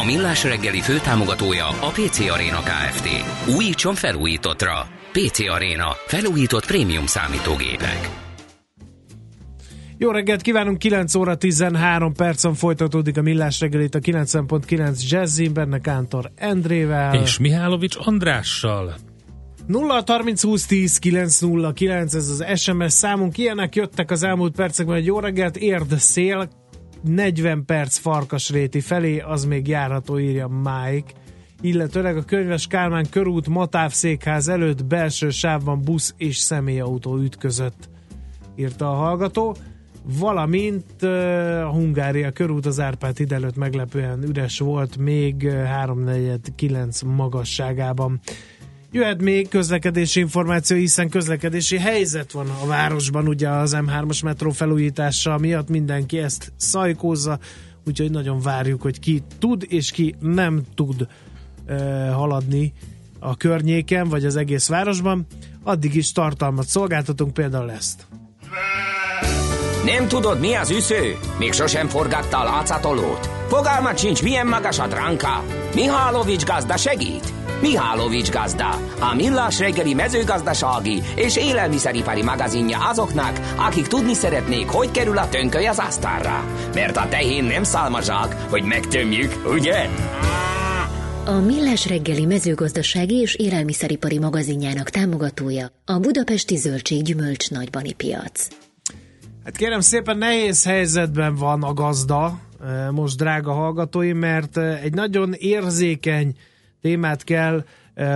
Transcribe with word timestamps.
A 0.00 0.04
millás 0.04 0.44
reggeli 0.44 0.80
főtámogatója 0.80 1.66
a 1.66 1.88
PC 1.88 2.18
Arena 2.18 2.60
Kft. 2.60 3.08
Újítson 3.56 3.94
felújítottra. 3.94 4.86
PC 5.12 5.48
Arena. 5.48 5.88
Felújított 6.06 6.66
prémium 6.66 7.06
számítógépek. 7.06 8.10
Jó 9.98 10.10
reggelt 10.10 10.42
kívánunk, 10.42 10.78
9 10.78 11.14
óra 11.14 11.36
13 11.36 12.12
percen 12.12 12.54
folytatódik 12.54 13.16
a 13.16 13.22
Millás 13.22 13.60
reggelit 13.60 13.94
a 13.94 13.98
90.9 13.98 15.08
Jazzin, 15.08 15.52
benne 15.52 15.78
Kántor 15.78 16.30
Endrével. 16.36 17.14
És 17.14 17.38
Mihálovics 17.38 17.96
Andrással. 17.98 18.94
0 19.66 20.02
30 20.06 20.42
20 20.42 20.66
10 20.66 20.98
9 20.98 21.40
0 21.40 21.72
9, 21.72 22.14
ez 22.14 22.28
az 22.28 22.60
SMS 22.60 22.92
számunk. 22.92 23.38
Ilyenek 23.38 23.74
jöttek 23.74 24.10
az 24.10 24.22
elmúlt 24.22 24.54
percekben, 24.54 24.94
hogy 24.94 25.06
jó 25.06 25.20
reggelt, 25.20 25.56
érd 25.56 25.98
szél, 25.98 26.48
40 27.02 27.64
perc 27.64 27.98
Farkasréti 27.98 28.80
felé, 28.80 29.18
az 29.18 29.44
még 29.44 29.68
járható, 29.68 30.18
írja 30.18 30.48
Mike. 30.48 31.12
Illetőleg 31.60 32.16
a 32.16 32.22
könyves 32.22 32.66
Kálmán 32.66 33.06
körút 33.10 33.48
Matáv 33.48 33.92
székház 33.92 34.48
előtt 34.48 34.84
belső 34.84 35.30
sávban 35.30 35.82
busz 35.82 36.14
és 36.16 36.36
személyautó 36.36 37.16
ütközött, 37.16 37.88
írta 38.56 38.90
a 38.90 38.94
hallgató. 38.94 39.56
Valamint 40.04 41.02
a 41.62 41.70
Hungária 41.70 42.30
körút 42.30 42.66
az 42.66 42.80
Árpád 42.80 43.16
híd 43.16 43.32
előtt 43.32 43.56
meglepően 43.56 44.22
üres 44.22 44.58
volt 44.58 44.96
még 44.96 45.48
3-4-9 45.48 47.16
magasságában. 47.16 48.20
Jöhet 48.94 49.22
még 49.22 49.48
közlekedési 49.48 50.20
információ, 50.20 50.76
hiszen 50.76 51.08
közlekedési 51.08 51.78
helyzet 51.78 52.32
van 52.32 52.48
a 52.62 52.66
városban, 52.66 53.28
ugye 53.28 53.48
az 53.48 53.76
M3-as 53.76 54.24
metró 54.24 54.50
felújítása 54.50 55.38
miatt 55.38 55.68
mindenki 55.68 56.18
ezt 56.18 56.52
szajkózza, 56.56 57.38
úgyhogy 57.86 58.10
nagyon 58.10 58.40
várjuk, 58.40 58.82
hogy 58.82 58.98
ki 59.00 59.22
tud 59.38 59.64
és 59.68 59.90
ki 59.90 60.14
nem 60.20 60.62
tud 60.74 61.06
uh, 61.68 62.10
haladni 62.10 62.72
a 63.18 63.36
környéken, 63.36 64.08
vagy 64.08 64.24
az 64.24 64.36
egész 64.36 64.68
városban. 64.68 65.26
Addig 65.62 65.94
is 65.94 66.12
tartalmat 66.12 66.66
szolgáltatunk, 66.66 67.34
például 67.34 67.70
ezt. 67.70 68.06
Nem 69.84 70.08
tudod, 70.08 70.40
mi 70.40 70.54
az 70.54 70.70
üsző? 70.70 71.16
Még 71.38 71.52
sosem 71.52 71.88
forgatta 71.88 72.40
a 72.40 72.44
látszatolót? 72.44 73.26
Fogalmat 73.48 73.98
sincs, 73.98 74.22
milyen 74.22 74.46
magas 74.46 74.78
a 74.78 74.86
dránka? 74.86 75.44
Mihálovics 75.74 76.44
gazda 76.44 76.76
segít? 76.76 77.41
Mihálovics 77.62 78.30
gazda, 78.30 78.70
a 79.00 79.14
millás 79.14 79.58
reggeli 79.58 79.94
mezőgazdasági 79.94 81.02
és 81.16 81.36
élelmiszeripari 81.36 82.22
magazinja 82.22 82.88
azoknak, 82.88 83.40
akik 83.56 83.86
tudni 83.86 84.14
szeretnék, 84.14 84.68
hogy 84.68 84.90
kerül 84.90 85.18
a 85.18 85.28
tönköly 85.28 85.66
az 85.66 85.78
asztalra. 85.78 86.44
Mert 86.74 86.96
a 86.96 87.08
tehén 87.08 87.44
nem 87.44 87.62
szálmazsák, 87.62 88.34
hogy 88.50 88.62
megtömjük, 88.62 89.32
ugye? 89.46 89.88
A 91.24 91.32
Millás 91.32 91.88
reggeli 91.88 92.24
mezőgazdasági 92.24 93.14
és 93.14 93.34
élelmiszeripari 93.34 94.18
magazinjának 94.18 94.90
támogatója 94.90 95.66
a 95.84 95.98
Budapesti 95.98 96.56
Zöldség 96.56 97.02
Gyümölcs 97.02 97.50
Nagybani 97.50 97.92
Piac. 97.92 98.48
Hát 99.44 99.56
kérem 99.56 99.80
szépen 99.80 100.18
nehéz 100.18 100.64
helyzetben 100.64 101.34
van 101.34 101.62
a 101.62 101.72
gazda, 101.72 102.38
most 102.90 103.16
drága 103.16 103.52
hallgatói, 103.52 104.12
mert 104.12 104.56
egy 104.56 104.94
nagyon 104.94 105.32
érzékeny 105.32 106.34
témát 106.82 107.24
kell 107.24 107.64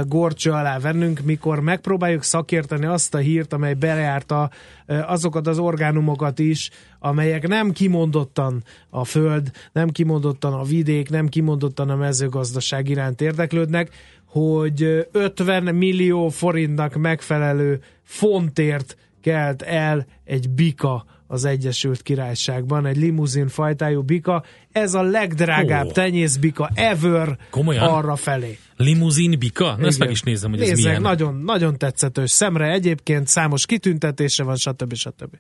gorcső 0.07 0.51
alá 0.51 0.79
vennünk, 0.79 1.21
mikor 1.21 1.61
megpróbáljuk 1.61 2.23
szakérteni 2.23 2.87
azt 2.87 3.15
a 3.15 3.19
hírt, 3.19 3.53
amely 3.53 3.75
belejárta 3.75 4.51
azokat 4.87 5.47
az 5.47 5.59
orgánumokat 5.59 6.39
is, 6.39 6.71
amelyek 6.99 7.49
nem 7.49 7.73
kimondottan 7.73 8.65
a 8.91 9.05
föld, 9.05 9.51
nem 9.73 9.89
kimondottan 9.91 10.53
a 10.53 10.63
vidék, 10.63 11.11
nem 11.11 11.29
kimondottan 11.29 11.91
a 11.91 11.97
mezőgazdaság 11.97 12.89
iránt 12.89 13.21
érdeklődnek, 13.21 13.91
hogy 14.25 15.09
50 15.13 15.75
millió 15.75 16.29
forintnak 16.29 16.95
megfelelő 16.95 17.81
fontért 18.03 18.97
kelt 19.21 19.63
el 19.63 20.07
egy 20.25 20.51
bika 20.51 21.05
az 21.27 21.45
Egyesült 21.45 22.03
Királyságban, 22.03 22.87
egy 22.87 22.97
limuzin 22.97 23.49
fajtájú 23.49 24.03
bika. 24.03 24.45
Ez 24.73 24.95
a 24.95 25.03
legdrágább 25.03 25.87
oh. 25.87 25.93
tenyészbika 25.93 26.71
ever 26.75 27.39
Komolyan? 27.51 27.89
arra 27.89 28.17
felé. 28.17 28.59
Limuzin 28.77 29.39
bika? 29.39 29.77
Na, 29.79 29.87
ezt 29.87 29.99
meg 29.99 30.11
is 30.11 30.23
nézem, 30.23 30.51
hogy 30.51 30.59
Nézzek, 30.59 30.77
ez 30.77 30.83
milyen. 30.83 31.01
Nagyon, 31.01 31.35
nagyon 31.35 31.79
tetszetős 31.79 32.31
szemre, 32.31 32.71
egyébként 32.71 33.29
számos 33.29 33.67
kitüntetése 33.67 34.43
van, 34.43 34.57
stb. 34.57 34.95
stb. 34.95 35.37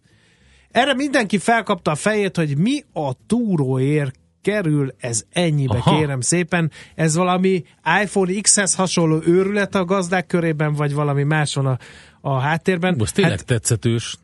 Erre 0.70 0.94
mindenki 0.94 1.38
felkapta 1.38 1.90
a 1.90 1.94
fejét, 1.94 2.36
hogy 2.36 2.58
mi 2.58 2.82
a 2.92 3.12
túróért 3.26 4.14
kerül 4.42 4.94
ez 4.98 5.24
ennyibe, 5.30 5.76
Aha. 5.76 5.96
kérem 5.96 6.20
szépen. 6.20 6.70
Ez 6.94 7.14
valami 7.14 7.62
iPhone 8.02 8.40
X-hez 8.40 8.74
hasonló 8.74 9.20
őrület 9.24 9.74
a 9.74 9.84
gazdák 9.84 10.26
körében, 10.26 10.74
vagy 10.74 10.94
valami 10.94 11.22
más 11.22 11.54
van 11.54 11.66
a, 11.66 11.78
a 12.20 12.38
háttérben. 12.38 12.94
Most 12.98 13.14
tényleg 13.14 13.36
hát, 13.36 13.46
tetszetős. 13.46 14.16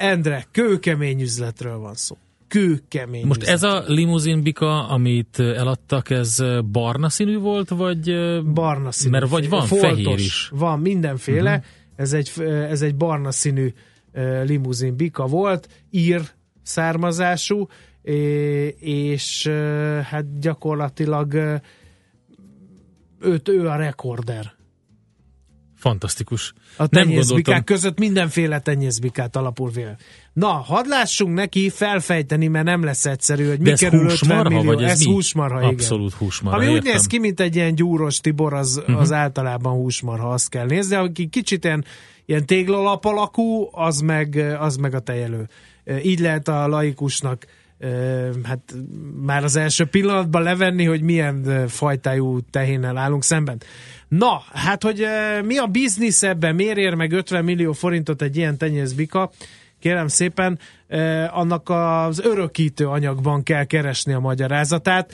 Endre, 0.00 0.44
kőkemény 0.50 1.20
üzletről 1.20 1.78
van 1.78 1.94
szó. 1.94 2.16
Kőkemény 2.48 3.26
Most 3.26 3.40
üzlet. 3.40 3.54
ez 3.54 3.62
a 3.62 3.84
limuzin 3.86 4.42
bika, 4.42 4.88
amit 4.88 5.38
eladtak, 5.38 6.10
ez 6.10 6.36
barna 6.70 7.08
színű 7.08 7.38
volt, 7.38 7.68
vagy... 7.68 8.14
Barna 8.52 8.90
színű. 8.90 9.10
Mert 9.10 9.28
vagy 9.28 9.48
van 9.48 9.66
foltos, 9.66 9.90
fehér 9.90 10.18
is. 10.18 10.48
Van 10.54 10.78
mindenféle. 10.78 11.50
Uh-huh. 11.50 11.64
Ez, 11.96 12.12
egy, 12.12 12.32
ez 12.46 12.82
egy 12.82 12.96
barna 12.96 13.30
színű 13.30 13.72
limuzin 14.44 14.96
bika 14.96 15.26
volt, 15.26 15.68
ír 15.90 16.22
származású, 16.62 17.68
és 18.78 19.46
hát 20.02 20.38
gyakorlatilag 20.38 21.60
őt, 23.20 23.48
ő 23.48 23.68
a 23.68 23.76
rekorder 23.76 24.58
Fantasztikus. 25.80 26.52
A 26.76 26.86
tenyészbikák 26.86 27.64
között 27.64 27.98
mindenféle 27.98 28.58
tenyészbikát 28.58 29.36
alapul 29.36 29.70
véle. 29.70 29.96
Na, 30.32 30.48
hadd 30.48 30.88
lássunk 30.88 31.34
neki 31.34 31.70
felfejteni, 31.70 32.46
mert 32.46 32.64
nem 32.64 32.84
lesz 32.84 33.06
egyszerű, 33.06 33.48
hogy 33.48 33.60
mi 33.60 33.72
kerül 33.72 34.08
50 34.08 34.46
millió. 34.46 34.62
Vagy 34.62 34.82
ez, 34.82 34.90
ez 34.90 35.04
mi? 35.04 35.12
húsmarha, 35.12 35.66
Abszolút 35.66 36.06
igen. 36.06 36.18
húsmarha, 36.18 36.58
Ami 36.58 36.66
értem. 36.66 36.86
úgy 36.86 36.92
néz 36.92 37.06
ki, 37.06 37.18
mint 37.18 37.40
egy 37.40 37.56
ilyen 37.56 37.74
gyúros 37.74 38.20
Tibor, 38.20 38.52
az, 38.52 38.76
uh-huh. 38.76 39.00
az 39.00 39.12
általában 39.12 39.72
húsmarha, 39.72 40.28
azt 40.28 40.48
kell 40.48 40.66
nézni. 40.66 40.94
Aki 40.96 41.28
kicsit 41.28 41.64
ilyen, 41.64 41.84
ilyen 42.24 42.46
téglalap 42.46 43.04
alakú, 43.04 43.68
az 43.72 44.00
meg, 44.00 44.56
az 44.58 44.76
meg 44.76 44.94
a 44.94 45.00
tejelő. 45.00 45.48
Így 46.02 46.18
lehet 46.18 46.48
a 46.48 46.68
laikusnak 46.68 47.46
hát 48.42 48.74
már 49.22 49.44
az 49.44 49.56
első 49.56 49.84
pillanatban 49.84 50.42
levenni, 50.42 50.84
hogy 50.84 51.02
milyen 51.02 51.68
fajtájú 51.68 52.40
tehénnel 52.50 52.96
állunk 52.96 53.24
szemben. 53.24 53.60
Na, 54.10 54.42
hát 54.52 54.82
hogy 54.82 55.06
mi 55.44 55.56
a 55.56 55.66
biznisz 55.66 56.22
ebben, 56.22 56.54
miért 56.54 56.76
ér 56.76 56.94
meg 56.94 57.12
50 57.12 57.44
millió 57.44 57.72
forintot 57.72 58.22
egy 58.22 58.36
ilyen 58.36 58.58
tenyészbika? 58.58 59.30
Kérem 59.78 60.08
szépen, 60.08 60.58
annak 61.30 61.68
az 61.68 62.20
örökítő 62.20 62.86
anyagban 62.88 63.42
kell 63.42 63.64
keresni 63.64 64.12
a 64.12 64.18
magyarázatát. 64.18 65.12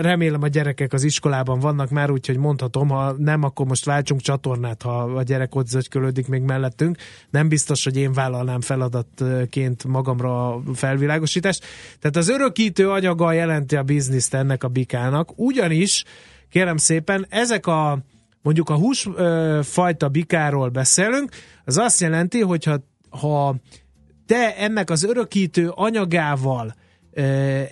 Remélem 0.00 0.42
a 0.42 0.48
gyerekek 0.48 0.92
az 0.92 1.02
iskolában 1.02 1.58
vannak 1.60 1.90
már, 1.90 2.10
úgyhogy 2.10 2.36
mondhatom, 2.36 2.88
ha 2.88 3.12
nem, 3.18 3.42
akkor 3.42 3.66
most 3.66 3.84
váltsunk 3.84 4.20
csatornát, 4.20 4.82
ha 4.82 5.02
a 5.02 5.22
gyerek 5.22 5.54
ott 5.54 5.66
zögykölődik 5.66 6.28
még 6.28 6.42
mellettünk. 6.42 6.96
Nem 7.30 7.48
biztos, 7.48 7.84
hogy 7.84 7.96
én 7.96 8.12
vállalnám 8.12 8.60
feladatként 8.60 9.84
magamra 9.84 10.54
a 10.54 10.62
felvilágosítást. 10.74 11.64
Tehát 12.00 12.16
az 12.16 12.28
örökítő 12.28 12.90
anyaga 12.90 13.32
jelenti 13.32 13.76
a 13.76 13.82
bizniszt 13.82 14.34
ennek 14.34 14.64
a 14.64 14.68
bikának, 14.68 15.30
ugyanis 15.36 16.04
kérem 16.50 16.76
szépen, 16.76 17.26
ezek 17.28 17.66
a 17.66 17.98
mondjuk 18.42 18.68
a 18.68 18.76
húsfajta 18.76 20.08
bikáról 20.08 20.68
beszélünk, 20.68 21.30
az 21.64 21.78
azt 21.78 22.00
jelenti, 22.00 22.40
hogyha 22.40 22.78
ha 23.10 23.56
te 24.26 24.56
ennek 24.56 24.90
az 24.90 25.04
örökítő 25.04 25.68
anyagával 25.74 26.74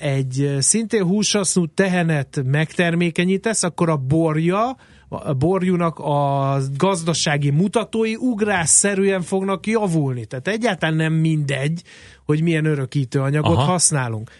egy 0.00 0.56
szintén 0.58 1.04
húsasznú 1.04 1.66
tehenet 1.66 2.42
megtermékenyítesz, 2.44 3.62
akkor 3.62 3.88
a 3.88 3.96
borja, 3.96 4.76
a 5.08 5.34
borjúnak 5.34 5.98
a 5.98 6.56
gazdasági 6.76 7.50
mutatói 7.50 8.14
ugrásszerűen 8.14 9.22
fognak 9.22 9.66
javulni. 9.66 10.26
Tehát 10.26 10.48
egyáltalán 10.48 10.94
nem 10.94 11.12
mindegy, 11.12 11.82
hogy 12.24 12.42
milyen 12.42 12.64
örökítő 12.64 13.20
anyagot 13.20 13.56
Aha. 13.56 13.70
használunk. 13.70 14.30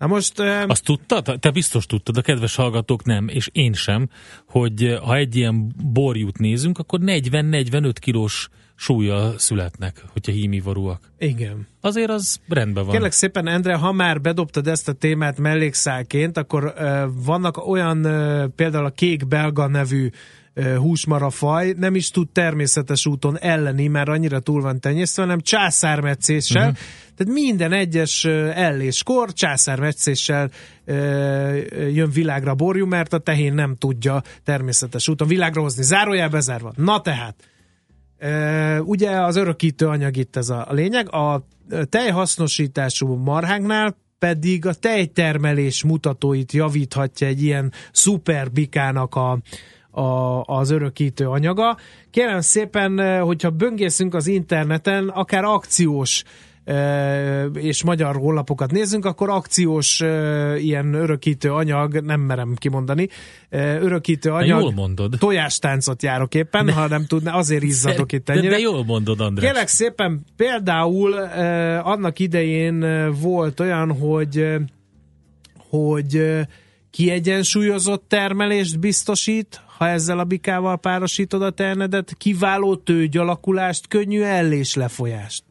Na 0.00 0.06
most... 0.06 0.40
Azt 0.66 0.84
tudtad? 0.84 1.36
Te 1.40 1.50
biztos 1.50 1.86
tudtad, 1.86 2.16
a 2.16 2.20
kedves 2.20 2.54
hallgatók 2.54 3.04
nem, 3.04 3.28
és 3.28 3.48
én 3.52 3.72
sem, 3.72 4.08
hogy 4.48 4.98
ha 5.02 5.16
egy 5.16 5.36
ilyen 5.36 5.72
borjút 5.92 6.38
nézünk, 6.38 6.78
akkor 6.78 6.98
40-45 7.02 7.92
kilós 8.00 8.48
súlya 8.74 9.38
születnek, 9.38 10.04
hogyha 10.12 10.32
hímivarúak. 10.32 11.12
Igen. 11.18 11.66
Azért 11.80 12.10
az 12.10 12.40
rendben 12.48 12.84
van. 12.84 12.92
Kérlek 12.92 13.12
szépen, 13.12 13.46
Endre, 13.46 13.74
ha 13.74 13.92
már 13.92 14.20
bedobtad 14.20 14.66
ezt 14.66 14.88
a 14.88 14.92
témát 14.92 15.38
mellékszálként, 15.38 16.36
akkor 16.36 16.64
uh, 16.64 17.02
vannak 17.24 17.66
olyan, 17.66 18.06
uh, 18.06 18.44
például 18.56 18.84
a 18.84 18.90
kék 18.90 19.28
belga 19.28 19.66
nevű 19.66 20.10
húsmarafaj 20.76 21.74
nem 21.78 21.94
is 21.94 22.10
tud 22.10 22.28
természetes 22.28 23.06
úton 23.06 23.38
elleni, 23.38 23.86
mert 23.86 24.08
annyira 24.08 24.40
túl 24.40 24.60
van 24.60 24.80
tenyésztve, 24.80 25.22
hanem 25.22 25.40
császármetszéssel. 25.40 26.68
Uh-huh. 26.68 26.78
Tehát 27.16 27.32
minden 27.32 27.72
egyes 27.72 28.24
elléskor 28.54 29.32
császármetszéssel 29.32 30.50
jön 31.92 32.10
világra 32.12 32.54
borjú, 32.54 32.86
mert 32.86 33.12
a 33.12 33.18
tehén 33.18 33.54
nem 33.54 33.76
tudja 33.76 34.22
természetes 34.44 35.08
úton 35.08 35.28
világra 35.28 35.60
hozni. 35.60 35.82
Zárójel 35.82 36.28
bezárva. 36.28 36.72
Na 36.76 37.00
tehát, 37.00 37.34
ugye 38.80 39.10
az 39.10 39.36
örökítő 39.36 39.86
anyag 39.86 40.16
itt 40.16 40.36
ez 40.36 40.48
a 40.48 40.66
lényeg. 40.70 41.14
A 41.14 41.46
tejhasznosítású 41.88 43.14
marhánknál 43.14 43.96
pedig 44.18 44.66
a 44.66 44.74
tejtermelés 44.74 45.84
mutatóit 45.84 46.52
javíthatja 46.52 47.26
egy 47.26 47.42
ilyen 47.42 47.72
szuperbikának 47.92 49.14
a, 49.14 49.38
a, 49.90 50.40
az 50.42 50.70
örökítő 50.70 51.28
anyaga. 51.28 51.76
Kérem 52.10 52.40
szépen, 52.40 53.20
hogyha 53.22 53.50
böngészünk 53.50 54.14
az 54.14 54.26
interneten, 54.26 55.08
akár 55.08 55.44
akciós 55.44 56.24
és 57.54 57.84
magyar 57.84 58.16
honlapokat 58.16 58.70
nézzünk, 58.70 59.04
akkor 59.04 59.30
akciós 59.30 60.00
ilyen 60.56 60.94
örökítő 60.94 61.52
anyag, 61.52 62.00
nem 62.00 62.20
merem 62.20 62.54
kimondani, 62.54 63.08
örökítő 63.80 64.30
anyag. 64.30 64.60
jól 64.60 64.72
mondod. 64.72 65.16
Tojástáncot 65.18 66.02
járok 66.02 66.34
éppen, 66.34 66.66
de, 66.66 66.72
ha 66.72 66.88
nem 66.88 67.06
tudná, 67.06 67.32
azért 67.32 67.62
izzadok 67.62 68.12
itt 68.12 68.28
ennyire. 68.28 68.48
De, 68.48 68.54
de 68.54 68.60
jól 68.60 68.84
mondod, 68.84 69.20
András. 69.20 69.44
Kérlek 69.44 69.68
szépen, 69.68 70.24
például 70.36 71.12
annak 71.82 72.18
idején 72.18 73.10
volt 73.20 73.60
olyan, 73.60 73.92
hogy 73.98 74.56
hogy 75.70 76.38
kiegyensúlyozott 76.90 78.04
termelést 78.08 78.78
biztosít, 78.78 79.60
ha 79.80 79.88
ezzel 79.88 80.18
a 80.18 80.24
bikával 80.24 80.78
párosítod 80.78 81.42
a 81.42 81.50
ternedet, 81.50 82.14
kiváló 82.18 82.76
tőgyalakulást, 82.76 83.88
könnyű 83.88 84.22
ellés 84.22 84.74
lefolyást. 84.74 85.44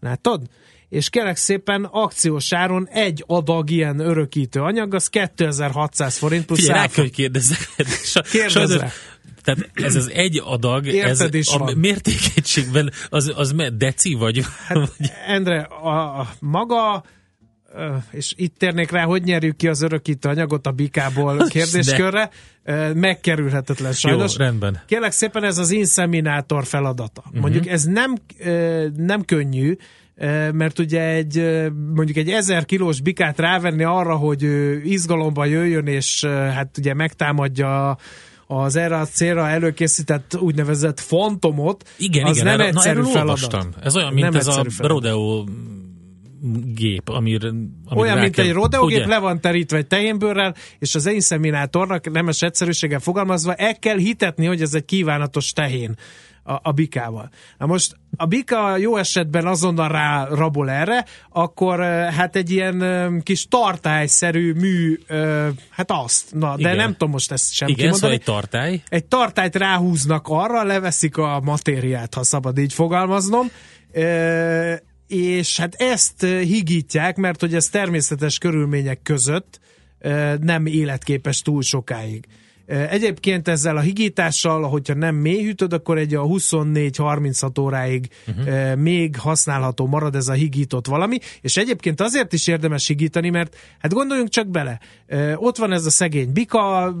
Látod? 0.00 0.42
És 0.88 1.10
kérek 1.10 1.36
szépen 1.36 1.84
akciós 1.84 2.52
áron 2.52 2.88
egy 2.88 3.24
adag 3.26 3.70
ilyen 3.70 3.98
örökítő 3.98 4.60
anyag, 4.60 4.94
az 4.94 5.08
2600 5.08 6.16
forint 6.16 6.44
plusz 6.44 6.60
Figyelj, 6.60 6.78
rá 6.78 6.88
hogy 6.94 7.10
kérdezzek. 7.10 7.58
Kérdezz 8.30 8.76
tehát 9.42 9.70
ez 9.72 9.94
az 9.94 10.10
egy 10.10 10.40
adag, 10.44 10.86
Érted 10.86 11.34
ez 11.34 11.48
a 11.52 11.58
van. 11.58 11.76
mértékegységben, 11.76 12.92
az, 13.08 13.32
az 13.36 13.54
deci 13.72 14.14
vagy? 14.14 14.44
Hát, 14.66 14.92
Endre, 15.26 15.60
a, 15.60 16.20
a 16.20 16.28
maga 16.40 17.04
és 18.10 18.32
itt 18.36 18.58
térnék 18.58 18.90
rá, 18.90 19.04
hogy 19.04 19.22
nyerjük 19.22 19.56
ki 19.56 19.68
az 19.68 19.82
örökítő 19.82 20.28
anyagot 20.28 20.66
a 20.66 20.70
bikából 20.70 21.44
kérdéskörre, 21.48 22.30
De. 22.64 22.94
megkerülhetetlen 22.94 23.92
sajnos. 23.92 24.36
Jó, 24.36 24.44
rendben. 24.44 24.82
Kérlek 24.86 25.12
szépen 25.12 25.44
ez 25.44 25.58
az 25.58 25.70
inszeminátor 25.70 26.64
feladata. 26.64 27.22
Uh-huh. 27.26 27.40
Mondjuk 27.40 27.66
ez 27.66 27.84
nem, 27.84 28.14
nem 28.96 29.24
könnyű, 29.24 29.76
mert 30.52 30.78
ugye 30.78 31.02
egy 31.02 31.42
mondjuk 31.94 32.16
egy 32.16 32.30
ezer 32.30 32.64
kilós 32.64 33.00
bikát 33.00 33.38
rávenni 33.38 33.84
arra, 33.84 34.16
hogy 34.16 34.42
izgalomba 34.84 35.44
jöjjön, 35.44 35.86
és 35.86 36.24
hát 36.24 36.78
ugye 36.78 36.94
megtámadja 36.94 37.98
az 38.46 38.76
erre 38.76 38.96
a 38.96 39.04
célra 39.04 39.48
előkészített 39.48 40.36
úgynevezett 40.40 41.00
fantomot, 41.00 41.88
igen, 41.96 42.24
az 42.24 42.36
igen, 42.36 42.46
nem 42.46 42.60
erre, 42.60 42.68
egyszerű 42.68 43.00
na, 43.00 43.06
feladat. 43.06 43.28
Olvastam. 43.28 43.70
Ez 43.82 43.96
olyan, 43.96 44.12
mint 44.12 44.30
nem 44.30 44.34
ez 44.34 44.46
a 44.46 44.52
feladat. 44.52 44.86
rodeo 44.86 45.44
gép, 46.74 47.08
amir, 47.08 47.44
amir 47.44 48.02
Olyan, 48.02 48.18
mint 48.18 48.34
kell, 48.34 48.44
egy 48.44 48.52
rodeogép, 48.52 49.06
le 49.06 49.18
van 49.18 49.40
terítve 49.40 49.76
egy 49.76 49.86
tehénbőrrel, 49.86 50.54
és 50.78 50.94
az 50.94 51.06
inszeminátornak 51.06 52.10
nemes 52.10 52.42
egyszerűséggel 52.42 53.00
fogalmazva, 53.00 53.54
el 53.54 53.78
kell 53.78 53.96
hitetni, 53.96 54.46
hogy 54.46 54.62
ez 54.62 54.74
egy 54.74 54.84
kívánatos 54.84 55.52
tehén 55.52 55.96
a, 56.48 56.60
a 56.62 56.72
bikával. 56.72 57.30
Na 57.58 57.66
most 57.66 57.96
a 58.16 58.26
bika 58.26 58.76
jó 58.76 58.96
esetben 58.96 59.46
azonnal 59.46 59.88
rá 59.88 60.24
rabol 60.24 60.70
erre, 60.70 61.04
akkor 61.30 61.80
hát 62.10 62.36
egy 62.36 62.50
ilyen 62.50 63.20
kis 63.22 63.46
tartályszerű 63.48 64.52
mű, 64.52 64.98
hát 65.70 65.90
azt, 65.90 66.34
na, 66.34 66.54
de 66.54 66.60
Igen. 66.60 66.76
nem 66.76 66.92
tudom 66.92 67.10
most 67.10 67.32
ezt 67.32 67.52
sem 67.52 67.68
Igen, 67.68 67.80
kimondani. 67.80 68.00
Szóval 68.00 68.16
egy 68.16 68.24
tartály. 68.24 68.82
Egy 68.88 69.04
tartályt 69.04 69.56
ráhúznak 69.56 70.26
arra, 70.28 70.62
leveszik 70.62 71.16
a 71.16 71.40
matériát, 71.40 72.14
ha 72.14 72.22
szabad 72.22 72.58
így 72.58 72.72
fogalmaznom, 72.72 73.50
és 75.08 75.56
hát 75.56 75.74
ezt 75.74 76.24
higítják, 76.24 77.16
mert 77.16 77.40
hogy 77.40 77.54
ez 77.54 77.68
természetes 77.68 78.38
körülmények 78.38 79.02
között 79.02 79.60
nem 80.40 80.66
életképes 80.66 81.42
túl 81.42 81.62
sokáig. 81.62 82.24
Egyébként 82.66 83.48
ezzel 83.48 83.76
a 83.76 83.80
higítással, 83.80 84.62
hogyha 84.62 84.94
nem 84.94 85.14
mélyhűtöd, 85.14 85.72
akkor 85.72 85.98
egy 85.98 86.14
a 86.14 86.22
24-36 86.22 87.60
óráig 87.60 88.08
uh-huh. 88.26 88.76
még 88.76 89.16
használható 89.16 89.86
marad 89.86 90.14
ez 90.14 90.28
a 90.28 90.32
higított 90.32 90.86
valami, 90.86 91.18
és 91.40 91.56
egyébként 91.56 92.00
azért 92.00 92.32
is 92.32 92.46
érdemes 92.46 92.86
higítani, 92.86 93.30
mert 93.30 93.56
hát 93.78 93.92
gondoljunk 93.92 94.28
csak 94.28 94.48
bele, 94.48 94.80
ott 95.34 95.56
van 95.56 95.72
ez 95.72 95.86
a 95.86 95.90
szegény 95.90 96.32
bika, 96.32 96.94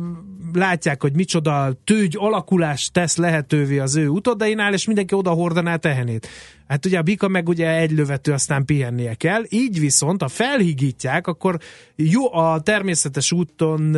látják, 0.52 1.02
hogy 1.02 1.14
micsoda 1.14 1.72
tőgy 1.84 2.16
alakulást 2.18 2.92
tesz 2.92 3.16
lehetővé 3.16 3.78
az 3.78 3.96
ő 3.96 4.08
utodainál, 4.08 4.72
és 4.72 4.86
mindenki 4.86 5.14
oda 5.14 5.30
hordaná 5.30 5.76
tehenét. 5.76 6.28
Hát 6.68 6.86
ugye 6.86 6.98
a 6.98 7.02
bika 7.02 7.28
meg 7.28 7.48
ugye 7.48 7.76
egy 7.76 7.90
lövető, 7.90 8.32
aztán 8.32 8.64
pihennie 8.64 9.14
kell, 9.14 9.42
így 9.48 9.80
viszont, 9.80 10.22
ha 10.22 10.28
felhigítják, 10.28 11.26
akkor 11.26 11.58
jó 11.94 12.34
a 12.34 12.60
természetes 12.60 13.32
úton 13.32 13.90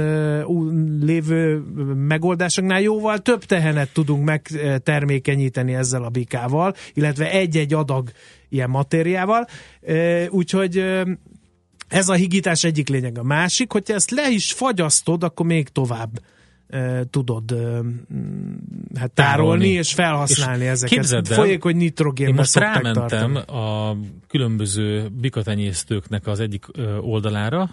lévő 1.00 1.58
megoldásoknál 1.94 2.80
jóval 2.80 3.18
több 3.18 3.44
tehenet 3.44 3.92
tudunk 3.92 4.24
megtermékenyíteni 4.24 5.74
ezzel 5.74 6.02
a 6.04 6.08
bikával, 6.08 6.74
illetve 6.94 7.30
egy-egy 7.30 7.74
adag 7.74 8.10
ilyen 8.48 8.70
matériával, 8.70 9.46
úgyhogy 10.28 10.84
ez 11.88 12.08
a 12.08 12.14
higítás 12.14 12.64
egyik 12.64 12.88
lényeg. 12.88 13.18
A 13.18 13.22
másik, 13.22 13.72
hogyha 13.72 13.94
ezt 13.94 14.10
le 14.10 14.30
is 14.30 14.52
fagyasztod, 14.52 15.22
akkor 15.22 15.46
még 15.46 15.68
tovább 15.68 16.10
tudod 17.10 17.50
hát 18.94 19.10
tárolni, 19.10 19.12
tárolni 19.14 19.68
és 19.68 19.94
felhasználni 19.94 20.64
és 20.64 20.70
ezeket. 20.70 20.98
Képzeld 20.98 21.30
el, 21.30 21.36
Folyékony 21.36 21.76
nitrogénbe 21.76 22.36
most 22.36 22.56
rámentem 22.56 22.92
tartani. 22.92 23.38
a 23.38 23.96
különböző 24.28 25.08
bikatenyésztőknek 25.20 26.26
az 26.26 26.40
egyik 26.40 26.66
oldalára, 27.00 27.70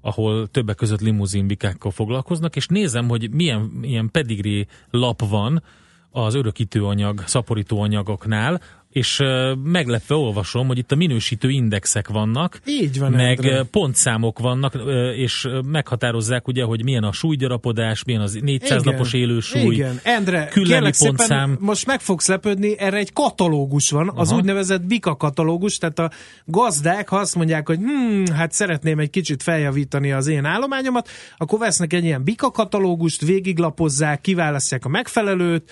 ahol 0.00 0.48
többek 0.48 0.76
között 0.76 1.00
limuzinbikákkal 1.00 1.90
foglalkoznak, 1.90 2.56
és 2.56 2.66
nézem, 2.66 3.08
hogy 3.08 3.30
milyen 3.30 3.70
ilyen 3.82 4.10
pedigree 4.10 4.66
lap 4.90 5.28
van 5.28 5.62
az 6.10 6.34
örökítőanyag, 6.34 7.22
szaporítóanyagoknál, 7.26 8.60
és 8.92 9.20
meglepve 9.62 10.14
olvasom, 10.14 10.66
hogy 10.66 10.78
itt 10.78 10.92
a 10.92 10.96
minősítő 10.96 11.48
indexek 11.48 12.08
vannak, 12.08 12.60
Így 12.66 12.98
van, 12.98 13.12
meg 13.12 13.38
Endre. 13.44 13.62
pontszámok 13.62 14.38
vannak, 14.38 14.74
és 15.16 15.48
meghatározzák 15.66 16.48
ugye, 16.48 16.64
hogy 16.64 16.84
milyen 16.84 17.02
a 17.02 17.12
súlygyarapodás, 17.12 18.04
milyen 18.04 18.20
az 18.20 18.32
400 18.40 18.80
Igen. 18.80 18.92
napos 18.92 19.12
élősúly, 19.12 19.74
Igen, 19.74 20.00
Endre, 20.02 20.48
kérlek 20.52 20.96
pontszám. 20.98 21.48
szépen, 21.48 21.56
most 21.60 21.86
meg 21.86 22.00
fogsz 22.00 22.28
lepődni, 22.28 22.78
erre 22.78 22.96
egy 22.96 23.12
katalógus 23.12 23.90
van, 23.90 24.12
az 24.14 24.28
Aha. 24.28 24.40
úgynevezett 24.40 24.82
Bika 24.82 25.16
katalógus, 25.16 25.78
tehát 25.78 25.98
a 25.98 26.10
gazdák, 26.44 27.08
ha 27.08 27.16
azt 27.16 27.34
mondják, 27.34 27.66
hogy 27.66 27.78
hm, 27.78 28.32
hát 28.32 28.52
szeretném 28.52 28.98
egy 28.98 29.10
kicsit 29.10 29.42
feljavítani 29.42 30.12
az 30.12 30.26
én 30.26 30.44
állományomat, 30.44 31.08
akkor 31.36 31.58
vesznek 31.58 31.92
egy 31.92 32.04
ilyen 32.04 32.24
Bika 32.24 32.50
katalógust, 32.50 33.24
végiglapozzák, 33.24 34.20
kiválasztják 34.20 34.84
a 34.84 34.88
megfelelőt, 34.88 35.70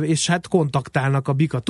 és 0.00 0.26
hát 0.26 0.48
kontaktálnak 0.48 1.28
a 1.28 1.32
Bika 1.32 1.60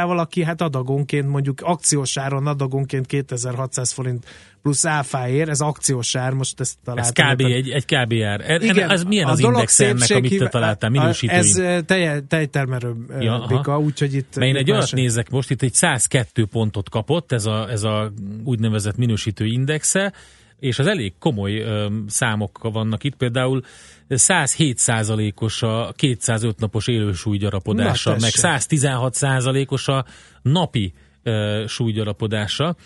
tulajdonossával, 0.00 0.18
aki 0.18 0.44
hát 0.44 0.60
adagonként 0.60 1.28
mondjuk 1.28 1.60
akciós 1.62 2.16
áron 2.16 2.46
adagonként 2.46 3.06
2600 3.06 3.92
forint 3.92 4.26
plusz 4.62 4.84
áfáért, 4.84 5.48
ez 5.48 5.60
akciós 5.60 6.14
ár, 6.14 6.32
most 6.32 6.60
ezt 6.60 6.78
Ez 6.96 7.12
találtam. 7.12 7.34
kb. 7.34 7.40
egy, 7.40 7.70
egy 7.70 7.84
kb. 7.84 8.12
ár. 8.12 8.40
Er, 8.50 8.62
Igen, 8.62 8.90
ez 8.90 9.02
milyen 9.04 9.28
az 9.28 9.38
index 9.38 9.80
ennek, 9.80 10.10
amit 10.10 10.38
te 10.38 10.48
találtál, 10.48 10.88
a- 10.90 10.92
minősítő 10.92 11.32
Ez 11.34 11.84
tej, 11.86 12.22
tejtermelő 12.28 12.94
Ja, 13.20 13.44
bika, 13.48 13.78
úgyhogy 13.78 14.14
itt... 14.14 14.36
Mert 14.36 14.48
én 14.50 14.56
egy 14.56 14.70
olyat 14.70 14.92
nézek 14.92 15.30
most, 15.30 15.50
itt 15.50 15.62
egy 15.62 15.74
102 15.74 16.44
pontot 16.46 16.88
kapott, 16.88 17.32
ez 17.32 17.46
a, 17.46 17.70
ez 17.70 17.82
a 17.82 18.12
úgynevezett 18.44 18.96
minősítő 18.96 19.44
indexe, 19.46 20.12
és 20.60 20.78
az 20.78 20.86
elég 20.86 21.12
komoly 21.18 21.58
ö, 21.58 21.86
számok 22.06 22.58
vannak 22.62 23.04
itt, 23.04 23.16
például 23.16 23.62
107 24.08 24.78
százalékos 24.78 25.62
a 25.62 25.92
205 25.96 26.58
napos 26.58 26.86
élősúlygyarapodása, 26.86 28.10
meg 28.10 28.20
tessék. 28.20 28.40
116 28.40 29.14
százalékos 29.14 29.88
a 29.88 30.04
napi 30.42 30.92
ö, 31.22 31.64
súlygyarapodása. 31.66 32.76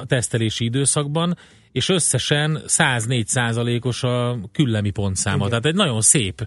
a 0.00 0.04
tesztelési 0.06 0.64
időszakban, 0.64 1.36
és 1.72 1.88
összesen 1.88 2.62
104 2.66 3.26
százalékos 3.26 4.02
a 4.02 4.38
küllemi 4.52 4.90
pontszáma. 4.90 5.36
Igen. 5.36 5.48
Tehát 5.48 5.66
egy 5.66 5.74
nagyon 5.74 6.00
szép 6.00 6.46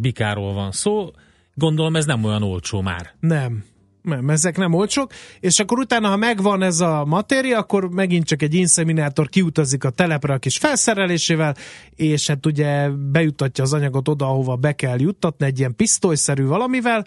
bikáról 0.00 0.52
van 0.52 0.72
szó. 0.72 1.10
Gondolom 1.54 1.96
ez 1.96 2.04
nem 2.06 2.24
olyan 2.24 2.42
olcsó 2.42 2.80
már. 2.80 3.12
Nem, 3.20 3.64
nem, 4.06 4.30
ezek 4.30 4.56
nem 4.56 4.72
olcsók, 4.72 5.12
és 5.40 5.58
akkor 5.58 5.78
utána, 5.78 6.08
ha 6.08 6.16
megvan 6.16 6.62
ez 6.62 6.80
a 6.80 7.04
matéria, 7.04 7.58
akkor 7.58 7.88
megint 7.88 8.26
csak 8.26 8.42
egy 8.42 8.54
inszeminátor 8.54 9.28
kiutazik 9.28 9.84
a 9.84 9.90
telepre 9.90 10.34
a 10.34 10.38
kis 10.38 10.58
felszerelésével, 10.58 11.56
és 11.94 12.26
hát 12.26 12.46
ugye 12.46 12.88
bejutatja 12.88 13.64
az 13.64 13.72
anyagot 13.72 14.08
oda, 14.08 14.26
ahova 14.26 14.56
be 14.56 14.72
kell 14.72 15.00
juttatni, 15.00 15.46
egy 15.46 15.58
ilyen 15.58 15.76
pisztolyszerű 15.76 16.44
valamivel. 16.44 17.06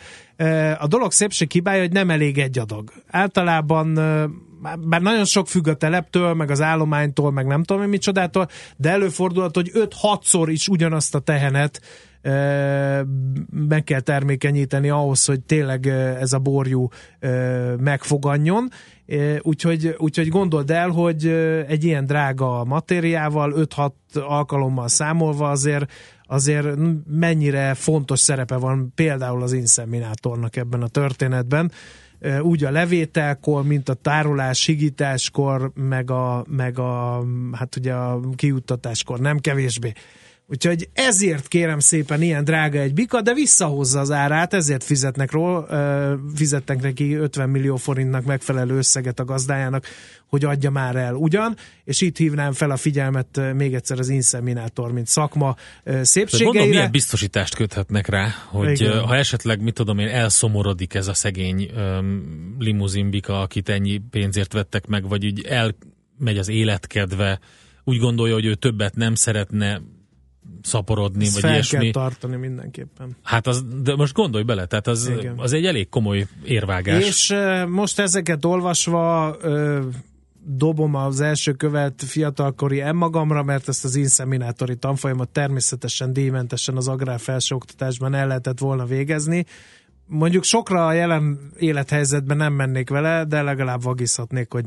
A 0.80 0.88
dolog 0.88 1.12
szépség 1.12 1.52
hibája, 1.52 1.82
hogy 1.82 1.92
nem 1.92 2.10
elég 2.10 2.38
egy 2.38 2.60
adag. 2.60 2.92
Általában 3.08 3.94
bár 4.80 5.02
nagyon 5.02 5.26
sok 5.26 5.48
függ 5.48 5.68
a 5.68 5.76
teleptől, 5.76 6.34
meg 6.34 6.50
az 6.50 6.62
állománytól, 6.62 7.32
meg 7.32 7.46
nem 7.46 7.64
tudom, 7.64 7.90
micsodától, 7.90 8.48
de 8.78 8.90
előfordulhat, 8.90 9.56
hogy 9.56 9.72
5-6-szor 9.74 10.48
is 10.48 10.68
ugyanazt 10.68 11.16
a 11.16 11.20
tehenet 11.20 11.82
meg 13.52 13.84
kell 13.84 14.00
termékenyíteni 14.00 14.90
ahhoz, 14.90 15.26
hogy 15.26 15.42
tényleg 15.42 15.88
ez 16.20 16.34
a 16.34 16.40
borjú 16.40 16.88
megfoganjon. 17.78 18.70
Úgyhogy, 19.42 19.96
úgyhogy 19.98 20.28
gondold 20.28 20.72
el, 20.72 20.90
hogy 20.90 21.28
egy 21.68 21.84
ilyen 21.84 22.06
drága 22.06 22.64
matériával 22.64 23.54
5-6 23.56 23.92
alkalommal 24.14 24.88
számolva 24.88 25.50
azért 25.50 25.92
azért 26.32 26.68
mennyire 27.08 27.74
fontos 27.74 28.20
szerepe 28.20 28.56
van 28.56 28.92
például 28.96 29.42
az 29.42 29.54
inszeminátornak 29.54 30.56
ebben 30.56 30.82
a 30.82 30.88
történetben 30.88 31.72
úgy 32.42 32.64
a 32.64 32.72
levételkor, 32.72 33.64
mint 33.64 33.90
a 33.90 33.94
tárolás, 33.94 34.66
higításkor, 34.66 35.72
meg 35.76 36.12
a, 36.12 36.46
meg 36.48 36.80
a 36.80 37.24
hát 37.52 37.76
ugye 37.76 37.94
a 37.94 38.20
kiuttatáskor 38.36 39.20
nem 39.20 39.40
kevésbé. 39.40 39.94
Úgyhogy 40.52 40.90
ezért 40.94 41.48
kérem 41.48 41.80
szépen 41.80 42.22
ilyen 42.22 42.44
drága 42.44 42.80
egy 42.80 42.94
bika, 42.94 43.22
de 43.22 43.34
visszahozza 43.34 44.00
az 44.00 44.12
árát, 44.12 44.54
ezért 44.54 44.84
fizetnek 44.84 45.32
ról, 45.32 45.68
fizettek 46.36 46.82
neki 46.82 47.14
50 47.14 47.50
millió 47.50 47.76
forintnak 47.76 48.26
megfelelő 48.26 48.78
összeget 48.78 49.20
a 49.20 49.26
gazdájának, 49.26 49.86
hogy 50.28 50.46
adja 50.46 50.70
már 50.70 50.96
el 50.96 51.14
ugyan, 51.14 51.56
és 51.84 52.02
itt 52.02 52.18
hívnám 52.18 52.54
fel 52.54 52.72
a 52.72 52.78
figyelmet 52.78 53.54
még 53.54 53.74
egyszer 53.74 54.00
az 54.00 54.10
inszeminátor, 54.10 54.92
mint 54.92 55.08
szakma 55.08 55.56
szépségeire. 56.02 56.54
Mondom, 56.54 56.70
milyen 56.70 56.92
biztosítást 56.92 57.56
köthetnek 57.56 58.08
rá, 58.08 58.36
hogy 58.46 58.82
Igen. 58.82 59.00
ha 59.00 59.16
esetleg, 59.16 59.62
mit 59.62 59.74
tudom 59.74 60.00
én, 60.00 60.08
elszomorodik 60.08 60.94
ez 60.94 61.08
a 61.08 61.14
szegény 61.14 61.72
um, 61.76 62.56
limuzinbika, 62.60 63.42
akit 63.42 63.70
ennyi 63.70 64.02
pénzért 64.10 64.54
vettek 64.54 64.88
meg, 64.88 65.08
vagy 65.08 65.26
úgy 65.26 65.46
elmegy 65.46 66.38
az 66.38 66.50
életkedve, 66.50 67.40
úgy 67.84 67.98
gondolja, 67.98 68.34
hogy 68.34 68.46
ő 68.46 68.56
többet 68.56 68.96
nem 68.96 69.16
szeretne, 69.16 69.82
szaporodni, 70.62 71.24
Ezt 71.24 71.34
vagy 71.34 71.42
fel 71.42 71.52
ilyesmi. 71.52 71.80
kell 71.80 71.92
tartani 71.92 72.36
mindenképpen. 72.36 73.16
Hát 73.24 73.48
az, 73.48 73.64
de 73.84 73.96
most 73.96 74.14
gondolj 74.14 74.44
bele, 74.44 74.66
tehát 74.66 74.88
az, 74.88 75.12
az 75.36 75.54
egy 75.54 75.66
elég 75.66 75.90
komoly 75.90 76.28
érvágás. 76.44 77.06
És 77.08 77.36
most 77.68 78.00
ezeket 78.00 78.46
olvasva 78.46 79.38
dobom 80.44 80.96
az 80.96 81.22
első 81.22 81.52
követ 81.52 82.04
fiatalkori 82.04 82.92
magamra, 82.92 83.44
mert 83.44 83.68
ezt 83.68 83.86
az 83.86 83.96
inszeminátori 83.96 84.76
tanfolyamot 84.76 85.30
természetesen 85.30 86.14
díjmentesen 86.14 86.78
az 86.78 86.88
agrár 86.88 87.20
felsőoktatásban 87.20 88.14
el 88.14 88.28
lehetett 88.28 88.60
volna 88.60 88.86
végezni. 88.86 89.46
Mondjuk 90.06 90.44
sokra 90.44 90.88
a 90.88 90.94
jelen 90.94 91.52
élethelyzetben 91.58 92.38
nem 92.38 92.54
mennék 92.54 92.90
vele, 92.90 93.26
de 93.26 93.42
legalább 93.42 93.84
vagizhatnék, 93.84 94.52
hogy 94.52 94.66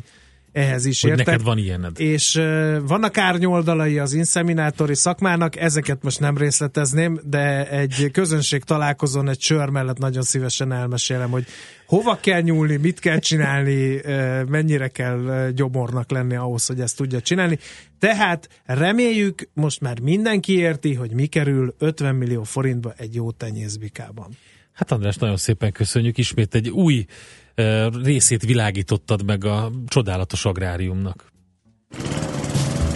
ehhez 0.53 0.85
is 0.85 1.01
hogy 1.01 1.11
értek. 1.11 1.27
neked 1.27 1.43
van 1.43 1.59
ilyened. 1.59 2.01
És 2.01 2.35
uh, 2.35 2.77
vannak 2.87 3.19
árnyoldalai 3.19 3.99
az 3.99 4.13
inszeminátori 4.13 4.95
szakmának, 4.95 5.57
ezeket 5.57 6.03
most 6.03 6.21
nem 6.21 6.37
részletezném, 6.37 7.21
de 7.25 7.71
egy 7.71 8.11
közönség 8.13 8.65
találkozón 8.65 9.29
egy 9.29 9.41
sör 9.41 9.69
mellett 9.69 9.99
nagyon 9.99 10.23
szívesen 10.23 10.73
elmesélem, 10.73 11.31
hogy 11.31 11.45
hova 11.87 12.19
kell 12.21 12.41
nyúlni, 12.41 12.77
mit 12.77 12.99
kell 12.99 13.19
csinálni, 13.19 13.95
uh, 13.95 14.45
mennyire 14.45 14.89
kell 14.89 15.19
uh, 15.19 15.49
gyomornak 15.49 16.11
lenni 16.11 16.35
ahhoz, 16.35 16.67
hogy 16.67 16.81
ezt 16.81 16.97
tudja 16.97 17.21
csinálni. 17.21 17.59
Tehát 17.99 18.49
reméljük, 18.65 19.49
most 19.55 19.81
már 19.81 20.01
mindenki 20.01 20.59
érti, 20.59 20.95
hogy 20.95 21.13
mi 21.13 21.27
kerül 21.27 21.75
50 21.79 22.15
millió 22.15 22.43
forintba 22.43 22.93
egy 22.97 23.15
jó 23.15 23.31
tenyészbikában. 23.31 24.37
Hát 24.73 24.93
András, 24.93 25.17
nagyon 25.17 25.37
szépen 25.37 25.73
köszönjük. 25.73 26.19
Ismét 26.19 26.55
egy 26.55 26.71
új 26.71 27.07
részét 28.03 28.43
világítottad 28.43 29.25
meg 29.25 29.45
a 29.45 29.71
csodálatos 29.87 30.45
agráriumnak. 30.45 31.31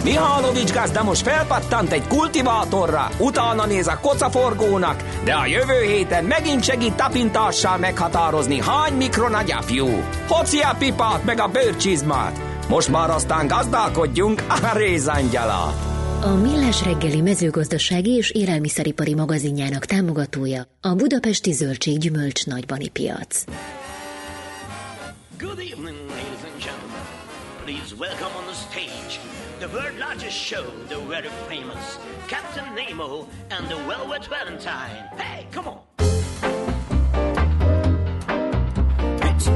Mihálovics 0.03 0.73
gazda 0.73 1.03
most 1.03 1.21
felpattant 1.21 1.91
egy 1.91 2.07
kultivátorra, 2.07 3.09
utána 3.19 3.65
néz 3.65 3.87
a 3.87 3.99
kocaforgónak, 4.01 5.03
de 5.23 5.33
a 5.33 5.45
jövő 5.45 5.81
héten 5.81 6.23
megint 6.25 6.63
segít 6.63 6.93
tapintással 6.93 7.77
meghatározni, 7.77 8.61
hány 8.61 8.93
mikron 8.93 9.33
a 9.33 9.43
gyapjú. 9.43 9.87
Hoci 10.27 10.59
a 10.59 10.75
pipát 10.79 11.23
meg 11.25 11.39
a 11.39 11.47
bőrcsizmát. 11.47 12.39
Most 12.69 12.89
már 12.89 13.09
aztán 13.09 13.47
gazdálkodjunk 13.47 14.43
a 14.49 14.71
rézangyalát. 14.77 15.75
A 16.21 16.35
Millás 16.35 16.83
reggeli 16.83 17.21
mezőgazdasági 17.21 18.11
és 18.11 18.31
élelmiszeripari 18.31 19.13
magazinjának 19.13 19.85
támogatója 19.85 20.67
a 20.81 20.95
Budapesti 20.95 21.51
Zöldség 21.51 21.97
Gyümölcs 21.97 22.45
Nagybani 22.45 22.87
Piac. 22.87 23.43
Good 25.37 25.59
evening, 25.59 26.09
ladies 26.09 26.43
and 26.51 26.59
gentlemen. 26.59 26.97
Please 27.63 27.93
welcome 27.93 28.35
on 28.37 28.47
the 28.47 28.53
stage 28.53 29.19
the 29.59 29.67
world 29.69 29.95
largest 29.99 30.35
show, 30.35 30.65
the 30.89 30.97
very 30.97 31.29
famous 31.47 31.99
Captain 32.27 32.73
Nemo 32.73 33.27
and 33.51 33.67
the 33.69 33.75
Velvet 33.75 34.25
Valentine. 34.25 35.07
Hey, 35.15 35.45
come 35.51 35.67
on. 35.67 35.79
It's 39.21 39.47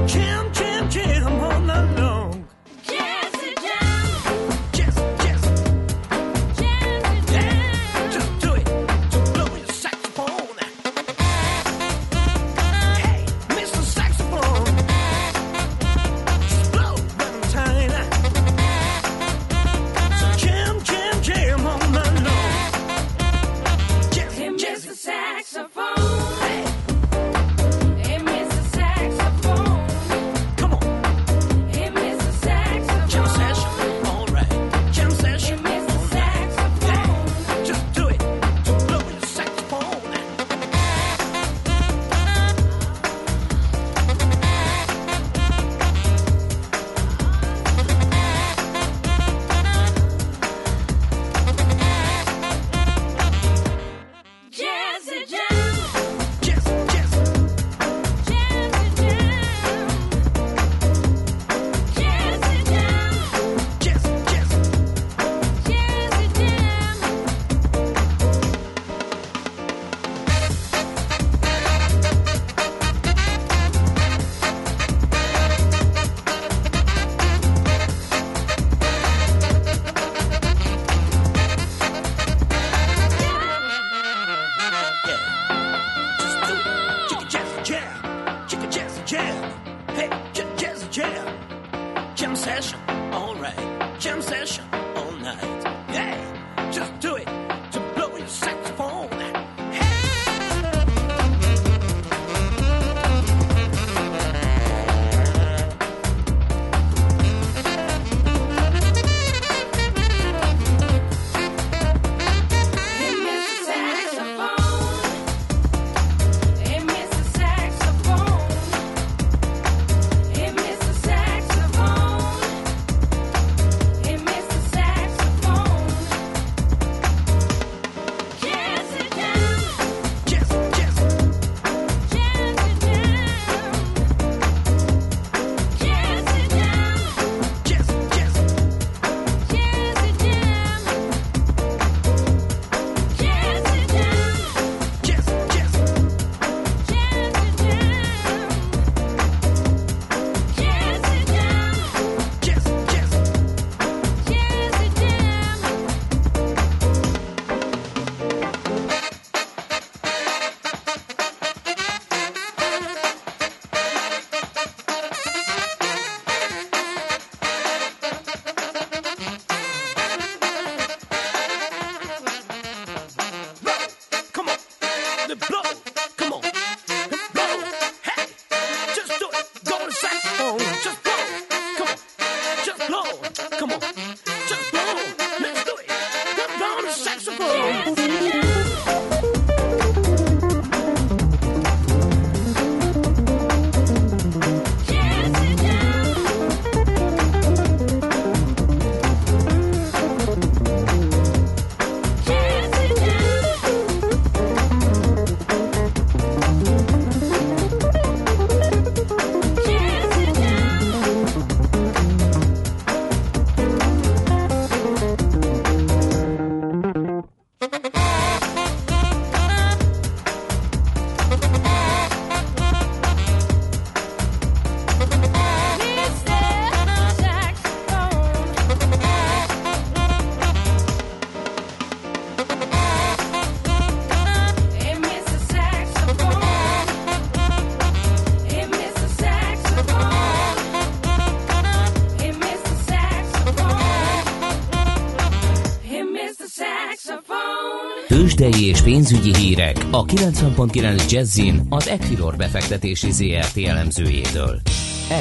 Tőzsdei 248.62 248.76
és 248.76 248.94
pénzügyi 248.94 249.34
hírek 249.42 249.78
a 249.92 250.02
90.9 250.06 251.12
Jazzin 251.12 251.56
az 251.70 251.88
Equilor 251.88 252.36
befektetési 252.44 253.12
ZRT 253.12 253.58
elemzőjétől. 253.74 254.56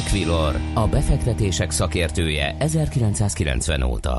Equilor, 0.00 0.52
a 0.74 0.84
befektetések 0.96 1.70
szakértője 1.70 2.56
1990 2.58 3.82
óta. 3.82 4.16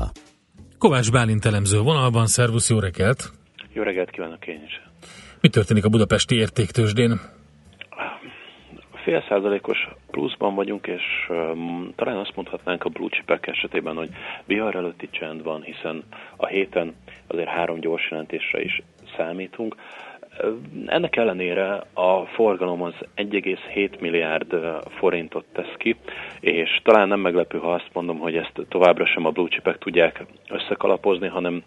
Kovács 0.78 1.10
Bálint 1.12 1.44
elemző 1.44 1.78
vonalban, 1.80 2.26
szervusz, 2.26 2.70
jó 2.70 2.78
reggelt! 2.78 3.20
Jó 3.72 3.82
reggelt 3.82 4.10
kívánok 4.10 4.46
én 4.46 4.62
is! 4.66 4.80
Mi 5.40 5.48
történik 5.48 5.84
a 5.84 5.88
budapesti 5.88 6.34
értéktősdén? 6.34 7.12
Fél 9.04 9.24
százalékos 9.28 9.78
pluszban 10.10 10.54
vagyunk, 10.54 10.86
és 10.86 11.02
um, 11.28 11.92
talán 11.96 12.16
azt 12.16 12.36
mondhatnánk 12.36 12.84
a 12.84 12.88
blue 12.88 13.08
chipek 13.08 13.46
esetében, 13.46 13.96
hogy 13.96 14.10
vihar 14.44 14.74
előtti 14.76 15.08
csend 15.10 15.42
van, 15.42 15.62
hiszen 15.62 16.04
a 16.36 16.46
héten 16.46 16.94
azért 17.26 17.48
három 17.48 17.80
gyors 17.80 18.10
jelentésre 18.10 18.60
is 18.60 18.82
számítunk. 19.16 19.74
Ennek 20.86 21.16
ellenére 21.16 21.82
a 21.92 22.24
forgalom 22.26 22.82
az 22.82 22.94
1,7 23.16 24.00
milliárd 24.00 24.56
forintot 24.98 25.44
tesz 25.52 25.74
ki, 25.76 25.96
és 26.40 26.80
talán 26.84 27.08
nem 27.08 27.20
meglepő, 27.20 27.58
ha 27.58 27.72
azt 27.72 27.90
mondom, 27.92 28.18
hogy 28.18 28.36
ezt 28.36 28.60
továbbra 28.68 29.06
sem 29.06 29.26
a 29.26 29.30
blue 29.30 29.48
chipek 29.48 29.78
tudják 29.78 30.24
összekalapozni, 30.48 31.28
hanem 31.28 31.62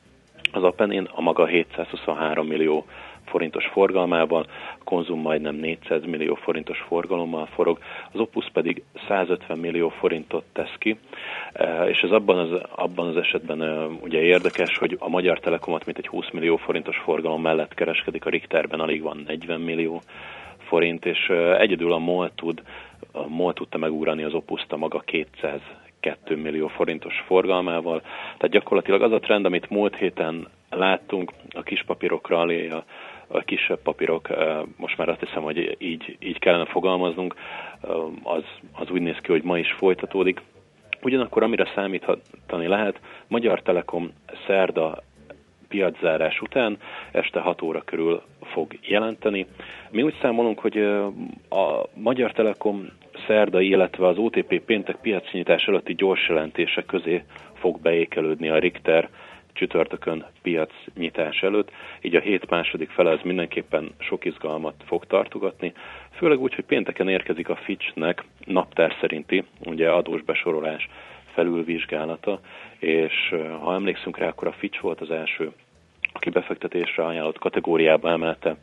az 0.52 0.64
Apenin 0.64 1.10
a 1.16 1.22
maga 1.22 1.46
723 1.46 2.48
millió 2.48 2.86
forintos 3.26 3.66
forgalmával, 3.66 4.46
a 4.80 4.84
konzum 4.84 5.22
majdnem 5.22 5.56
400 5.56 6.06
millió 6.06 6.36
forintos 6.36 6.80
forgalommal 6.88 7.46
forog, 7.46 7.78
az 8.12 8.20
Opus 8.20 8.50
pedig 8.54 8.84
150 9.08 9.58
millió 9.58 9.90
forintot 9.90 10.44
tesz 10.54 10.76
ki, 10.78 10.98
e, 11.54 11.90
és 11.90 12.02
ez 12.02 12.12
abban 12.12 12.38
az, 12.38 12.62
abban 12.76 13.08
az 13.08 13.18
esetben 13.18 13.62
e, 13.62 13.86
ugye 13.86 14.22
érdekes, 14.22 14.78
hogy 14.78 14.98
a 15.00 15.10
Magyar 15.10 15.40
Telekomot 15.40 15.86
mint 15.86 15.98
egy 15.98 16.08
20 16.08 16.30
millió 16.32 16.56
forintos 16.56 16.98
forgalom 16.98 17.42
mellett 17.42 17.74
kereskedik, 17.74 18.26
a 18.26 18.30
Richterben 18.30 18.80
alig 18.80 19.02
van 19.02 19.24
40 19.28 19.62
millió 19.62 20.02
forint, 20.58 21.06
és 21.06 21.30
e, 21.30 21.60
egyedül 21.60 21.94
a 21.94 21.98
MOL 21.98 22.32
tud, 22.36 22.62
a 23.12 23.28
MOL 23.28 23.54
tudta 23.54 23.78
megúrani 23.78 24.24
az 24.24 24.34
Opuszt 24.34 24.72
a 24.72 24.78
maga 24.78 25.00
200 25.00 25.62
2 26.06 26.36
millió 26.36 26.68
forintos 26.68 27.24
forgalmával. 27.26 28.02
Tehát 28.02 28.50
gyakorlatilag 28.50 29.02
az 29.02 29.12
a 29.12 29.20
trend, 29.20 29.46
amit 29.46 29.70
múlt 29.70 29.96
héten 29.96 30.48
láttunk 30.70 31.32
a 31.54 31.64
kis 31.64 31.84
papírokra, 31.84 32.40
a, 33.28 33.40
kisebb 33.40 33.82
papírok, 33.82 34.28
most 34.78 34.98
már 34.98 35.10
azt 35.10 35.20
hiszem, 35.20 35.44
hogy 35.44 35.76
így, 35.80 36.18
így 36.20 36.40
kellene 36.40 36.66
fogalmaznunk, 36.66 37.36
az, 38.24 38.44
az 38.72 38.90
úgy 38.90 39.02
néz 39.02 39.18
ki, 39.22 39.32
hogy 39.32 39.44
ma 39.44 39.58
is 39.58 39.72
folytatódik. 39.72 40.42
Ugyanakkor 41.02 41.44
amire 41.44 41.72
számítani 41.76 42.68
lehet, 42.68 43.00
Magyar 43.28 43.62
Telekom 43.62 44.12
szerda 44.48 45.04
piaczárás 45.68 46.42
után 46.42 46.78
este 47.12 47.40
6 47.40 47.62
óra 47.62 47.82
körül 47.82 48.22
fog 48.42 48.78
jelenteni. 48.82 49.46
Mi 49.90 50.02
úgy 50.02 50.16
számolunk, 50.22 50.60
hogy 50.60 50.78
a 51.50 51.86
Magyar 51.94 52.32
Telekom 52.32 52.90
szerda, 53.28 53.62
illetve 53.62 54.08
az 54.08 54.18
OTP 54.18 54.60
péntek 54.60 54.96
piacnyitás 54.96 55.66
előtti 55.66 55.96
gyors 55.96 56.28
jelentése 56.28 56.84
közé 56.86 57.24
fog 57.54 57.82
beékelődni 57.82 58.50
a 58.50 58.60
Richter 58.60 59.10
csütörtökön 59.56 60.26
piac 60.42 60.72
nyitás 60.96 61.42
előtt, 61.42 61.72
így 62.02 62.16
a 62.16 62.20
hét 62.20 62.50
második 62.50 62.90
fele 62.90 63.10
az 63.10 63.20
mindenképpen 63.24 63.92
sok 64.00 64.26
izgalmat 64.26 64.76
fog 64.86 65.06
tartogatni, 65.06 65.74
főleg 66.12 66.40
úgy, 66.40 66.56
hogy 66.56 66.66
pénteken 66.66 67.10
érkezik 67.10 67.50
a 67.50 67.56
Fitchnek 67.56 68.24
naptár 68.46 68.96
szerinti, 69.00 69.44
ugye 69.66 69.90
adós 69.90 70.22
felülvizsgálata, 71.34 72.40
és 72.80 73.36
ha 73.62 73.74
emlékszünk 73.74 74.18
rá, 74.18 74.28
akkor 74.28 74.48
a 74.48 74.52
Fitch 74.52 74.82
volt 74.82 75.02
az 75.02 75.12
első, 75.12 75.52
aki 76.14 76.30
befektetésre 76.30 77.06
ajánlott 77.06 77.38
kategóriába 77.38 78.10
emelte 78.10 78.58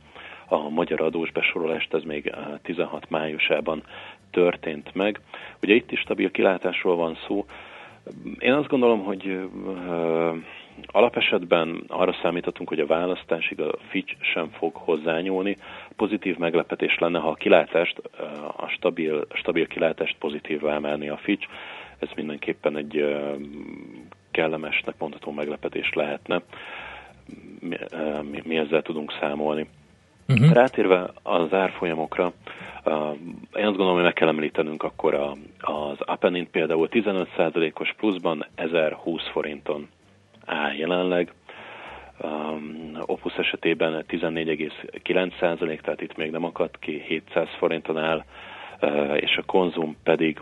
a 0.46 0.68
magyar 0.68 1.00
adós 1.00 1.32
besorolást, 1.32 1.94
ez 1.94 2.02
még 2.02 2.34
16 2.62 3.10
májusában 3.10 3.82
történt 4.30 4.94
meg. 4.94 5.20
Ugye 5.62 5.74
itt 5.74 5.92
is 5.92 6.00
stabil 6.00 6.30
kilátásról 6.30 6.96
van 6.96 7.18
szó. 7.26 7.44
Én 8.38 8.52
azt 8.52 8.68
gondolom, 8.68 9.04
hogy 9.04 9.38
Alapesetben 10.86 11.84
arra 11.88 12.14
számíthatunk, 12.22 12.68
hogy 12.68 12.80
a 12.80 12.86
választásig 12.86 13.60
a 13.60 13.74
Fitch 13.88 14.14
sem 14.20 14.48
fog 14.48 14.74
hozzányúlni. 14.74 15.56
Pozitív 15.96 16.36
meglepetés 16.36 16.98
lenne, 16.98 17.18
ha 17.18 17.28
a 17.28 17.34
kilátást, 17.34 17.98
a 18.56 18.66
stabil, 18.66 19.26
stabil 19.32 19.66
kilátást 19.66 20.16
pozitívvá 20.18 20.74
emelni 20.74 21.08
a 21.08 21.16
Fitch. 21.16 21.48
Ez 21.98 22.08
mindenképpen 22.16 22.76
egy 22.76 23.16
kellemesnek 24.30 24.94
mondható 24.98 25.30
meglepetés 25.30 25.92
lehetne. 25.92 26.42
Mi, 27.60 27.76
mi, 28.30 28.42
mi 28.44 28.56
ezzel 28.56 28.82
tudunk 28.82 29.12
számolni. 29.20 29.66
Uh-huh. 30.28 30.52
Rátérve 30.52 31.10
az 31.22 31.52
árfolyamokra, 31.52 32.32
én 33.54 33.66
azt 33.66 33.76
gondolom, 33.76 33.94
hogy 33.94 34.02
meg 34.02 34.12
kell 34.12 34.28
említenünk 34.28 34.82
akkor 34.82 35.14
a, 35.14 35.36
az 35.60 36.00
Apenint 36.00 36.48
például 36.50 36.88
15%-os 36.90 37.94
pluszban 37.96 38.46
1020 38.54 39.28
forinton 39.32 39.88
áll 40.52 40.74
jelenleg. 40.74 41.32
Um, 42.20 42.96
Opus 43.00 43.34
esetében 43.34 44.04
14,9%, 44.08 45.80
tehát 45.80 46.00
itt 46.00 46.16
még 46.16 46.30
nem 46.30 46.44
akadt 46.44 46.78
ki, 46.78 47.02
700 47.06 47.48
forinton 47.58 47.98
áll, 47.98 48.24
uh, 48.80 49.16
és 49.20 49.36
a 49.36 49.42
konzum 49.42 49.96
pedig 50.02 50.40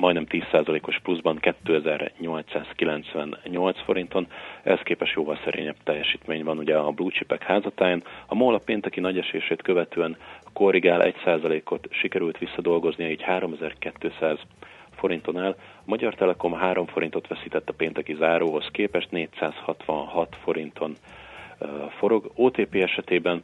majdnem 0.00 0.26
10%-os 0.28 0.98
pluszban 1.02 1.38
2898 1.38 3.80
forinton, 3.80 4.26
ehhez 4.62 4.80
képest 4.82 5.14
jóval 5.14 5.38
szerényebb 5.44 5.76
teljesítmény 5.84 6.44
van 6.44 6.58
ugye 6.58 6.76
a 6.76 6.90
blue 6.90 7.10
chipek 7.10 7.42
házatáján. 7.42 8.02
A 8.26 8.34
MOL 8.34 8.54
a 8.54 8.60
pénteki 8.64 9.00
nagyesését 9.00 9.62
követően 9.62 10.16
korrigál 10.52 11.12
1%-ot, 11.24 11.88
sikerült 11.90 12.38
visszadolgoznia, 12.38 13.10
így 13.10 13.22
3200 13.22 14.38
forinton 15.00 15.36
áll. 15.36 15.56
A 15.58 15.82
Magyar 15.84 16.14
Telekom 16.14 16.52
3 16.52 16.86
forintot 16.86 17.28
veszített 17.28 17.68
a 17.68 17.72
pénteki 17.72 18.14
záróhoz 18.14 18.68
képest, 18.72 19.10
466 19.10 20.36
forinton 20.42 20.96
forog. 21.98 22.30
OTP 22.34 22.74
esetében 22.74 23.42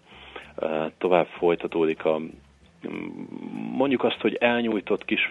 tovább 0.98 1.26
folytatódik 1.26 2.04
a 2.04 2.20
mondjuk 3.76 4.04
azt, 4.04 4.20
hogy 4.20 4.34
elnyújtott 4.34 5.04
kis, 5.04 5.30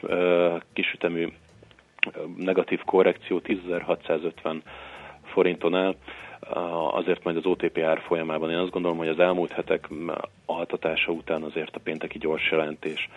kisütemű 0.74 1.28
negatív 2.38 2.82
korrekció 2.84 3.42
10.650 3.44 4.62
forinton 5.24 5.76
áll, 5.76 5.96
azért 6.92 7.24
majd 7.24 7.38
az 7.38 7.46
OTP 7.46 7.78
ár 7.78 8.00
folyamában 8.00 8.52
én 8.52 8.58
azt 8.58 8.72
gondolom, 8.72 8.98
hogy 8.98 9.08
az 9.08 9.20
elmúlt 9.20 9.52
hetek 9.52 9.90
altatása 10.46 11.12
után 11.12 11.44
azért 11.44 11.76
a 11.76 11.80
pénteki 11.84 12.18
gyors 12.18 12.52
jelentés 12.52 13.10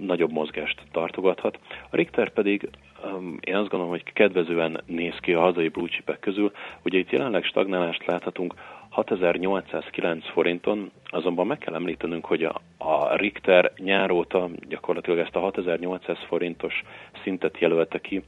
nagyobb 0.00 0.32
mozgást 0.32 0.82
tartogathat. 0.92 1.58
A 1.90 1.96
Richter 1.96 2.30
pedig 2.30 2.68
um, 3.04 3.38
én 3.40 3.54
azt 3.54 3.68
gondolom, 3.68 3.88
hogy 3.88 4.02
kedvezően 4.02 4.80
néz 4.86 5.14
ki 5.20 5.32
a 5.32 5.40
hazai 5.40 5.68
blue 5.68 5.88
közül. 6.20 6.52
Ugye 6.82 6.98
itt 6.98 7.10
jelenleg 7.10 7.44
stagnálást 7.44 8.06
láthatunk 8.06 8.54
6809 8.88 10.28
forinton, 10.28 10.90
azonban 11.04 11.46
meg 11.46 11.58
kell 11.58 11.74
említenünk, 11.74 12.24
hogy 12.24 12.44
a, 12.44 12.60
a 12.78 13.16
Richter 13.16 13.72
nyáróta 13.76 14.48
gyakorlatilag 14.68 15.18
ezt 15.18 15.36
a 15.36 15.40
6800 15.40 16.18
forintos 16.26 16.82
szintet 17.22 17.58
jelölte 17.58 18.00
ki, 18.00 18.22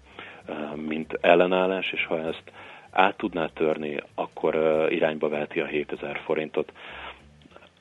uh, 0.49 0.77
mint 0.77 1.19
ellenállás, 1.21 1.93
és 1.93 2.05
ha 2.05 2.19
ezt 2.19 2.43
át 2.91 3.17
tudná 3.17 3.47
törni, 3.47 3.97
akkor 4.15 4.55
uh, 4.55 4.93
irányba 4.93 5.29
veheti 5.29 5.61
a 5.61 5.67
7000 5.67 6.21
forintot. 6.25 6.73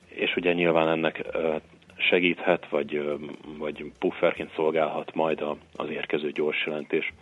És 0.08 0.36
ugye 0.36 0.52
nyilván 0.52 0.88
ennek 0.88 1.26
uh, 1.34 1.54
segíthet, 2.02 2.68
vagy, 2.68 3.18
vagy 3.58 3.92
pufferként 3.98 4.52
szolgálhat 4.54 5.14
majd 5.14 5.44
az 5.76 5.90
érkező 5.90 6.30
gyors 6.30 6.66
jelentés. 6.66 7.12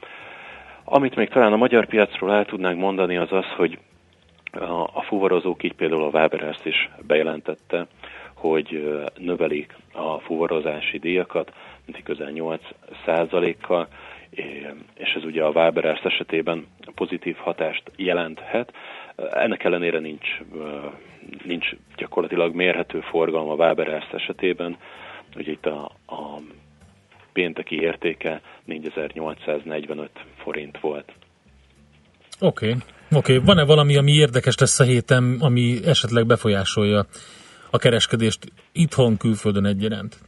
Amit 0.85 1.17
még 1.17 1.29
talán 1.29 1.53
a 1.53 1.57
magyar 1.57 1.87
piacról 1.87 2.33
el 2.33 2.45
tudnánk 2.45 2.79
mondani, 2.79 3.17
az 3.17 3.33
az, 3.33 3.47
hogy 3.57 3.79
a 4.93 5.03
fuvarozók, 5.03 5.63
így 5.63 5.75
például 5.75 6.03
a 6.03 6.19
Waberers 6.19 6.65
is 6.65 6.91
bejelentette, 7.07 7.87
hogy 8.35 8.99
növelik 9.17 9.77
a 9.93 10.19
fuvarozási 10.19 10.99
díjakat, 10.99 11.53
mint 11.85 12.03
közel 12.03 12.31
8 12.31 12.63
kal 13.61 13.89
és 14.95 15.13
ez 15.17 15.25
ugye 15.25 15.43
a 15.45 15.51
Waberers 15.51 16.01
esetében 16.01 16.67
pozitív 16.95 17.37
hatást 17.37 17.83
jelenthet. 17.97 18.73
Ennek 19.31 19.65
ellenére 19.65 19.99
nincs, 19.99 20.41
nincs 21.45 21.71
gyakorlatilag 21.97 22.55
mérhető 22.55 23.01
forgalom 23.01 23.49
a 23.49 23.55
Waberers 23.55 24.13
esetében. 24.13 24.77
Ugye 25.37 25.51
itt 25.51 25.67
a, 25.67 25.85
a 26.07 26.41
pénteki 27.33 27.81
értéke 27.81 28.41
4845 28.65 30.11
forint 30.37 30.81
volt. 30.81 31.13
Oké, 32.41 32.67
okay. 32.67 32.79
oké. 33.11 33.35
Okay. 33.35 33.47
Van-e 33.47 33.65
valami, 33.65 33.97
ami 33.97 34.13
érdekes 34.13 34.59
lesz 34.59 34.81
a 34.81 34.85
héten, 34.85 35.37
ami 35.41 35.79
esetleg 35.85 36.27
befolyásolja 36.27 37.07
a 37.71 37.79
kereskedést 37.79 38.53
itthon, 38.73 39.17
külföldön 39.17 39.67
egyaránt? 39.67 40.28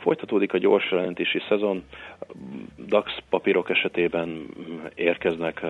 Folytatódik 0.00 0.52
a 0.52 0.58
gyors 0.58 0.90
jelentési 0.90 1.40
szezon, 1.48 1.84
DAX 2.86 3.12
papírok 3.28 3.70
esetében 3.70 4.46
érkeznek 4.94 5.64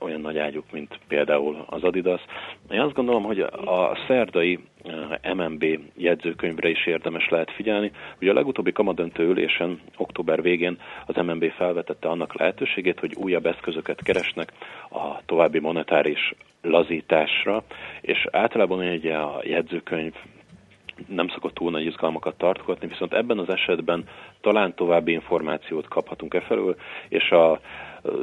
olyan 0.00 0.20
nagy 0.20 0.38
ágyuk, 0.38 0.64
mint 0.72 0.98
például 1.08 1.64
az 1.66 1.82
Adidas. 1.82 2.20
Én 2.70 2.80
azt 2.80 2.94
gondolom, 2.94 3.22
hogy 3.22 3.40
a 3.40 3.98
szerdai 4.06 4.58
MNB 5.34 5.64
jegyzőkönyvre 5.96 6.68
is 6.68 6.86
érdemes 6.86 7.28
lehet 7.28 7.50
figyelni. 7.50 7.90
Ugye 8.20 8.30
a 8.30 8.34
legutóbbi 8.34 8.72
kamadöntő 8.72 9.28
ülésen 9.28 9.80
október 9.96 10.42
végén 10.42 10.78
az 11.06 11.14
MNB 11.14 11.50
felvetette 11.50 12.08
annak 12.08 12.38
lehetőségét, 12.38 13.00
hogy 13.00 13.14
újabb 13.14 13.46
eszközöket 13.46 14.02
keresnek 14.02 14.52
a 14.90 15.24
további 15.26 15.58
monetáris 15.58 16.34
lazításra, 16.62 17.62
és 18.00 18.26
általában 18.30 18.78
ugye 18.78 19.16
a 19.16 19.40
jegyzőkönyv 19.44 20.14
nem 21.08 21.28
szokott 21.28 21.54
túl 21.54 21.70
nagy 21.70 21.84
izgalmakat 21.84 22.38
tartogatni, 22.38 22.86
viszont 22.86 23.12
ebben 23.12 23.38
az 23.38 23.48
esetben 23.48 24.08
talán 24.40 24.74
további 24.74 25.12
információt 25.12 25.88
kaphatunk 25.88 26.34
e 26.34 26.40
felől, 26.40 26.76
és 27.08 27.30
a 27.30 27.60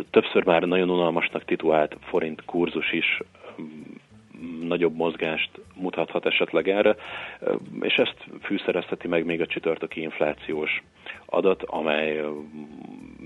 többször 0.09 0.45
már 0.45 0.61
nagyon 0.61 0.89
unalmasnak 0.89 1.45
titulált 1.45 1.97
forint 2.01 2.45
kurzus 2.45 2.91
is 2.91 3.19
nagyobb 4.61 4.95
mozgást 4.95 5.49
mutathat 5.75 6.25
esetleg 6.25 6.69
erre, 6.69 6.95
és 7.79 7.93
ezt 7.93 8.25
fűszerezheti 8.41 9.07
meg 9.07 9.25
még 9.25 9.41
a 9.41 9.45
csütörtöki 9.45 10.01
inflációs 10.01 10.83
adat, 11.25 11.63
amely 11.63 12.23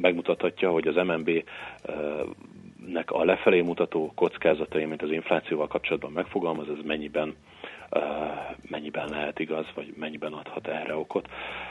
megmutathatja, 0.01 0.71
hogy 0.71 0.87
az 0.87 0.95
MNB 0.95 1.43
nek 2.87 3.11
a 3.11 3.23
lefelé 3.23 3.61
mutató 3.61 4.11
kockázatai, 4.15 4.85
mint 4.85 5.01
az 5.01 5.11
inflációval 5.11 5.67
kapcsolatban 5.67 6.11
megfogalmaz, 6.11 6.69
ez 6.69 6.85
mennyiben 6.85 7.35
mennyiben 8.69 9.09
lehet 9.09 9.39
igaz, 9.39 9.65
vagy 9.75 9.93
mennyiben 9.99 10.33
adhat 10.33 10.67
erre 10.67 10.95
okot. 10.95 11.27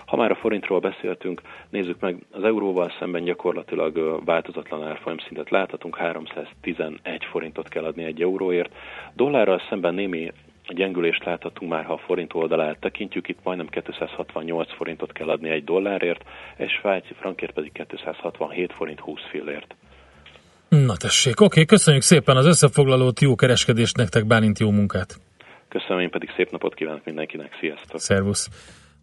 Ha 0.07 0.17
már 0.17 0.31
a 0.31 0.35
forintról 0.35 0.81
beszéltünk, 0.81 1.41
nézzük 1.71 2.01
meg, 2.01 2.17
az 2.31 2.45
euróval 2.45 2.93
szemben 2.99 3.25
gyakorlatilag 3.25 4.25
változatlan 4.25 4.87
árfolyam 4.87 5.19
szintet 5.19 5.51
láthatunk, 5.51 5.97
311 5.97 7.25
forintot 7.31 7.69
kell 7.69 7.85
adni 7.85 8.05
egy 8.05 8.23
euróért. 8.23 8.73
Dollárral 9.15 9.63
szemben 9.69 9.95
némi 9.95 10.33
gyengülést 10.69 11.25
láthatunk 11.25 11.71
már, 11.71 11.85
ha 11.85 11.93
a 11.93 11.99
forint 11.99 12.35
oldalát 12.35 12.79
tekintjük, 12.81 13.29
itt 13.29 13.39
majdnem 13.43 13.67
268 13.69 14.75
forintot 14.75 15.13
kell 15.13 15.29
adni 15.29 15.49
egy 15.49 15.65
dollárért, 15.65 16.25
és 16.57 16.73
svájci 16.73 17.15
frankért 17.15 17.53
pedig 17.53 17.73
267 17.73 18.73
forint 18.73 19.01
20 19.01 19.21
fillért. 19.31 19.75
Na 20.69 20.97
tessék, 20.97 21.41
oké, 21.41 21.65
köszönjük 21.65 22.03
szépen 22.03 22.37
az 22.37 22.47
összefoglalót, 22.47 23.21
jó 23.21 23.35
kereskedést 23.35 23.97
nektek, 23.97 24.27
Bálint, 24.27 24.59
jó 24.59 24.71
munkát! 24.71 25.24
Köszönöm, 25.79 26.01
én 26.01 26.11
pedig 26.11 26.31
szép 26.37 26.51
napot 26.51 26.75
kívánok 26.75 27.05
mindenkinek, 27.05 27.57
sziasztok! 27.61 28.01
Szervusz! 28.01 28.49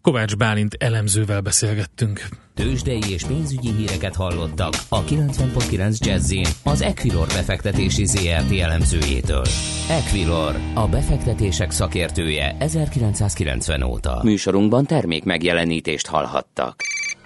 Kovács 0.02 0.36
Bálint 0.36 0.74
elemzővel 0.78 1.40
beszélgettünk. 1.40 2.20
Tőzsdei 2.54 3.00
és 3.10 3.24
pénzügyi 3.24 3.70
híreket 3.72 4.16
hallottak 4.16 4.72
a 4.88 5.04
90.9 5.04 5.98
jazz 6.06 6.32
az 6.64 6.82
Equilor 6.82 7.26
befektetési 7.26 8.04
ZRT 8.04 8.58
elemzőjétől. 8.60 9.44
Equilor, 9.90 10.54
a 10.74 10.88
befektetések 10.88 11.70
szakértője 11.70 12.56
1990 12.58 13.82
óta. 13.82 14.20
Műsorunkban 14.22 14.86
termék 14.86 15.24
megjelenítést 15.24 16.06
hallhattak. 16.06 16.74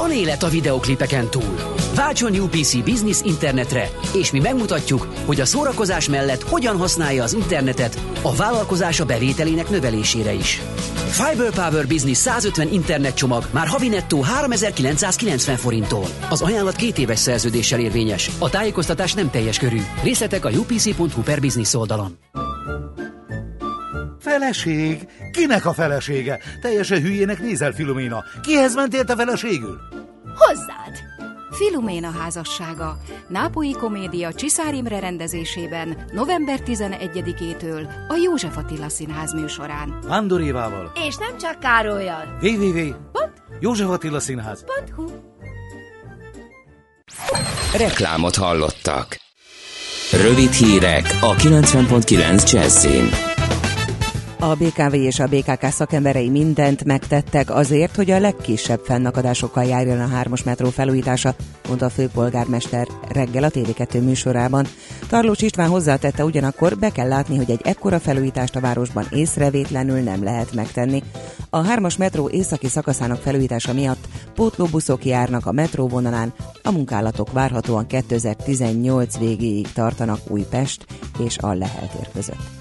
Van 0.00 0.12
élet 0.12 0.42
a 0.42 0.48
videoklipeken 0.48 1.30
túl. 1.30 1.76
Váltson 1.94 2.34
UPC 2.34 2.84
Business 2.84 3.20
internetre, 3.22 3.90
és 4.14 4.30
mi 4.30 4.38
megmutatjuk, 4.38 5.08
hogy 5.26 5.40
a 5.40 5.44
szórakozás 5.44 6.08
mellett 6.08 6.42
hogyan 6.42 6.76
használja 6.76 7.22
az 7.22 7.32
internetet 7.32 8.00
a 8.22 8.34
vállalkozása 8.34 9.04
bevételének 9.04 9.68
növelésére 9.68 10.32
is. 10.32 10.60
Fiber 11.10 11.50
Power 11.50 11.86
Business 11.86 12.18
150 12.18 12.72
internetcsomag 12.72 13.48
már 13.50 13.66
havi 13.66 13.88
nettó 13.88 14.20
3990 14.20 15.56
forinttól. 15.56 16.06
Az 16.30 16.42
ajánlat 16.42 16.76
két 16.76 16.98
éves 16.98 17.18
szerződéssel 17.18 17.80
érvényes. 17.80 18.30
A 18.38 18.50
tájékoztatás 18.50 19.14
nem 19.14 19.30
teljes 19.30 19.58
körű. 19.58 19.80
Részletek 20.02 20.44
a 20.44 20.50
upc.hu 20.50 21.22
per 21.22 21.40
business 21.40 21.74
oldalon. 21.74 22.18
Feleség? 24.20 25.08
Kinek 25.32 25.66
a 25.66 25.72
felesége? 25.72 26.38
Teljesen 26.60 27.00
hülyének 27.00 27.40
nézel, 27.40 27.72
Filoména. 27.72 28.24
Kihez 28.42 28.74
mentél 28.74 29.04
te 29.04 29.16
feleségül? 29.16 29.78
Hozzád! 30.36 30.98
Filoména 31.50 32.10
házassága. 32.10 32.98
Nápolyi 33.28 33.72
komédia 33.72 34.32
Csiszár 34.32 34.74
Imre 34.74 34.98
rendezésében 34.98 35.96
november 36.12 36.60
11-től 36.66 37.88
a 38.08 38.14
József 38.24 38.56
Attila 38.56 38.88
Színház 38.88 39.32
műsorán. 39.32 39.98
Vándor 40.06 40.40
Évával. 40.40 40.92
És 41.08 41.16
nem 41.16 41.38
csak 41.38 41.58
Károlyjal. 41.58 42.38
www. 42.42 42.94
József 43.60 43.88
Attila 43.88 44.20
Színház. 44.20 44.64
Hu. 44.96 45.04
Reklámot 47.76 48.36
hallottak. 48.36 49.16
Rövid 50.12 50.52
hírek 50.52 51.18
a 51.20 51.34
90.9 51.34 52.52
Jazzin. 52.52 53.29
A 54.42 54.54
BKV 54.54 54.94
és 54.94 55.18
a 55.18 55.26
BKK 55.26 55.70
szakemberei 55.70 56.28
mindent 56.28 56.84
megtettek 56.84 57.50
azért, 57.50 57.96
hogy 57.96 58.10
a 58.10 58.18
legkisebb 58.18 58.80
fennakadásokkal 58.84 59.64
járjon 59.64 60.00
a 60.00 60.06
hármas 60.06 60.42
metró 60.42 60.68
felújítása, 60.68 61.34
mondta 61.66 61.86
a 61.86 61.90
főpolgármester 61.90 62.86
reggel 63.08 63.42
a 63.42 63.50
TV2 63.50 64.04
műsorában. 64.04 64.66
Tarlós 65.08 65.40
István 65.40 65.68
hozzátette 65.68 66.24
ugyanakkor, 66.24 66.78
be 66.78 66.90
kell 66.90 67.08
látni, 67.08 67.36
hogy 67.36 67.50
egy 67.50 67.60
ekkora 67.64 67.98
felújítást 67.98 68.56
a 68.56 68.60
városban 68.60 69.06
észrevétlenül 69.10 70.00
nem 70.00 70.24
lehet 70.24 70.54
megtenni. 70.54 71.02
A 71.50 71.62
hármas 71.62 71.96
metró 71.96 72.28
északi 72.28 72.68
szakaszának 72.68 73.20
felújítása 73.20 73.72
miatt 73.72 74.08
pótlóbuszok 74.34 75.04
járnak 75.04 75.46
a 75.46 75.52
metróvonalán, 75.52 76.32
a 76.62 76.70
munkálatok 76.70 77.32
várhatóan 77.32 77.86
2018 77.86 79.18
végéig 79.18 79.72
tartanak 79.72 80.20
Újpest 80.28 80.84
és 81.18 81.38
a 81.38 81.52
Leheltér 81.54 82.08
között. 82.12 82.59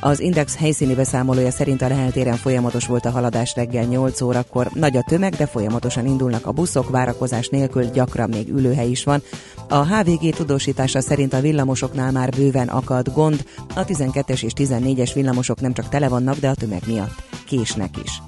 Az 0.00 0.20
Index 0.20 0.56
helyszíni 0.56 0.94
beszámolója 0.94 1.50
szerint 1.50 1.82
a 1.82 1.88
leheltéren 1.88 2.36
folyamatos 2.36 2.86
volt 2.86 3.04
a 3.04 3.10
haladás 3.10 3.54
reggel 3.54 3.84
8 3.84 4.20
órakor. 4.20 4.70
Nagy 4.74 4.96
a 4.96 5.02
tömeg, 5.02 5.34
de 5.34 5.46
folyamatosan 5.46 6.06
indulnak 6.06 6.46
a 6.46 6.52
buszok, 6.52 6.90
várakozás 6.90 7.48
nélkül 7.48 7.84
gyakran 7.84 8.28
még 8.28 8.48
ülőhely 8.48 8.88
is 8.88 9.04
van. 9.04 9.22
A 9.68 9.86
HVG 9.86 10.34
tudósítása 10.34 11.00
szerint 11.00 11.32
a 11.32 11.40
villamosoknál 11.40 12.12
már 12.12 12.30
bőven 12.30 12.68
akad 12.68 13.12
gond. 13.12 13.44
A 13.74 13.84
12-es 13.84 14.42
és 14.42 14.52
14-es 14.56 15.10
villamosok 15.14 15.60
nem 15.60 15.72
csak 15.72 15.88
tele 15.88 16.08
vannak, 16.08 16.38
de 16.38 16.48
a 16.48 16.54
tömeg 16.54 16.82
miatt 16.86 17.22
késnek 17.46 17.96
is 18.04 18.22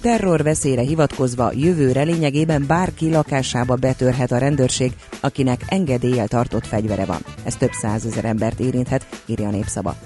terror 0.00 0.42
veszélyre 0.42 0.82
hivatkozva 0.82 1.52
jövőre 1.54 2.02
lényegében 2.02 2.64
bárki 2.66 3.10
lakásába 3.10 3.74
betörhet 3.74 4.32
a 4.32 4.38
rendőrség, 4.38 4.92
akinek 5.20 5.60
engedéllyel 5.68 6.28
tartott 6.28 6.66
fegyvere 6.66 7.04
van. 7.04 7.24
Ez 7.44 7.56
több 7.56 7.72
százezer 7.72 8.24
embert 8.24 8.60
érinthet, 8.60 9.22
írja 9.26 9.48
a 9.48 9.50
népszaba. 9.50 9.96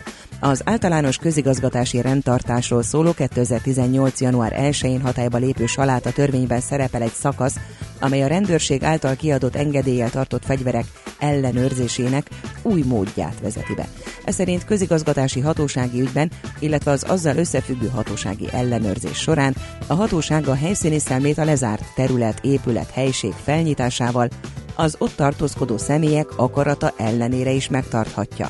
Az 0.45 0.63
általános 0.65 1.17
közigazgatási 1.17 2.01
rendtartásról 2.01 2.83
szóló 2.83 3.13
2018. 3.13 4.21
január 4.21 4.55
1-én 4.57 5.01
hatályba 5.01 5.39
lépő 5.39 5.67
saláta 5.67 6.13
törvényben 6.13 6.61
szerepel 6.61 7.03
egy 7.03 7.13
szakasz, 7.13 7.57
amely 8.01 8.23
a 8.23 8.27
rendőrség 8.27 8.85
által 8.85 9.17
kiadott 9.17 9.57
engedéllyel 9.57 10.11
tartott 10.11 10.45
fegyverek 10.45 10.85
ellenőrzésének 11.19 12.31
új 12.63 12.83
módját 12.83 13.41
vezeti 13.43 13.75
be. 13.75 13.89
Ez 14.25 14.35
szerint 14.35 14.65
közigazgatási 14.65 15.41
hatósági 15.41 16.01
ügyben, 16.01 16.31
illetve 16.59 16.91
az 16.91 17.05
azzal 17.09 17.37
összefüggő 17.37 17.89
hatósági 17.89 18.49
ellenőrzés 18.53 19.19
során 19.19 19.57
a 19.87 19.95
hatóság 19.95 20.49
a 20.49 20.55
helyszíni 20.55 20.99
szemét 20.99 21.39
a 21.39 21.45
lezárt 21.45 21.85
terület, 21.95 22.39
épület, 22.45 22.91
helység 22.91 23.33
felnyitásával 23.45 24.29
az 24.75 24.97
ott 24.99 25.17
tartózkodó 25.17 25.79
személyek 25.79 26.39
akarata 26.39 26.93
ellenére 26.97 27.51
is 27.51 27.69
megtarthatja. 27.69 28.49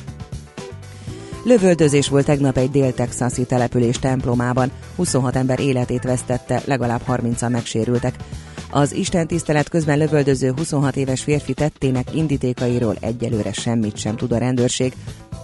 Lövöldözés 1.45 2.09
volt 2.09 2.25
tegnap 2.25 2.57
egy 2.57 2.71
dél-texasi 2.71 3.45
település 3.45 3.99
templomában. 3.99 4.71
26 4.95 5.35
ember 5.35 5.59
életét 5.59 6.03
vesztette, 6.03 6.61
legalább 6.65 7.01
30-an 7.07 7.51
megsérültek. 7.51 8.15
Az 8.69 8.93
Isten 8.93 9.27
tisztelet 9.27 9.69
közben 9.69 9.97
lövöldöző 9.97 10.53
26 10.57 10.95
éves 10.95 11.23
férfi 11.23 11.53
tettének 11.53 12.15
indítékairól 12.15 12.95
egyelőre 12.99 13.53
semmit 13.53 13.97
sem 13.97 14.15
tud 14.15 14.31
a 14.31 14.37
rendőrség. 14.37 14.93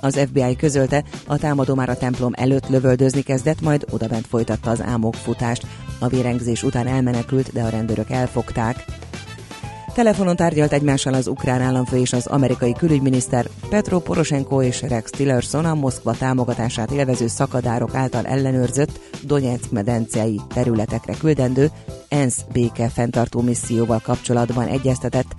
Az 0.02 0.20
FBI 0.28 0.56
közölte, 0.56 1.04
a 1.28 1.38
támadó 1.38 1.76
már 1.76 1.90
a 1.90 1.98
templom 1.98 2.32
előtt 2.36 2.70
lövöldözni 2.70 3.22
kezdett, 3.22 3.62
majd 3.62 3.86
odabent 3.90 4.28
folytatta 4.28 4.70
az 4.70 4.82
álmok 4.82 5.16
futást. 5.16 5.66
A 6.00 6.08
vérengzés 6.08 6.64
után 6.64 6.88
elmenekült, 6.88 7.54
de 7.54 7.62
a 7.62 7.70
rendőrök 7.70 8.10
elfogták. 8.10 8.86
Telefonon 10.00 10.36
tárgyalt 10.36 10.74
egymással 10.74 11.14
az 11.14 11.28
ukrán 11.28 11.62
államfő 11.62 11.98
és 11.98 12.14
az 12.14 12.28
amerikai 12.28 12.74
külügyminiszter 12.74 13.50
Petro 13.70 14.00
Poroshenko 14.00 14.62
és 14.62 14.82
Rex 14.82 15.10
Tillerson 15.10 15.66
a 15.66 15.74
Moszkva 15.74 16.14
támogatását 16.14 16.92
élvező 16.92 17.28
szakadárok 17.28 17.96
által 17.96 18.26
ellenőrzött 18.26 19.00
Donetsk 19.24 19.72
medencei 19.72 20.42
területekre 20.54 21.14
küldendő 21.14 21.72
ENSZ 22.08 22.46
béke 22.52 22.90
fenntartó 22.90 23.42
misszióval 23.42 24.00
kapcsolatban 24.04 24.68
egyeztetett. 24.68 25.36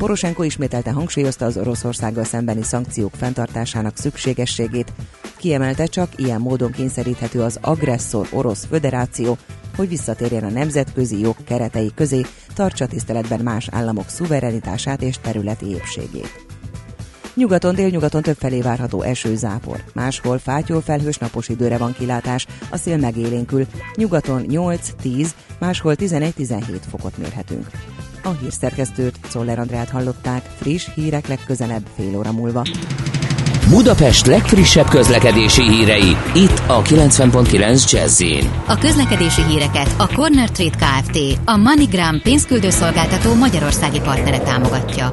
Poroshenko 0.00 0.42
ismételte 0.42 0.90
hangsúlyozta 0.90 1.44
az 1.44 1.56
Oroszországgal 1.56 2.24
szembeni 2.24 2.62
szankciók 2.62 3.14
fenntartásának 3.14 3.96
szükségességét, 3.96 4.92
kiemelte 5.36 5.86
csak 5.86 6.08
ilyen 6.16 6.40
módon 6.40 6.70
kényszeríthető 6.70 7.42
az 7.42 7.58
agresszor 7.62 8.28
Orosz 8.30 8.66
Föderáció 8.66 9.38
hogy 9.76 9.88
visszatérjen 9.88 10.44
a 10.44 10.50
nemzetközi 10.50 11.20
jog 11.20 11.36
keretei 11.44 11.90
közé, 11.94 12.20
tartsa 12.54 12.86
tiszteletben 12.86 13.40
más 13.40 13.68
államok 13.70 14.08
szuverenitását 14.08 15.02
és 15.02 15.18
területi 15.18 15.66
épségét. 15.66 16.44
Nyugaton, 17.34 17.74
délnyugaton 17.74 18.22
többfelé 18.22 18.60
várható 18.60 19.02
esőzápor. 19.02 19.82
Máshol 19.94 20.38
fátyol 20.38 20.80
felhős 20.80 21.18
napos 21.18 21.48
időre 21.48 21.78
van 21.78 21.92
kilátás, 21.92 22.46
a 22.70 22.76
szél 22.76 22.96
megélénkül. 22.96 23.66
Nyugaton 23.94 24.44
8-10, 24.48 25.28
máshol 25.58 25.94
11-17 25.98 26.80
fokot 26.90 27.18
mérhetünk. 27.18 27.66
A 28.22 28.30
hírszerkesztőt, 28.40 29.18
Czoller 29.28 29.58
Andrát 29.58 29.90
hallották, 29.90 30.42
friss 30.56 30.88
hírek 30.94 31.28
legközelebb 31.28 31.86
fél 31.96 32.16
óra 32.16 32.32
múlva. 32.32 32.62
Budapest 33.68 34.26
legfrissebb 34.26 34.88
közlekedési 34.88 35.62
hírei, 35.62 36.16
itt 36.34 36.62
a 36.66 36.82
90.9 36.82 37.90
jazz 37.90 38.22
A 38.66 38.78
közlekedési 38.78 39.42
híreket 39.42 39.94
a 39.98 40.08
Corner 40.14 40.50
Trade 40.50 40.76
Kft. 40.76 41.18
a 41.44 41.56
MoneyGram 41.56 42.20
pénzküldőszolgáltató 42.22 43.34
magyarországi 43.34 44.00
partnere 44.00 44.38
támogatja. 44.38 45.08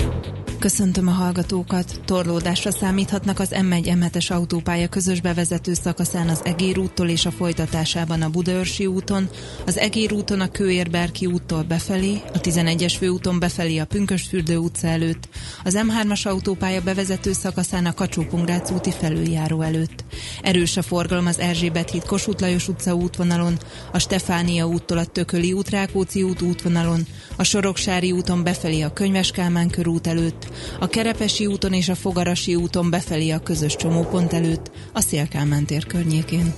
Köszöntöm 0.60 1.08
a 1.08 1.12
hallgatókat! 1.12 2.02
Torlódásra 2.06 2.72
számíthatnak 2.72 3.40
az 3.40 3.50
M1 3.52 3.96
M7-es 4.00 4.32
autópálya 4.32 4.88
közös 4.88 5.22
bevezető 5.22 5.74
szakaszán 5.74 6.30
az 6.30 6.42
Egér 6.44 6.78
úttól 6.78 7.10
és 7.10 7.26
a 7.26 7.32
folytatásában 7.32 8.22
a 8.22 8.30
Budaörsi 8.30 8.86
úton, 8.86 9.30
az 9.66 9.78
Egér 9.78 10.14
úton 10.14 10.40
a 10.40 10.52
Kőérberki 10.52 11.26
úttól 11.26 11.64
befelé, 11.64 12.22
a 12.34 12.40
11-es 12.40 12.94
főúton 12.98 13.40
befelé 13.40 13.78
a 13.78 13.86
Pünkösfürdő 13.86 14.58
utca 14.58 14.88
előtt, 14.88 15.30
az 15.64 15.78
M3-as 15.78 16.28
autópálya 16.28 16.82
bevezető 16.82 17.34
szakaszán 17.34 17.86
a 17.86 17.94
kacsó 17.94 18.26
úti 18.74 18.92
felüljáró 18.92 19.62
előtt. 19.62 20.04
Erős 20.42 20.78
a 20.78 20.82
forgalom 20.82 21.26
az 21.26 21.40
Erzsébet 21.40 21.90
híd 21.90 22.06
Kossuth 22.06 22.42
Lajos 22.42 22.68
utca 22.68 22.94
útvonalon, 22.94 23.58
a 23.92 24.00
Stefánia 24.00 24.68
úttól 24.68 24.98
a 24.98 25.06
Tököli 25.06 25.54
út 25.54 25.70
Rákóczi 25.70 26.24
út 26.24 26.42
útvonalon, 26.42 27.08
a 27.36 27.44
Soroksári 27.44 28.12
úton 28.12 28.44
befelé 28.44 28.82
a 28.82 28.94
Könyves 28.94 29.32
Kálmán 29.32 29.70
körút 29.70 30.08
előtt, 30.08 30.47
a 30.80 30.88
Kerepesi 30.88 31.46
úton 31.46 31.74
és 31.74 31.90
a 31.90 31.96
Fogarasi 31.96 32.56
úton 32.56 32.90
befelé 32.90 33.30
a 33.30 33.40
közös 33.40 33.76
csomópont 33.76 34.34
előtt, 34.34 34.72
a 34.94 35.02
Szélkálmán 35.02 35.66
tér 35.66 35.86
környékén. 35.86 36.54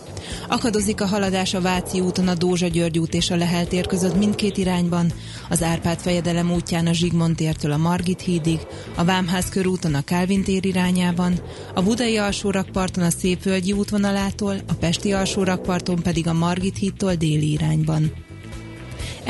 Akadozik 0.47 1.01
a 1.01 1.05
haladás 1.05 1.53
a 1.53 1.61
Váci 1.61 1.99
úton 1.99 2.27
a 2.27 2.33
Dózsa 2.33 2.67
György 2.67 2.99
út 2.99 3.13
és 3.13 3.29
a 3.29 3.35
Lehel 3.35 3.67
tér 3.67 3.87
között 3.87 4.17
mindkét 4.17 4.57
irányban, 4.57 5.11
az 5.49 5.63
Árpád 5.63 5.99
fejedelem 5.99 6.51
útján 6.51 6.87
a 6.87 6.93
Zsigmond 6.93 7.35
tértől 7.35 7.71
a 7.71 7.77
Margit 7.77 8.21
hídig, 8.21 8.59
a 8.95 9.03
Vámház 9.03 9.49
körúton 9.49 9.93
a 9.93 10.03
Kálvin 10.03 10.43
tér 10.43 10.65
irányában, 10.65 11.39
a 11.73 11.81
Budai 11.81 12.17
alsórakparton 12.17 13.03
a 13.03 13.09
Szépvölgyi 13.09 13.71
útvonalától, 13.71 14.55
a 14.67 14.73
Pesti 14.73 15.13
alsórakparton 15.13 16.01
pedig 16.01 16.27
a 16.27 16.33
Margit 16.33 16.77
hídtól 16.77 17.15
déli 17.15 17.51
irányban. 17.51 18.27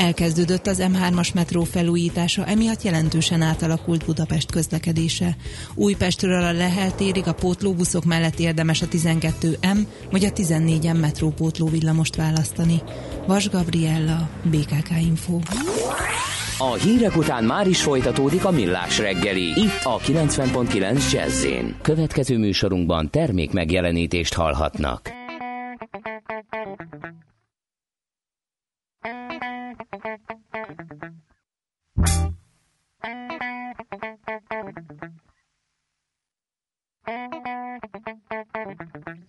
Elkezdődött 0.00 0.66
az 0.66 0.82
M3-as 0.92 1.34
metró 1.34 1.64
felújítása, 1.64 2.46
emiatt 2.46 2.82
jelentősen 2.82 3.42
átalakult 3.42 4.04
Budapest 4.04 4.50
közlekedése. 4.50 5.36
Újpestről 5.74 6.42
a 6.42 6.52
Lehel 6.52 6.94
térig 6.94 7.26
a 7.26 7.32
pótlóbuszok 7.32 8.04
mellett 8.04 8.38
érdemes 8.38 8.82
a 8.82 8.86
12M 8.86 9.78
vagy 10.10 10.24
a 10.24 10.30
14M 10.30 11.00
metrópótló 11.00 11.66
villamost 11.66 12.16
választani. 12.16 12.82
Vas 13.26 13.48
Gabriella, 13.48 14.28
BKK 14.42 14.90
Info. 15.00 15.38
A 16.58 16.74
hírek 16.74 17.16
után 17.16 17.44
már 17.44 17.66
is 17.66 17.82
folytatódik 17.82 18.44
a 18.44 18.50
millás 18.50 18.98
reggeli, 18.98 19.46
itt 19.46 19.80
a 19.82 19.98
90.9 19.98 21.12
jazz 21.12 21.46
Következő 21.82 22.38
műsorunkban 22.38 23.10
termék 23.10 23.52
megjelenítést 23.52 24.34
hallhatnak. 24.34 25.10
Thank 29.72 30.26
you. 39.08 39.24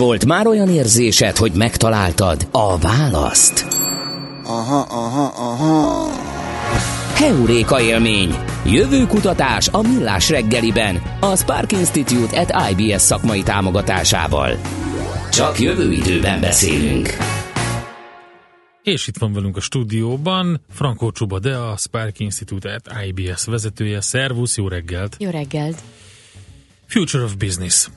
Volt 0.00 0.26
már 0.26 0.46
olyan 0.46 0.68
érzésed, 0.68 1.36
hogy 1.36 1.52
megtaláltad 1.52 2.48
a 2.50 2.78
választ? 2.78 3.66
Aha, 4.44 4.80
aha, 4.80 5.24
aha. 5.24 6.10
Heuréka 7.14 7.80
élmény. 7.80 8.34
Jövő 8.64 9.06
kutatás 9.06 9.68
a 9.68 9.82
Millás 9.82 10.28
reggeliben. 10.28 11.02
A 11.20 11.36
Spark 11.36 11.72
Institute 11.72 12.40
at 12.40 12.70
IBS 12.70 13.00
szakmai 13.00 13.42
támogatásával. 13.42 14.56
Csak 15.32 15.60
jövő 15.60 15.92
időben 15.92 16.40
beszélünk. 16.40 17.08
És 18.82 19.06
itt 19.06 19.18
van 19.18 19.32
velünk 19.32 19.56
a 19.56 19.60
stúdióban 19.60 20.60
Frankó 20.70 21.10
Csuba, 21.10 21.38
de 21.38 21.56
a 21.56 21.76
Spark 21.76 22.18
Institute 22.18 22.74
at 22.74 22.92
IBS 23.06 23.44
vezetője. 23.44 24.00
Szervusz, 24.00 24.56
jó 24.56 24.68
reggelt! 24.68 25.16
Jó 25.18 25.30
reggelt! 25.30 25.78
Future 26.86 27.24
of 27.24 27.34
Business. 27.34 27.88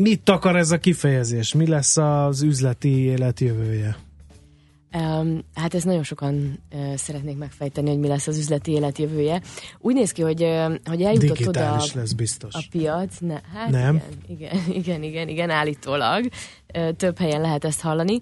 Mit 0.00 0.28
akar 0.28 0.56
ez 0.56 0.70
a 0.70 0.78
kifejezés? 0.78 1.54
Mi 1.54 1.66
lesz 1.66 1.96
az 1.96 2.42
üzleti 2.42 2.98
élet 2.98 3.40
jövője? 3.40 3.96
Um, 4.96 5.44
hát 5.54 5.74
ezt 5.74 5.84
nagyon 5.84 6.02
sokan 6.02 6.58
uh, 6.72 6.94
szeretnék 6.94 7.36
megfejteni, 7.36 7.88
hogy 7.88 7.98
mi 7.98 8.08
lesz 8.08 8.26
az 8.26 8.38
üzleti 8.38 8.72
élet 8.72 8.98
jövője. 8.98 9.42
Úgy 9.78 9.94
néz 9.94 10.12
ki, 10.12 10.22
hogy, 10.22 10.42
uh, 10.42 10.74
hogy 10.84 11.02
eljutott 11.02 11.36
Digitális 11.36 11.90
oda 11.90 12.00
lesz 12.00 12.12
biztos. 12.12 12.54
a 12.54 12.60
piac. 12.70 13.18
Ne, 13.18 13.40
hát 13.54 13.70
Nem? 13.70 14.02
Igen, 14.28 14.50
igen, 14.68 14.74
igen, 14.74 15.02
igen, 15.02 15.28
igen 15.28 15.50
állítólag. 15.50 16.28
Több 16.96 17.18
helyen 17.18 17.40
lehet 17.40 17.64
ezt 17.64 17.80
hallani. 17.80 18.20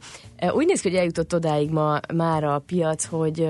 Úgy 0.51 0.67
néz 0.67 0.81
ki, 0.81 0.89
hogy 0.89 0.99
eljutott 0.99 1.35
odáig 1.35 1.71
ma 1.71 2.01
már 2.15 2.45
a 2.45 2.59
piac, 2.67 3.05
hogy, 3.05 3.49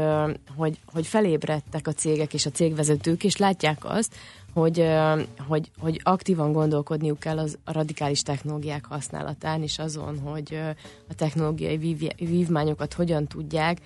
hogy, 0.57 0.79
hogy 0.93 1.07
felébredtek 1.07 1.87
a 1.87 1.93
cégek 1.93 2.35
és 2.35 2.47
a 2.47 2.51
cégvezetők, 2.51 3.25
és 3.25 3.37
látják 3.37 3.79
azt, 3.85 4.15
hogy, 4.55 4.85
hogy, 5.49 5.71
hogy 5.79 6.01
aktívan 6.03 6.53
gondolkodniuk 6.53 7.19
kell 7.19 7.39
az, 7.39 7.59
a 7.65 7.73
radikális 7.73 8.23
technológiák 8.23 8.85
használatán, 8.85 9.63
és 9.63 9.79
azon, 9.79 10.19
hogy 10.19 10.61
a 11.09 11.15
technológiai 11.15 11.77
vív, 11.77 12.03
vívmányokat 12.17 12.95
hogyan 12.95 13.27
tudják 13.27 13.79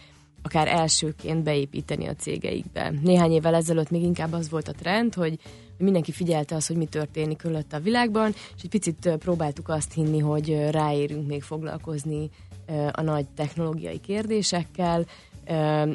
akár 0.43 0.69
elsőként 0.69 1.43
beépíteni 1.43 2.07
a 2.07 2.15
cégeikbe. 2.15 2.93
Néhány 3.03 3.33
évvel 3.33 3.55
ezelőtt 3.55 3.91
még 3.91 4.03
inkább 4.03 4.33
az 4.33 4.51
volt 4.51 4.69
a 4.69 4.73
trend, 4.73 5.15
hogy 5.15 5.39
mindenki 5.83 6.13
figyelte 6.13 6.55
azt, 6.55 6.67
hogy 6.67 6.77
mi 6.77 6.87
történik 6.87 7.37
körülött 7.37 7.73
a 7.73 7.81
világban, 7.81 8.35
és 8.57 8.63
egy 8.63 8.71
picit 8.71 9.11
próbáltuk 9.19 9.69
azt 9.69 9.93
hinni, 9.93 10.19
hogy 10.19 10.71
ráérünk 10.71 11.27
még 11.27 11.43
foglalkozni 11.43 12.31
a 12.93 13.03
nagy 13.03 13.27
technológiai 13.29 14.01
kérdésekkel, 14.01 15.07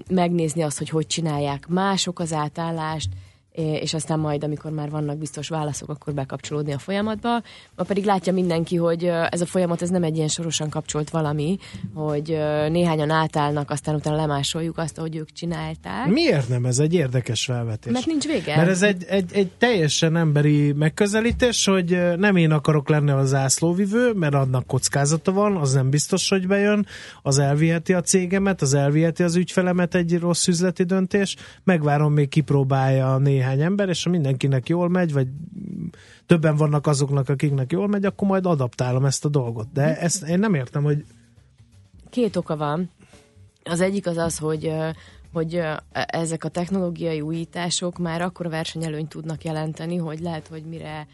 megnézni 0.10 0.62
azt, 0.62 0.78
hogy 0.78 0.90
hogy 0.90 1.08
csinálják 1.08 1.68
mások 1.68 2.20
az 2.20 2.34
átállást, 2.34 3.10
és 3.58 3.94
aztán 3.94 4.20
majd, 4.20 4.44
amikor 4.44 4.72
már 4.72 4.90
vannak 4.90 5.18
biztos 5.18 5.50
válaszok, 5.50 5.90
akkor 5.90 6.14
bekapcsolódni 6.14 6.74
a 6.74 6.80
folyamatba. 6.80 7.42
Ma 7.76 7.84
pedig 7.84 8.06
látja 8.06 8.34
mindenki, 8.34 8.76
hogy 8.76 9.04
ez 9.30 9.42
a 9.42 9.46
folyamat 9.46 9.82
ez 9.82 9.90
nem 9.90 10.04
egy 10.04 10.16
ilyen 10.16 10.28
sorosan 10.28 10.70
kapcsolt 10.70 11.10
valami, 11.10 11.58
hogy 11.94 12.28
néhányan 12.70 13.10
átállnak, 13.10 13.70
aztán 13.70 13.96
utána 13.96 14.16
lemásoljuk 14.16 14.78
azt, 14.78 14.98
ahogy 14.98 15.16
ők 15.16 15.32
csinálták. 15.32 16.08
Miért 16.08 16.50
nem? 16.50 16.66
Ez 16.66 16.80
egy 16.80 16.94
érdekes 16.94 17.46
felvetés. 17.46 17.94
Mert 17.94 18.06
nincs 18.06 18.26
vége. 18.26 18.56
Mert 18.56 18.70
ez 18.70 18.82
egy, 18.82 19.04
egy, 19.08 19.32
egy 19.34 19.52
teljesen 19.58 20.16
emberi 20.16 20.72
megközelítés, 20.72 21.66
hogy 21.66 21.98
nem 22.18 22.36
én 22.36 22.52
akarok 22.52 22.90
lenni 22.90 23.12
a 23.12 23.26
zászlóvivő, 23.26 24.14
mert 24.14 24.34
annak 24.34 24.68
kockázata 24.68 25.32
van, 25.32 25.56
az 25.56 25.74
nem 25.74 25.90
biztos, 25.90 26.30
hogy 26.30 26.48
bejön, 26.48 26.86
az 27.22 27.40
elviheti 27.40 27.94
a 27.94 28.02
cégemet, 28.02 28.62
az 28.62 28.74
elviheti 28.74 29.24
az 29.24 29.36
ügyfelemet 29.36 29.96
egy 29.96 30.20
rossz 30.20 30.48
üzleti 30.48 30.84
döntés, 30.84 31.36
megvárom 31.64 32.14
még 32.14 32.30
kipróbálja 32.30 33.18
néhány 33.18 33.46
néhány 33.48 33.62
ember, 33.62 33.90
és 33.90 34.04
ha 34.04 34.10
mindenkinek 34.10 34.70
jól 34.70 34.90
megy, 34.90 35.14
vagy 35.14 35.28
többen 36.26 36.56
vannak 36.56 36.88
azoknak, 36.88 37.30
akiknek 37.30 37.72
jól 37.72 37.88
megy, 37.88 38.06
akkor 38.06 38.28
majd 38.28 38.46
adaptálom 38.46 39.06
ezt 39.06 39.26
a 39.26 39.30
dolgot. 39.30 39.72
De 39.74 40.00
ezt 40.00 40.28
én 40.28 40.40
nem 40.40 40.54
értem, 40.54 40.84
hogy... 40.84 41.06
Két 42.10 42.36
oka 42.36 42.58
van. 42.58 42.90
Az 43.64 43.82
egyik 43.82 44.08
az 44.08 44.18
az, 44.18 44.38
hogy 44.38 44.74
hogy 45.34 45.62
ezek 45.92 46.44
a 46.44 46.50
technológiai 46.50 47.22
újítások 47.22 47.98
már 47.98 48.22
akkor 48.22 48.50
versenyelőnyt 48.50 49.10
tudnak 49.10 49.44
jelenteni, 49.44 49.96
hogy 49.96 50.20
lehet, 50.20 50.48
hogy 50.48 50.64
mire 50.64 51.08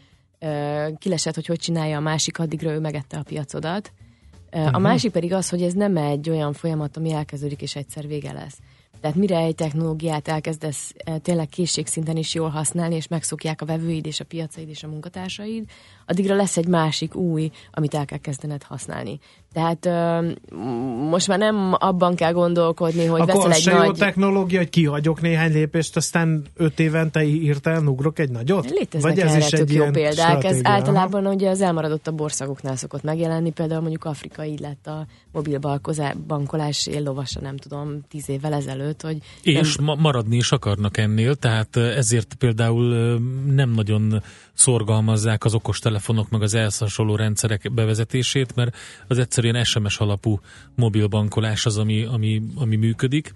kilesett, 0.98 1.34
hogy 1.34 1.46
hogy 1.46 1.58
csinálja 1.58 1.96
a 1.96 2.00
másik, 2.00 2.38
addigra 2.38 2.70
ő 2.70 2.80
megette 2.80 3.16
a 3.18 3.22
piacodat. 3.22 3.92
A 4.50 4.58
uh-huh. 4.58 4.80
másik 4.80 5.10
pedig 5.10 5.32
az, 5.32 5.48
hogy 5.48 5.62
ez 5.62 5.72
nem 5.72 5.96
egy 5.96 6.30
olyan 6.30 6.52
folyamat, 6.52 6.96
ami 6.96 7.12
elkezdődik 7.12 7.62
és 7.62 7.76
egyszer 7.76 8.06
vége 8.06 8.32
lesz. 8.32 8.58
Tehát 9.04 9.18
mire 9.18 9.38
egy 9.38 9.54
technológiát 9.54 10.28
elkezdesz 10.28 10.94
eh, 10.96 11.18
tényleg 11.18 11.48
készségszinten 11.48 12.16
is 12.16 12.34
jól 12.34 12.48
használni, 12.48 12.94
és 12.94 13.08
megszokják 13.08 13.60
a 13.60 13.64
vevőid 13.64 14.06
és 14.06 14.20
a 14.20 14.24
piacaid 14.24 14.68
és 14.68 14.82
a 14.82 14.88
munkatársaid, 14.88 15.64
addigra 16.06 16.34
lesz 16.34 16.56
egy 16.56 16.66
másik 16.66 17.14
új, 17.14 17.50
amit 17.72 17.94
el 17.94 18.04
kell 18.04 18.18
kezdened 18.18 18.62
használni. 18.62 19.18
Tehát 19.54 19.86
uh, 19.86 20.58
most 21.08 21.28
már 21.28 21.38
nem 21.38 21.74
abban 21.78 22.14
kell 22.14 22.32
gondolkodni, 22.32 23.04
hogy 23.04 23.20
Akkor 23.20 23.48
veszel 23.48 23.72
egy 23.72 23.78
nagy... 23.78 23.86
jó 23.86 23.92
technológia, 23.92 24.58
hogy 24.58 24.70
kihagyok 24.70 25.20
néhány 25.20 25.52
lépést, 25.52 25.96
aztán 25.96 26.44
öt 26.54 26.80
évente 26.80 27.20
hirtelen 27.20 27.88
ugrok 27.88 28.18
egy 28.18 28.30
nagyot? 28.30 28.70
Léteznek 28.70 29.14
Vagy 29.14 29.24
ez 29.24 29.30
erre 29.30 29.38
is 29.38 29.48
tök 29.48 29.60
egy 29.60 29.72
jó 29.72 29.90
példák. 29.90 30.44
Ez 30.44 30.60
általában 30.62 31.26
ugye 31.26 31.50
az 31.50 31.60
elmaradottabb 31.60 32.20
országoknál 32.20 32.76
szokott 32.76 33.02
megjelenni, 33.02 33.50
például 33.50 33.80
mondjuk 33.80 34.04
Afrika 34.04 34.44
így 34.44 34.60
lett 34.60 34.86
a 34.86 35.06
mobil 35.32 35.58
bankolás 36.26 36.86
éllovasa, 36.86 37.40
nem 37.40 37.56
tudom, 37.56 38.00
tíz 38.08 38.28
évvel 38.28 38.52
ezelőtt. 38.52 39.02
Hogy 39.02 39.16
és 39.42 39.76
nem... 39.76 39.84
ma- 39.84 39.94
maradni 39.94 40.36
is 40.36 40.52
akarnak 40.52 40.96
ennél, 40.96 41.34
tehát 41.34 41.76
ezért 41.76 42.34
például 42.34 43.18
nem 43.46 43.70
nagyon 43.70 44.22
szorgalmazzák 44.54 45.44
az 45.44 45.54
okostelefonok 45.94 46.30
meg 46.30 46.42
az 46.42 46.54
ehhez 46.54 47.16
rendszerek 47.16 47.72
bevezetését, 47.72 48.54
mert 48.54 48.76
az 49.08 49.18
egyszerűen 49.18 49.64
SMS 49.64 49.98
alapú 49.98 50.40
mobilbankolás 50.74 51.66
az, 51.66 51.78
ami, 51.78 52.04
ami, 52.04 52.42
ami 52.56 52.76
működik. 52.76 53.34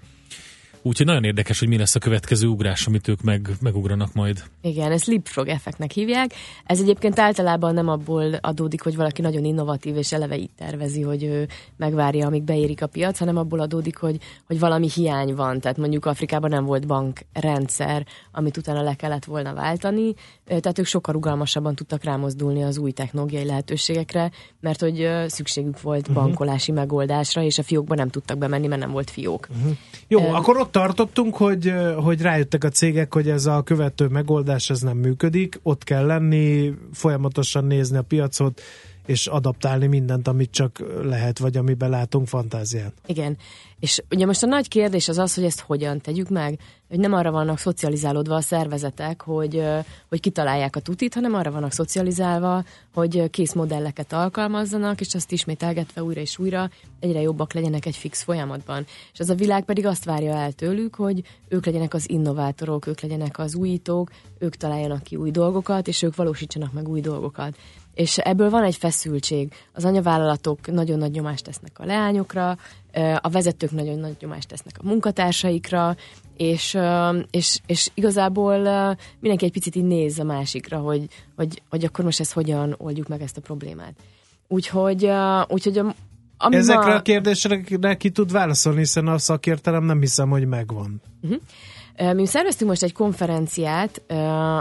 Úgyhogy 0.83 1.07
nagyon 1.07 1.25
érdekes, 1.25 1.59
hogy 1.59 1.69
mi 1.69 1.79
lesz 1.79 1.95
a 1.95 1.99
következő 1.99 2.47
ugrás, 2.47 2.87
amit 2.87 3.09
ők 3.09 3.23
meg, 3.23 3.51
megugranak 3.61 4.15
majd. 4.15 4.43
Igen, 4.61 4.93
ezt 4.93 5.07
leapfrog 5.07 5.49
effektnek 5.49 5.91
hívják. 5.91 6.31
Ez 6.65 6.81
egyébként 6.81 7.19
általában 7.19 7.75
nem 7.75 7.89
abból 7.89 8.33
adódik, 8.41 8.83
hogy 8.83 8.97
valaki 8.97 9.23
nagyon 9.23 9.45
innovatív 9.45 9.97
és 9.97 10.13
eleve 10.13 10.37
így 10.37 10.51
tervezi, 10.57 11.03
hogy 11.03 11.23
ő 11.25 11.49
megvárja, 11.77 12.27
amíg 12.27 12.43
beérik 12.43 12.83
a 12.83 12.87
piac, 12.87 13.19
hanem 13.19 13.37
abból 13.37 13.61
adódik, 13.61 13.97
hogy, 13.97 14.17
hogy 14.47 14.59
valami 14.59 14.89
hiány 14.95 15.35
van. 15.35 15.61
Tehát 15.61 15.77
mondjuk 15.77 16.05
Afrikában 16.05 16.51
nem 16.51 16.65
volt 16.65 16.87
bankrendszer, 16.87 18.07
amit 18.33 18.57
utána 18.57 18.83
le 18.83 18.95
kellett 18.95 19.25
volna 19.25 19.55
váltani, 19.55 20.15
tehát 20.47 20.79
ők 20.79 20.87
sokkal 20.87 21.15
rugalmasabban 21.15 21.75
tudtak 21.75 22.05
rámozdulni 22.05 22.63
az 22.63 22.79
új 22.79 22.91
technológiai 22.91 23.45
lehetőségekre, 23.45 24.31
mert 24.61 24.81
hogy 24.81 25.09
szükségük 25.27 25.81
volt 25.81 26.09
uh-huh. 26.09 26.25
bankolási 26.25 26.73
megoldásra, 26.73 27.43
és 27.43 27.59
a 27.59 27.63
fiókba 27.63 27.95
nem 27.95 28.09
tudtak 28.09 28.39
bemenni, 28.39 28.67
mert 28.67 28.81
nem 28.81 28.91
volt 28.91 29.11
fiók. 29.11 29.49
Uh-huh. 29.51 29.77
Jó, 30.09 30.21
um, 30.21 30.35
akkor 30.35 30.57
ott 30.57 30.68
tartottunk, 30.71 31.37
hogy, 31.37 31.73
hogy 31.97 32.23
rájöttek 32.23 32.65
a 32.65 32.69
cégek, 32.69 33.15
hogy 33.15 33.29
ez 33.29 33.47
a 33.47 33.63
követő 33.63 34.07
megoldás 34.07 34.71
ez 34.71 34.81
nem 34.81 34.97
működik, 34.97 35.61
ott 35.63 35.85
kell 35.85 36.07
lenni, 36.07 36.75
folyamatosan 36.93 37.65
nézni 37.65 37.97
a 37.97 38.03
piacot, 38.03 38.61
és 39.09 39.27
adaptálni 39.27 39.87
mindent, 39.87 40.29
amit 40.29 40.51
csak 40.51 40.83
lehet, 41.03 41.39
vagy 41.39 41.57
amiben 41.57 41.91
látunk 41.91 42.27
fantáziát. 42.27 42.93
Igen. 43.07 43.37
És 43.81 44.03
ugye 44.11 44.27
most 44.27 44.43
a 44.43 44.47
nagy 44.47 44.69
kérdés 44.69 45.09
az 45.09 45.19
az, 45.19 45.35
hogy 45.35 45.45
ezt 45.45 45.61
hogyan 45.61 46.01
tegyük 46.01 46.29
meg, 46.29 46.59
hogy 46.89 46.99
nem 46.99 47.13
arra 47.13 47.31
vannak 47.31 47.59
szocializálódva 47.59 48.35
a 48.35 48.41
szervezetek, 48.41 49.23
hogy, 49.23 49.65
hogy 50.09 50.21
kitalálják 50.21 50.77
a 50.77 50.81
tutit, 50.81 51.15
hanem 51.15 51.35
arra 51.35 51.51
vannak 51.51 51.73
szocializálva, 51.73 52.65
hogy 52.95 53.31
kész 53.31 53.53
modelleket 53.53 54.13
alkalmazzanak, 54.13 55.01
és 55.01 55.15
azt 55.15 55.33
ismételgetve 55.33 56.03
újra 56.03 56.21
és 56.21 56.39
újra 56.39 56.71
egyre 57.01 57.21
jobbak 57.21 57.53
legyenek 57.53 57.87
egy 57.87 57.97
fix 57.97 58.23
folyamatban. 58.23 58.85
És 59.13 59.21
az 59.21 59.31
a 59.31 59.35
világ 59.35 59.65
pedig 59.65 59.87
azt 59.87 60.05
várja 60.05 60.35
el 60.35 60.53
tőlük, 60.53 60.95
hogy 60.95 61.23
ők 61.49 61.67
legyenek 61.67 61.95
az 61.95 62.11
innovátorok, 62.11 62.87
ők 62.87 63.01
legyenek 63.01 63.39
az 63.39 63.55
újítók, 63.55 64.11
ők 64.39 64.57
találjanak 64.57 65.03
ki 65.03 65.17
új 65.17 65.31
dolgokat, 65.31 65.89
és 65.89 66.03
ők 66.03 66.17
valósítsanak 66.17 66.73
meg 66.73 66.89
új 66.89 67.01
dolgokat 67.01 67.57
és 67.99 68.19
ebből 68.19 68.51
van 68.51 68.65
egy 68.65 68.77
feszültség. 68.77 69.53
Az 69.73 69.85
anyavállalatok 69.85 70.73
nagyon 70.73 70.99
nagy 70.99 71.11
nyomást 71.11 71.45
tesznek 71.45 71.79
a 71.79 71.85
leányokra, 71.85 72.57
a 73.21 73.29
vezetők 73.29 73.71
nagyon 73.71 73.99
nagy 73.99 74.17
nyomást 74.21 74.49
tesznek 74.49 74.75
a 74.79 74.87
munkatársaikra, 74.87 75.97
és, 76.37 76.79
és, 77.31 77.59
és 77.67 77.91
igazából 77.95 78.59
mindenki 79.21 79.45
egy 79.45 79.53
picit 79.53 79.77
így 79.77 79.85
néz 79.85 80.19
a 80.19 80.25
másikra, 80.25 80.79
hogy, 80.79 81.07
hogy, 81.37 81.63
hogy 81.69 81.85
akkor 81.85 82.05
most 82.05 82.21
ezt 82.21 82.33
hogyan 82.33 82.75
oldjuk 82.77 83.09
meg 83.09 83.23
ezt 83.23 83.37
a 83.37 83.41
problémát. 83.41 83.95
Úgyhogy, 84.49 85.11
úgyhogy 85.49 85.79
a, 85.79 85.95
ami 86.37 86.57
Ezekre 86.57 86.91
ma... 86.91 86.95
a 86.95 87.03
kérdésekre 87.03 87.97
ki 87.97 88.11
tud 88.11 88.33
válaszolni, 88.33 88.79
hiszen 88.79 89.07
a 89.07 89.19
szakértelem 89.19 89.85
nem 89.85 90.01
hiszem, 90.01 90.31
hogy 90.31 90.47
megvan. 90.47 91.01
Uh-huh. 91.23 91.41
Mi 92.15 92.27
szerveztünk 92.27 92.71
most 92.71 92.83
egy 92.83 92.93
konferenciát, 92.93 94.03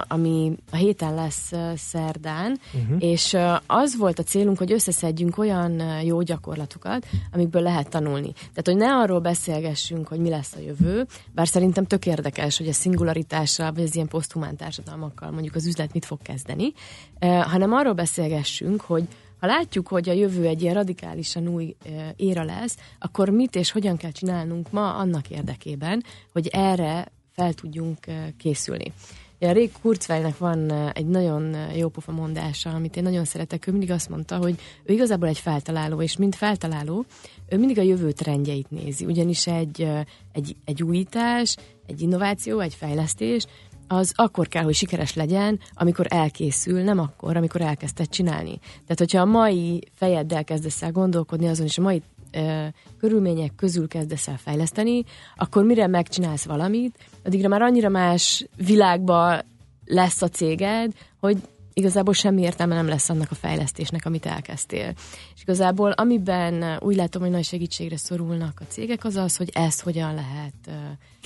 ami 0.08 0.58
a 0.72 0.76
héten 0.76 1.14
lesz 1.14 1.52
szerdán, 1.76 2.60
uh-huh. 2.74 3.04
és 3.04 3.38
az 3.68 3.98
volt 3.98 4.20
a 4.20 4.24
célunk, 4.24 4.58
hogy 4.58 4.72
összeszedjünk 4.72 5.38
olyan 5.38 5.82
jó 6.04 6.22
gyakorlatokat, 6.22 7.06
amikből 7.34 7.62
lehet 7.62 7.90
tanulni. 7.90 8.32
Tehát, 8.34 8.66
hogy 8.66 8.76
ne 8.76 8.96
arról 8.96 9.20
beszélgessünk, 9.20 10.08
hogy 10.08 10.20
mi 10.20 10.30
lesz 10.30 10.54
a 10.56 10.60
jövő, 10.60 11.06
bár 11.32 11.48
szerintem 11.48 11.86
tök 11.86 12.06
érdekes, 12.06 12.58
hogy 12.58 12.68
a 12.68 12.74
szingularitással, 12.74 13.72
vagy 13.72 13.84
az 13.84 13.96
ilyen 13.96 14.08
poszthumán 14.08 14.56
társadalmakkal 14.56 15.32
mondjuk 15.32 15.56
az 15.56 15.66
üzlet 15.66 15.94
mit 15.94 16.06
fog 16.06 16.22
kezdeni, 16.22 16.74
hanem 17.20 17.74
arról 17.74 17.94
beszélgessünk, 17.94 18.82
hogy 18.82 19.08
ha 19.40 19.48
látjuk, 19.48 19.88
hogy 19.88 20.10
a 20.10 20.14
jövő 20.14 20.46
egy 20.46 20.62
ilyen 20.62 20.74
radikálisan 20.74 21.48
új 21.48 21.76
éra 22.16 22.44
lesz, 22.44 22.78
akkor 23.00 23.30
mit 23.30 23.56
és 23.56 23.72
hogyan 23.72 23.98
kell 23.98 24.12
csinálnunk 24.12 24.72
ma 24.72 24.94
annak 24.94 25.30
érdekében, 25.30 26.04
hogy 26.34 26.48
erre 26.48 27.12
fel 27.38 27.54
tudjunk 27.54 27.98
készülni. 28.38 28.94
Ja, 29.40 29.52
Ray 29.52 29.72
Kurzweilnek 29.82 30.38
van 30.38 30.72
egy 30.72 31.08
nagyon 31.08 31.56
jó 31.76 31.90
pofa 31.90 32.12
mondása, 32.12 32.70
amit 32.70 32.96
én 32.96 33.04
nagyon 33.04 33.26
szeretek. 33.26 33.68
Ő 33.68 33.72
mindig 33.72 33.92
azt 33.92 34.10
mondta, 34.10 34.38
hogy 34.38 34.60
ő 34.84 34.94
igazából 34.94 35.28
egy 35.28 35.38
feltaláló, 35.38 36.02
és 36.02 36.18
mint 36.18 36.36
feltaláló, 36.36 37.06
ő 37.50 37.58
mindig 37.58 37.80
a 37.80 37.82
jövő 37.82 38.12
trendjeit 38.12 38.70
nézi. 38.70 39.06
Ugyanis 39.06 39.48
egy, 39.48 39.88
egy, 40.32 40.56
egy 40.66 40.84
újítás, 40.84 41.56
egy 41.88 42.02
innováció, 42.02 42.60
egy 42.60 42.74
fejlesztés, 42.74 43.46
az 43.88 44.12
akkor 44.16 44.48
kell, 44.48 44.64
hogy 44.64 44.76
sikeres 44.76 45.14
legyen, 45.14 45.60
amikor 45.74 46.06
elkészül, 46.10 46.82
nem 46.82 47.00
akkor, 47.00 47.38
amikor 47.38 47.62
elkezdted 47.62 48.10
csinálni. 48.10 48.60
Tehát, 48.60 48.98
hogyha 48.98 49.22
a 49.22 49.26
mai 49.26 49.84
fejeddel 49.94 50.44
kezdesz 50.44 50.82
el 50.82 50.92
gondolkodni 50.92 51.48
azon, 51.48 51.66
és 51.66 51.78
a 51.78 51.82
mai 51.82 52.02
ö, 52.38 52.68
körülmények 53.00 53.56
közül 53.56 53.88
kezdesz 53.88 54.28
el 54.28 54.38
fejleszteni, 54.38 55.04
akkor 55.36 55.64
mire 55.64 55.88
megcsinálsz 55.88 56.46
valamit, 56.46 56.98
addigra 57.26 57.48
már 57.48 57.62
annyira 57.62 57.90
más 57.90 58.46
világba 58.56 59.42
lesz 59.86 60.22
a 60.22 60.28
céged, 60.28 60.92
hogy 61.20 61.38
igazából 61.78 62.14
semmi 62.14 62.42
értelme 62.42 62.76
nem 62.76 62.88
lesz 62.88 63.10
annak 63.10 63.32
a 63.32 63.36
fejlesztésnek, 63.36 64.06
amit 64.06 64.26
elkezdtél. 64.26 64.94
És 65.36 65.42
igazából 65.42 65.92
amiben 65.92 66.78
úgy 66.80 66.96
látom, 66.96 67.22
hogy 67.22 67.32
nagy 67.32 67.44
segítségre 67.44 67.98
szorulnak 67.98 68.60
a 68.60 68.64
cégek, 68.68 69.04
az 69.04 69.16
az, 69.16 69.38
hogy 69.38 69.50
ezt 69.54 69.82
hogyan 69.82 70.14
lehet 70.14 70.54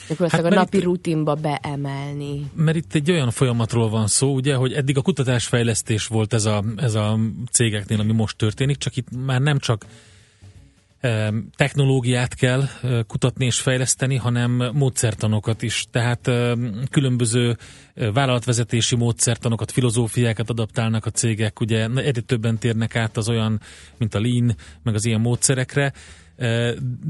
gyakorlatilag 0.08 0.46
hát, 0.46 0.54
a 0.54 0.56
napi 0.56 0.78
itt, 0.78 0.84
rutinba 0.84 1.36
beemelni. 1.36 2.52
Mert 2.56 2.78
itt 2.78 2.94
egy 2.94 3.12
olyan 3.12 3.32
folyamatról 3.32 3.90
van 3.90 4.08
szó, 4.08 4.34
ugye, 4.34 4.56
hogy 4.56 4.74
eddig 4.74 4.98
a 4.98 5.02
kutatásfejlesztés 5.02 6.08
volt 6.08 6.34
ez 6.34 6.46
a, 6.46 6.64
ez 6.78 6.96
a 6.96 7.20
cégeknél, 7.52 8.00
ami 8.00 8.14
most 8.14 8.38
történik, 8.38 8.78
csak 8.78 8.96
itt 8.96 9.08
már 9.26 9.42
nem 9.42 9.60
csak 9.60 9.86
technológiát 11.56 12.34
kell 12.34 12.64
kutatni 13.08 13.46
és 13.46 13.60
fejleszteni, 13.60 14.16
hanem 14.16 14.70
módszertanokat 14.74 15.62
is. 15.62 15.86
Tehát 15.92 16.32
különböző 16.90 17.58
vállalatvezetési 17.96 18.96
módszertanokat, 18.96 19.72
filozófiákat 19.72 20.50
adaptálnak 20.50 21.06
a 21.06 21.10
cégek, 21.10 21.60
ugye 21.60 21.88
egyre 21.96 22.22
többen 22.22 22.58
térnek 22.58 22.96
át 22.96 23.18
az 23.18 23.30
olyan, 23.30 23.62
mint 23.98 24.16
a 24.16 24.20
lean, 24.20 24.56
meg 24.84 24.96
az 24.96 25.06
ilyen 25.06 25.22
módszerekre, 25.22 25.94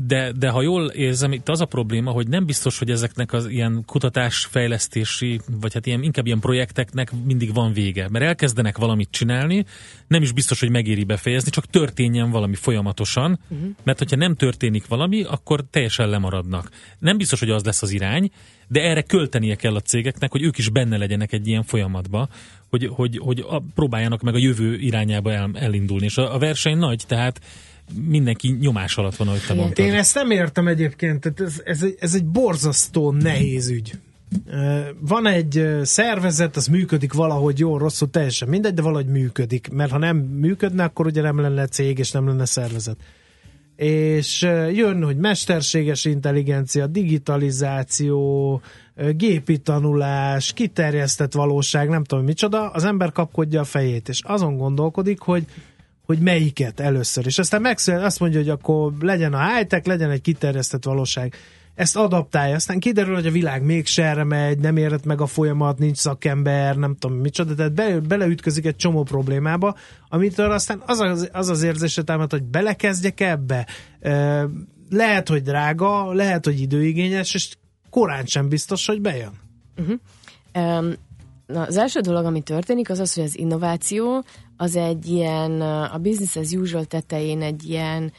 de, 0.08 0.32
de 0.32 0.50
ha 0.50 0.62
jól 0.62 0.90
érzem, 0.90 1.32
itt 1.32 1.50
az 1.50 1.62
a 1.62 1.66
probléma, 1.66 2.12
hogy 2.12 2.28
nem 2.28 2.46
biztos, 2.46 2.80
hogy 2.80 2.90
ezeknek 2.90 3.34
az 3.34 3.48
ilyen 3.48 3.84
kutatásfejlesztési, 3.86 5.40
vagy 5.62 5.74
hát 5.74 5.86
ilyen, 5.86 6.04
inkább 6.04 6.26
ilyen 6.26 6.40
projekteknek 6.40 7.12
mindig 7.26 7.54
van 7.54 7.74
vége. 7.74 8.10
Mert 8.10 8.26
elkezdenek 8.26 8.78
valamit 8.78 9.12
csinálni, 9.12 9.66
nem 10.08 10.22
is 10.22 10.32
biztos, 10.32 10.60
hogy 10.60 10.70
megéri 10.70 11.04
befejezni, 11.04 11.50
csak 11.50 11.66
történjen 11.66 12.32
valami 12.32 12.56
folyamatosan, 12.56 13.40
uh-huh. 13.50 13.70
mert 13.84 13.98
hogyha 13.98 14.16
nem 14.16 14.36
történik 14.36 14.88
valami, 14.88 15.24
akkor 15.24 15.66
teljesen 15.70 16.10
lemaradnak. 16.10 16.70
Nem 17.00 17.18
biztos, 17.18 17.40
hogy 17.40 17.50
az 17.50 17.64
lesz 17.64 17.82
az 17.82 17.92
irány, 17.92 18.32
de 18.68 18.82
erre 18.82 19.02
költenie 19.02 19.56
kell 19.56 19.76
a 19.76 19.80
cégeknek, 19.80 20.32
hogy 20.32 20.44
ők 20.44 20.58
is 20.58 20.70
benne 20.70 20.98
legyenek 20.98 21.34
egy 21.34 21.48
ilyen 21.48 21.64
folyamatba, 21.64 22.30
hogy, 22.70 22.90
hogy, 22.94 23.18
hogy 23.18 23.46
a, 23.48 23.64
próbáljanak 23.76 24.22
meg 24.22 24.34
a 24.34 24.38
jövő 24.38 24.76
irányába 24.76 25.32
el, 25.32 25.50
elindulni. 25.54 26.06
És 26.06 26.18
a, 26.18 26.34
a 26.34 26.40
verseny 26.40 26.78
nagy, 26.78 27.04
tehát 27.08 27.42
mindenki 28.08 28.58
nyomás 28.60 28.98
alatt 28.98 29.16
van, 29.16 29.28
ahogy 29.28 29.46
te 29.48 29.54
mondtad. 29.54 29.86
Én 29.86 29.94
ezt 29.94 30.16
nem 30.16 30.32
értem 30.32 30.68
egyébként, 30.68 31.20
tehát 31.20 31.42
ez, 31.42 31.62
ez, 31.66 31.84
egy, 31.84 31.96
ez 32.00 32.16
egy 32.16 32.26
borzasztó 32.26 33.12
nehéz 33.12 33.70
ügy. 33.70 33.92
Van 35.00 35.28
egy 35.28 35.68
szervezet, 35.84 36.56
az 36.56 36.68
működik 36.68 37.14
valahogy 37.14 37.60
jó, 37.60 37.78
rosszul, 37.78 38.10
teljesen 38.10 38.48
mindegy, 38.48 38.74
de 38.74 38.82
valahogy 38.82 39.08
működik, 39.08 39.70
mert 39.72 39.92
ha 39.92 39.98
nem 39.98 40.18
működne, 40.18 40.84
akkor 40.84 41.06
ugye 41.06 41.22
nem 41.22 41.40
lenne 41.40 41.68
cég, 41.68 42.00
és 42.00 42.12
nem 42.12 42.28
lenne 42.28 42.46
szervezet. 42.46 42.98
És 43.76 44.42
jön, 44.74 45.04
hogy 45.04 45.18
mesterséges 45.18 46.06
intelligencia, 46.06 46.88
digitalizáció, 46.88 48.62
gépi 49.16 49.58
tanulás, 49.58 50.54
kiterjesztett 50.54 51.34
valóság, 51.34 51.90
nem 51.90 52.04
tudom 52.04 52.26
micsoda, 52.26 52.70
az 52.70 52.84
ember 52.84 53.12
kapkodja 53.12 53.60
a 53.60 53.64
fejét, 53.64 54.10
és 54.10 54.22
azon 54.24 54.58
gondolkodik, 54.58 55.20
hogy 55.20 55.46
hogy 56.12 56.24
melyiket 56.24 56.80
először. 56.80 57.26
És 57.26 57.40
aztán 57.40 57.62
megszületett, 57.62 58.06
azt 58.06 58.20
mondja, 58.20 58.40
hogy 58.40 58.50
akkor 58.50 58.94
legyen 59.00 59.34
a 59.34 59.48
high-tech, 59.48 59.88
legyen 59.88 60.10
egy 60.10 60.22
kiterjesztett 60.22 60.84
valóság. 60.84 61.36
Ezt 61.76 61.96
adaptálja, 61.96 62.56
aztán 62.56 62.80
kiderül, 62.80 63.14
hogy 63.14 63.26
a 63.26 63.32
világ 63.32 63.64
mégse 63.64 64.04
erre 64.04 64.24
megy, 64.24 64.60
nem 64.60 64.78
érett 64.78 65.06
meg 65.06 65.22
a 65.22 65.26
folyamat, 65.26 65.80
nincs 65.80 65.98
szakember, 65.98 66.76
nem 66.76 66.96
tudom 66.96 67.18
micsoda, 67.18 67.56
tehát 67.56 67.74
be, 67.74 68.00
beleütközik 68.00 68.66
egy 68.66 68.76
csomó 68.76 69.04
problémába, 69.04 69.76
amitől 70.10 70.52
aztán 70.52 70.82
az 70.86 71.00
az, 71.00 71.30
az, 71.32 71.50
az 71.50 71.64
érzése 71.64 72.04
támad, 72.04 72.32
hogy 72.32 72.44
belekezdjek 72.44 73.20
ebbe. 73.20 73.68
Lehet, 74.90 75.30
hogy 75.30 75.42
drága, 75.42 76.14
lehet, 76.14 76.46
hogy 76.46 76.60
időigényes, 76.60 77.34
és 77.34 77.56
korán 77.90 78.26
sem 78.26 78.50
biztos, 78.50 78.86
hogy 78.86 79.02
bejön. 79.02 79.34
Uh-huh. 79.78 80.00
Um, 80.54 80.94
na, 81.46 81.62
az 81.62 81.78
első 81.78 82.00
dolog, 82.00 82.26
ami 82.26 82.42
történik, 82.42 82.90
az 82.90 83.00
az, 83.00 83.14
hogy 83.14 83.24
az 83.24 83.38
innováció 83.38 84.24
az 84.62 84.76
egy 84.76 85.08
ilyen, 85.08 85.62
a 85.62 85.98
business 85.98 86.36
as 86.36 86.52
usual 86.52 86.86
tetején 86.86 87.42
egy 87.42 87.70
ilyen 87.70 88.14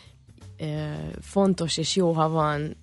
fontos 1.21 1.77
és 1.77 1.97
jó, 1.97 2.13
ha 2.13 2.29
van 2.29 2.77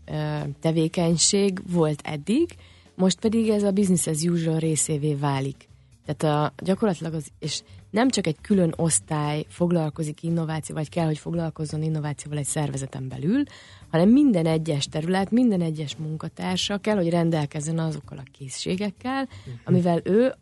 tevékenység 0.59 1.59
volt 1.71 2.01
eddig, 2.03 2.55
most 2.95 3.19
pedig 3.19 3.49
ez 3.49 3.63
a 3.63 3.71
business 3.71 4.07
as 4.07 4.21
usual 4.21 4.59
részévé 4.59 5.13
válik. 5.13 5.67
Tehát 6.05 6.37
a, 6.43 6.63
gyakorlatilag 6.63 7.13
az, 7.13 7.27
és 7.39 7.61
nem 7.89 8.09
csak 8.09 8.27
egy 8.27 8.37
külön 8.41 8.73
osztály 8.75 9.45
foglalkozik 9.49 10.23
innováció, 10.23 10.75
vagy 10.75 10.89
kell, 10.89 11.05
hogy 11.05 11.17
foglalkozzon 11.17 11.83
innovációval 11.83 12.39
egy 12.39 12.45
szervezeten 12.45 13.07
belül, 13.07 13.43
hanem 13.91 14.09
minden 14.09 14.45
egyes 14.45 14.85
terület, 14.85 15.31
minden 15.31 15.61
egyes 15.61 15.95
munkatársa 15.95 16.77
kell, 16.77 16.95
hogy 16.95 17.09
rendelkezzen 17.09 17.79
azokkal 17.79 18.17
a 18.17 18.29
készségekkel, 18.37 19.21
uh-huh. 19.21 19.53
amivel 19.63 20.01
ő 20.03 20.33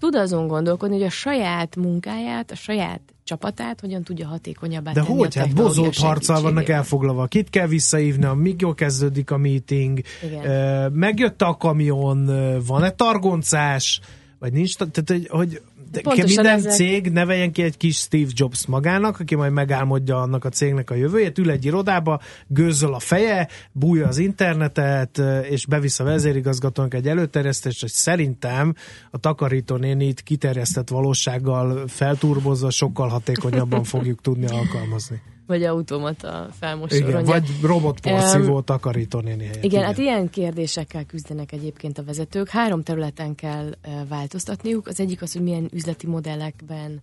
tud 0.00 0.14
azon 0.14 0.46
gondolkodni, 0.46 0.96
hogy 0.96 1.06
a 1.06 1.10
saját 1.10 1.76
munkáját, 1.76 2.50
a 2.50 2.54
saját 2.54 3.00
csapatát 3.24 3.80
hogyan 3.80 4.02
tudja 4.02 4.26
hatékonyabbá 4.26 4.92
De 4.92 5.02
tenni 5.02 5.18
hogy? 5.18 5.34
Hát 5.34 5.54
bozolt 5.54 5.96
harccal 5.96 6.40
vannak 6.40 6.68
elfoglalva. 6.68 7.26
Kit 7.26 7.50
kell 7.50 7.66
visszaívni, 7.66 8.24
jól 8.58 8.74
kezdődik 8.74 9.30
a 9.30 9.36
meeting, 9.36 10.00
Igen. 10.24 10.92
megjött 10.92 11.42
a 11.42 11.56
kamion, 11.56 12.30
van-e 12.66 12.90
targoncás, 12.90 14.00
vagy 14.38 14.52
nincs, 14.52 14.76
tehát 14.76 15.10
hogy, 15.10 15.28
hogy 15.28 15.62
de 15.90 16.00
minden 16.04 16.46
ezek... 16.46 16.72
cég 16.72 17.10
neveljen 17.10 17.52
ki 17.52 17.62
egy 17.62 17.76
kis 17.76 17.96
Steve 17.96 18.30
Jobs 18.34 18.66
magának, 18.66 19.20
aki 19.20 19.34
majd 19.34 19.52
megálmodja 19.52 20.20
annak 20.20 20.44
a 20.44 20.48
cégnek 20.48 20.90
a 20.90 20.94
jövőjét, 20.94 21.38
ül 21.38 21.50
egy 21.50 21.64
irodába, 21.64 22.20
gőzöl 22.46 22.94
a 22.94 22.98
feje, 22.98 23.48
bújja 23.72 24.06
az 24.06 24.18
internetet, 24.18 25.22
és 25.50 25.66
bevisz 25.66 26.00
a 26.00 26.04
vezérigazgatónak 26.04 26.94
egy 26.94 27.08
előterjesztést, 27.08 27.80
hogy 27.80 27.90
szerintem 27.90 28.74
a 29.10 29.18
takarító 29.18 29.76
nénit 29.76 30.20
kiterjesztett 30.20 30.88
valósággal 30.88 31.88
felturbozva 31.88 32.70
sokkal 32.70 33.08
hatékonyabban 33.08 33.84
fogjuk 33.84 34.20
tudni 34.20 34.46
alkalmazni 34.46 35.22
vagy 35.50 35.64
automata 35.64 36.48
felmosó 36.58 36.96
Igen, 36.96 37.24
vagy 37.24 37.48
robotporszívó 37.62 38.54
um, 38.54 38.64
takarítónéni 38.64 39.44
helyett. 39.44 39.64
Igen, 39.64 39.70
igen, 39.70 39.84
hát 39.84 39.98
ilyen 39.98 40.30
kérdésekkel 40.30 41.04
küzdenek 41.04 41.52
egyébként 41.52 41.98
a 41.98 42.04
vezetők. 42.04 42.48
Három 42.48 42.82
területen 42.82 43.34
kell 43.34 43.74
változtatniuk. 44.08 44.86
Az 44.86 45.00
egyik 45.00 45.22
az, 45.22 45.32
hogy 45.32 45.42
milyen 45.42 45.68
üzleti 45.72 46.06
modellekben 46.06 47.02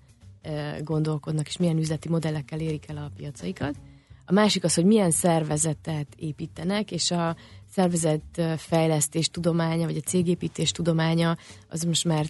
gondolkodnak, 0.83 1.47
és 1.47 1.57
milyen 1.57 1.77
üzleti 1.77 2.09
modellekkel 2.09 2.59
érik 2.59 2.83
el 2.87 2.97
a 2.97 3.11
piacaikat. 3.17 3.75
A 4.25 4.33
másik 4.33 4.63
az, 4.63 4.73
hogy 4.73 4.85
milyen 4.85 5.11
szervezetet 5.11 6.07
építenek, 6.15 6.91
és 6.91 7.11
a 7.11 7.35
szervezet 7.71 8.41
fejlesztés 8.57 9.29
tudománya, 9.29 9.85
vagy 9.85 9.97
a 9.97 10.07
cégépítés 10.07 10.71
tudománya, 10.71 11.37
az 11.69 11.83
most 11.83 12.05
már 12.05 12.25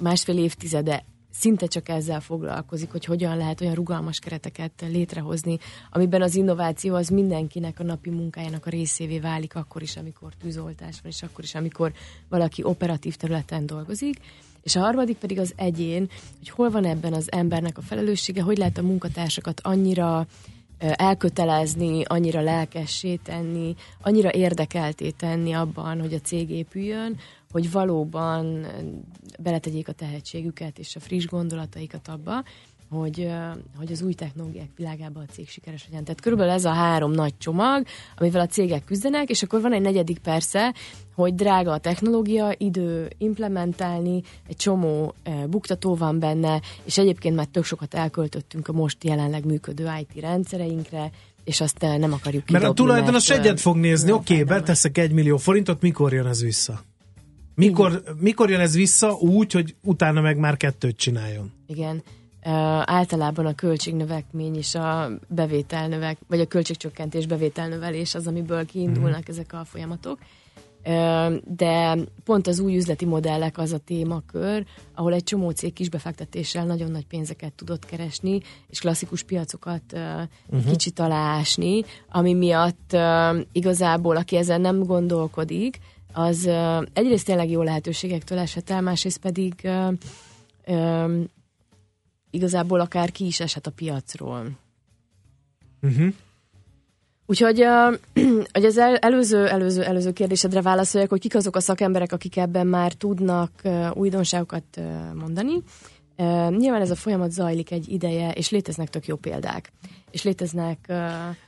másfél 0.00 0.38
évtizede 0.38 1.04
szinte 1.38 1.66
csak 1.66 1.88
ezzel 1.88 2.20
foglalkozik, 2.20 2.90
hogy 2.90 3.04
hogyan 3.04 3.36
lehet 3.36 3.60
olyan 3.60 3.74
rugalmas 3.74 4.18
kereteket 4.18 4.84
létrehozni, 4.88 5.58
amiben 5.90 6.22
az 6.22 6.34
innováció 6.34 6.94
az 6.94 7.08
mindenkinek 7.08 7.80
a 7.80 7.84
napi 7.84 8.10
munkájának 8.10 8.66
a 8.66 8.70
részévé 8.70 9.18
válik, 9.18 9.54
akkor 9.54 9.82
is, 9.82 9.96
amikor 9.96 10.32
tűzoltás 10.40 11.00
van, 11.02 11.12
és 11.12 11.22
akkor 11.22 11.44
is, 11.44 11.54
amikor 11.54 11.92
valaki 12.28 12.62
operatív 12.62 13.16
területen 13.16 13.66
dolgozik. 13.66 14.16
És 14.62 14.76
a 14.76 14.80
harmadik 14.80 15.16
pedig 15.16 15.38
az 15.38 15.52
egyén, 15.56 16.08
hogy 16.38 16.48
hol 16.48 16.70
van 16.70 16.84
ebben 16.84 17.12
az 17.12 17.32
embernek 17.32 17.78
a 17.78 17.82
felelőssége, 17.82 18.42
hogy 18.42 18.58
lehet 18.58 18.78
a 18.78 18.82
munkatársakat 18.82 19.60
annyira 19.60 20.26
elkötelezni, 20.78 22.02
annyira 22.04 22.40
lelkessé 22.40 23.14
tenni, 23.14 23.74
annyira 24.02 24.32
érdekelté 24.32 25.10
tenni 25.10 25.52
abban, 25.52 26.00
hogy 26.00 26.14
a 26.14 26.20
cég 26.20 26.50
épüljön, 26.50 27.16
hogy 27.56 27.70
valóban 27.70 28.66
beletegyék 29.38 29.88
a 29.88 29.92
tehetségüket 29.92 30.78
és 30.78 30.96
a 30.96 31.00
friss 31.00 31.26
gondolataikat 31.26 32.08
abba, 32.08 32.44
hogy, 32.90 33.28
hogy 33.76 33.92
az 33.92 34.02
új 34.02 34.14
technológiák 34.14 34.68
világában 34.76 35.24
a 35.28 35.32
cég 35.32 35.48
sikeres 35.48 35.84
legyen. 35.88 36.04
Tehát 36.04 36.20
körülbelül 36.20 36.52
ez 36.52 36.64
a 36.64 36.72
három 36.72 37.10
nagy 37.10 37.34
csomag, 37.38 37.86
amivel 38.16 38.40
a 38.40 38.46
cégek 38.46 38.84
küzdenek, 38.84 39.30
és 39.30 39.42
akkor 39.42 39.60
van 39.60 39.72
egy 39.72 39.80
negyedik 39.80 40.18
persze, 40.18 40.74
hogy 41.14 41.34
drága 41.34 41.72
a 41.72 41.78
technológia, 41.78 42.54
idő 42.56 43.10
implementálni, 43.18 44.22
egy 44.48 44.56
csomó 44.56 45.14
buktató 45.46 45.94
van 45.94 46.18
benne, 46.18 46.60
és 46.84 46.98
egyébként 46.98 47.36
már 47.36 47.46
tök 47.46 47.64
sokat 47.64 47.94
elköltöttünk 47.94 48.68
a 48.68 48.72
most 48.72 49.04
jelenleg 49.04 49.44
működő 49.44 49.88
IT 50.00 50.20
rendszereinkre, 50.20 51.10
és 51.44 51.60
azt 51.60 51.80
nem 51.80 52.12
akarjuk. 52.12 52.50
Mert 52.50 52.64
a 52.64 52.72
tulajdonos 52.72 53.30
egyet 53.30 53.60
fog 53.60 53.76
nézni, 53.76 54.12
oké, 54.12 54.32
okay, 54.32 54.44
beteszek 54.44 54.98
egy 54.98 55.12
millió 55.12 55.36
forintot, 55.36 55.80
mikor 55.80 56.12
jön 56.12 56.26
ez 56.26 56.42
vissza? 56.42 56.82
Mikor, 57.56 58.02
mikor 58.20 58.50
jön 58.50 58.60
ez 58.60 58.74
vissza 58.74 59.12
úgy, 59.12 59.52
hogy 59.52 59.74
utána 59.82 60.20
meg 60.20 60.38
már 60.38 60.56
kettőt 60.56 60.96
csináljon? 60.96 61.52
Igen. 61.66 62.02
Uh, 62.44 62.52
általában 62.84 63.46
a 63.46 63.54
költségnövekmény 63.54 64.56
és 64.56 64.74
a 64.74 65.10
bevételnövek, 65.28 66.18
vagy 66.28 66.40
a 66.40 66.46
költségcsökkentés 66.46 67.26
bevételnövelés 67.26 68.14
az, 68.14 68.26
amiből 68.26 68.66
kiindulnak 68.66 69.18
mm. 69.18 69.30
ezek 69.32 69.52
a 69.52 69.64
folyamatok. 69.64 70.18
Uh, 70.84 71.34
de 71.56 71.96
pont 72.24 72.46
az 72.46 72.58
új 72.58 72.76
üzleti 72.76 73.04
modellek 73.04 73.58
az 73.58 73.72
a 73.72 73.78
témakör, 73.78 74.64
ahol 74.94 75.12
egy 75.12 75.24
csomó 75.24 75.50
cég 75.50 75.72
kisbefektetéssel 75.72 76.66
nagyon 76.66 76.90
nagy 76.90 77.06
pénzeket 77.06 77.52
tudott 77.52 77.84
keresni, 77.84 78.40
és 78.68 78.78
klasszikus 78.78 79.22
piacokat 79.22 79.82
uh, 79.92 80.00
uh-huh. 80.46 80.70
kicsit 80.70 80.98
alásni, 80.98 81.84
ami 82.10 82.34
miatt 82.34 82.90
uh, 82.92 83.40
igazából, 83.52 84.16
aki 84.16 84.36
ezen 84.36 84.60
nem 84.60 84.82
gondolkodik, 84.82 85.78
az 86.16 86.46
egyrészt 86.92 87.24
tényleg 87.24 87.50
jó 87.50 87.62
lehetőségektől 87.62 88.38
esett 88.38 88.70
el, 88.70 88.80
másrészt 88.80 89.18
pedig 89.18 89.68
igazából 92.30 92.80
akár 92.80 93.10
ki 93.10 93.26
is 93.26 93.40
eshet 93.40 93.66
a 93.66 93.70
piacról. 93.70 94.50
Uh-huh. 95.82 96.14
Úgyhogy 97.26 97.64
hogy 98.54 98.64
az 98.64 98.78
el, 98.78 98.96
előző, 98.96 99.46
előző, 99.46 99.82
előző 99.82 100.12
kérdésedre 100.12 100.62
válaszoljak, 100.62 101.10
hogy 101.10 101.20
kik 101.20 101.34
azok 101.34 101.56
a 101.56 101.60
szakemberek, 101.60 102.12
akik 102.12 102.36
ebben 102.36 102.66
már 102.66 102.92
tudnak 102.92 103.50
újdonságokat 103.92 104.80
mondani. 105.14 105.62
Nyilván 106.48 106.80
ez 106.80 106.90
a 106.90 106.94
folyamat 106.94 107.30
zajlik 107.30 107.70
egy 107.70 107.88
ideje, 107.88 108.30
és 108.30 108.50
léteznek 108.50 108.88
tök 108.88 109.06
jó 109.06 109.16
példák. 109.16 109.72
És 110.10 110.22
léteznek... 110.22 110.78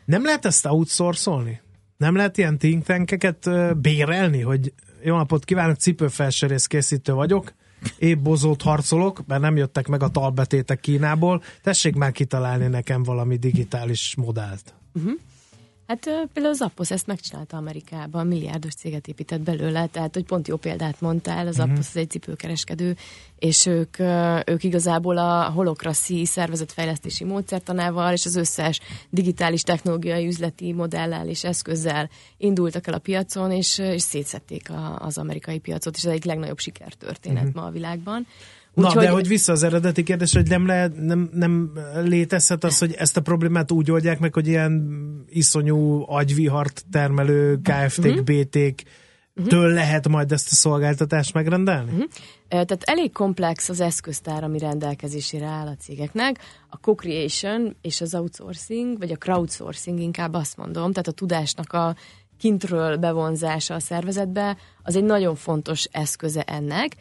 Nem 0.04 0.24
lehet 0.24 0.44
ezt 0.44 0.66
outsourcolni? 0.66 1.60
Nem 1.98 2.16
lehet 2.16 2.38
ilyen 2.38 2.58
think 2.58 2.84
tankeket 2.84 3.50
bérelni, 3.80 4.40
hogy 4.40 4.72
jó 5.02 5.16
napot 5.16 5.44
kívánok, 5.44 5.76
cipőfelserész 5.76 6.66
készítő 6.66 7.12
vagyok, 7.12 7.52
épp 7.98 8.18
bozót 8.18 8.62
harcolok, 8.62 9.26
mert 9.26 9.40
nem 9.40 9.56
jöttek 9.56 9.88
meg 9.88 10.02
a 10.02 10.08
talbetétek 10.08 10.80
Kínából, 10.80 11.42
tessék 11.62 11.94
már 11.94 12.12
kitalálni 12.12 12.66
nekem 12.66 13.02
valami 13.02 13.36
digitális 13.36 14.14
modellt. 14.16 14.74
Uh-huh. 14.94 15.12
Hát 15.88 16.04
például 16.32 16.54
az 16.54 16.60
Appos 16.60 16.90
ezt 16.90 17.06
megcsinálta 17.06 17.56
Amerikában, 17.56 18.26
milliárdos 18.26 18.74
céget 18.74 19.06
épített 19.06 19.40
belőle, 19.40 19.86
tehát 19.86 20.14
hogy 20.14 20.24
pont 20.24 20.48
jó 20.48 20.56
példát 20.56 21.00
mondtál, 21.00 21.46
az 21.46 21.58
uh-huh. 21.58 21.72
Appos 21.72 21.88
az 21.88 21.96
egy 21.96 22.10
cipőkereskedő, 22.10 22.96
és 23.38 23.66
ők, 23.66 23.98
ők 24.46 24.64
igazából 24.64 25.18
a 25.18 25.50
holokraszi 25.50 26.24
szervezetfejlesztési 26.24 27.24
módszertanával 27.24 28.12
és 28.12 28.24
az 28.24 28.36
összes 28.36 28.80
digitális 29.10 29.62
technológiai 29.62 30.26
üzleti 30.26 30.72
modellel 30.72 31.28
és 31.28 31.44
eszközzel 31.44 32.10
indultak 32.36 32.86
el 32.86 32.94
a 32.94 32.98
piacon, 32.98 33.52
és, 33.52 33.78
és 33.78 34.02
szétszették 34.02 34.70
a, 34.70 34.98
az 35.00 35.18
amerikai 35.18 35.58
piacot, 35.58 35.96
és 35.96 36.04
ez 36.04 36.12
egy 36.12 36.24
legnagyobb 36.24 36.58
sikertörténet 36.58 37.44
uh-huh. 37.44 37.62
ma 37.62 37.68
a 37.68 37.70
világban. 37.70 38.26
Na, 38.74 38.86
Úgyhogy... 38.86 39.02
de 39.02 39.10
hogy 39.10 39.28
vissza 39.28 39.52
az 39.52 39.62
eredeti 39.62 40.02
kérdés, 40.02 40.32
hogy 40.32 40.48
nem, 40.48 40.66
lehet, 40.66 40.96
nem, 40.96 41.30
nem 41.32 41.72
létezhet 42.04 42.64
az, 42.64 42.78
hogy 42.78 42.92
ezt 42.92 43.16
a 43.16 43.20
problémát 43.20 43.70
úgy 43.70 43.90
oldják 43.90 44.18
meg, 44.18 44.34
hogy 44.34 44.46
ilyen 44.46 44.88
iszonyú 45.28 46.04
agyvihart 46.06 46.84
termelő 46.90 47.60
KFT-k, 47.62 48.04
uh-huh. 48.04 48.24
BT-k 48.24 48.82
től 49.46 49.72
lehet 49.72 50.08
majd 50.08 50.32
ezt 50.32 50.48
a 50.50 50.54
szolgáltatást 50.54 51.34
megrendelni? 51.34 51.90
Uh-huh. 51.90 52.08
Tehát 52.48 52.82
elég 52.82 53.12
komplex 53.12 53.68
az 53.68 53.80
eszköztár, 53.80 54.44
ami 54.44 54.58
rendelkezésére 54.58 55.46
áll 55.46 55.66
a 55.66 55.76
cégeknek. 55.76 56.38
A 56.68 56.76
co-creation 56.76 57.76
és 57.82 58.00
az 58.00 58.14
outsourcing, 58.14 58.98
vagy 58.98 59.10
a 59.10 59.16
crowdsourcing 59.16 60.00
inkább 60.00 60.34
azt 60.34 60.56
mondom, 60.56 60.92
tehát 60.92 61.08
a 61.08 61.12
tudásnak 61.12 61.72
a 61.72 61.96
kintről 62.38 62.96
bevonzása 62.96 63.74
a 63.74 63.80
szervezetbe, 63.80 64.56
az 64.82 64.96
egy 64.96 65.04
nagyon 65.04 65.34
fontos 65.34 65.84
eszköze 65.84 66.42
ennek 66.42 66.96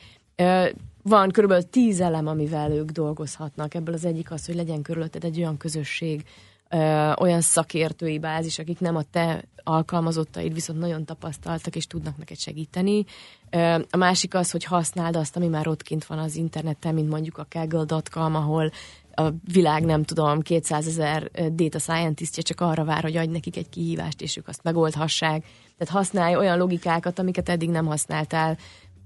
van 1.08 1.32
körülbelül 1.32 1.70
tíz 1.70 2.00
elem, 2.00 2.28
amivel 2.28 2.72
ők 2.72 2.90
dolgozhatnak. 2.90 3.74
Ebből 3.74 3.94
az 3.94 4.06
egyik 4.06 4.32
az, 4.32 4.46
hogy 4.46 4.56
legyen 4.56 4.82
körülötted 4.82 5.24
egy 5.24 5.38
olyan 5.38 5.58
közösség, 5.58 6.24
ö, 6.70 7.12
olyan 7.20 7.42
szakértői 7.42 8.20
bázis, 8.20 8.60
akik 8.60 8.80
nem 8.80 8.96
a 8.96 9.04
te 9.12 9.44
alkalmazottaid, 9.64 10.54
viszont 10.54 10.80
nagyon 10.80 11.06
tapasztaltak 11.06 11.76
és 11.76 11.88
tudnak 11.88 12.18
neked 12.18 12.38
segíteni. 12.38 13.06
Ö, 13.50 13.80
a 13.90 13.98
másik 13.98 14.34
az, 14.34 14.52
hogy 14.52 14.64
használd 14.64 15.16
azt, 15.16 15.36
ami 15.36 15.48
már 15.48 15.68
ott 15.68 15.82
kint 15.82 16.06
van 16.06 16.20
az 16.20 16.36
interneten, 16.36 16.94
mint 16.94 17.10
mondjuk 17.10 17.38
a 17.38 17.48
kaggle.com, 17.50 18.36
ahol 18.36 18.72
a 19.20 19.32
világ, 19.54 19.86
nem 19.86 20.04
tudom, 20.04 20.42
200 20.42 20.88
ezer 20.88 21.32
data 21.52 21.80
scientistje 21.80 22.44
csak 22.44 22.62
arra 22.62 22.84
vár, 22.84 23.04
hogy 23.04 23.18
adj 23.18 23.32
nekik 23.32 23.58
egy 23.58 23.70
kihívást, 23.70 24.22
és 24.22 24.38
ők 24.38 24.48
azt 24.48 24.64
megoldhassák. 24.64 25.46
Tehát 25.78 25.94
használj 25.94 26.36
olyan 26.36 26.58
logikákat, 26.58 27.20
amiket 27.20 27.50
eddig 27.50 27.70
nem 27.70 27.86
használtál 27.86 28.58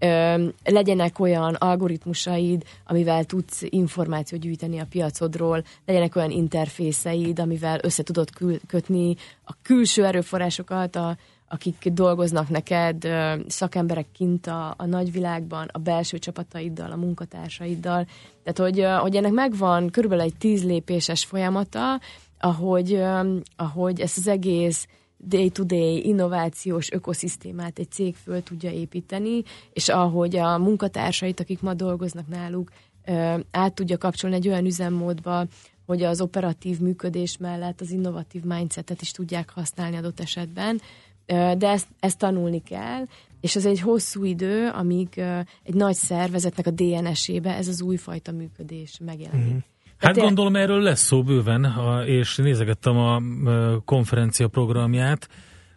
ö, 0.01 0.47
legyenek 0.63 1.19
olyan 1.19 1.53
algoritmusaid, 1.53 2.63
amivel 2.85 3.23
tudsz 3.23 3.61
információt 3.69 4.41
gyűjteni 4.41 4.79
a 4.79 4.87
piacodról, 4.89 5.63
legyenek 5.85 6.15
olyan 6.15 6.31
interfészeid, 6.31 7.39
amivel 7.39 7.79
össze 7.81 8.03
tudod 8.03 8.29
kül- 8.29 8.61
kötni 8.67 9.15
a 9.43 9.53
külső 9.61 10.05
erőforrásokat, 10.05 10.95
a, 10.95 11.17
akik 11.47 11.87
dolgoznak 11.93 12.49
neked, 12.49 13.05
ö, 13.05 13.33
szakemberek 13.47 14.07
kint 14.13 14.47
a, 14.47 14.73
a 14.77 14.85
nagyvilágban, 14.85 15.69
a 15.71 15.77
belső 15.77 16.17
csapataiddal, 16.17 16.91
a 16.91 16.95
munkatársaiddal. 16.95 18.05
Tehát, 18.43 18.71
hogy, 18.71 18.79
ö, 18.79 18.87
hogy 18.87 19.15
ennek 19.15 19.31
megvan 19.31 19.89
körülbelül 19.89 20.23
egy 20.23 20.37
tíz 20.37 20.63
lépéses 20.63 21.25
folyamata, 21.25 21.99
ahogy, 22.39 22.93
ö, 22.93 23.35
ahogy 23.55 23.99
ezt 23.99 24.17
az 24.17 24.27
egész 24.27 24.87
day-to-day 25.27 26.07
innovációs 26.07 26.91
ökoszisztémát 26.91 27.79
egy 27.79 27.91
cég 27.91 28.15
föl 28.15 28.43
tudja 28.43 28.71
építeni, 28.71 29.43
és 29.73 29.89
ahogy 29.89 30.35
a 30.35 30.57
munkatársait, 30.57 31.39
akik 31.39 31.61
ma 31.61 31.73
dolgoznak 31.73 32.27
náluk, 32.27 32.71
át 33.51 33.73
tudja 33.73 33.97
kapcsolni 33.97 34.35
egy 34.35 34.47
olyan 34.47 34.65
üzemmódba, 34.65 35.45
hogy 35.85 36.03
az 36.03 36.21
operatív 36.21 36.79
működés 36.79 37.37
mellett 37.37 37.81
az 37.81 37.91
innovatív 37.91 38.43
mindsetet 38.43 39.01
is 39.01 39.11
tudják 39.11 39.49
használni 39.49 39.95
adott 39.95 40.19
esetben, 40.19 40.81
de 41.57 41.67
ezt, 41.67 41.87
ezt 41.99 42.17
tanulni 42.17 42.63
kell, 42.63 43.05
és 43.41 43.55
ez 43.55 43.65
egy 43.65 43.79
hosszú 43.79 44.23
idő, 44.23 44.69
amíg 44.69 45.17
egy 45.63 45.73
nagy 45.73 45.95
szervezetnek 45.95 46.67
a 46.67 46.71
DNS-ébe 46.71 47.55
ez 47.55 47.67
az 47.67 47.81
újfajta 47.81 48.31
működés 48.31 48.97
megjelenik. 49.05 49.45
Mm-hmm. 49.45 49.57
Hát 50.01 50.13
te... 50.13 50.21
gondolom 50.21 50.55
erről 50.55 50.81
lesz 50.81 51.01
szó 51.01 51.23
bőven, 51.23 51.73
és 52.05 52.35
nézegettem 52.35 52.97
a 52.97 53.21
konferencia 53.85 54.47
programját, 54.47 55.27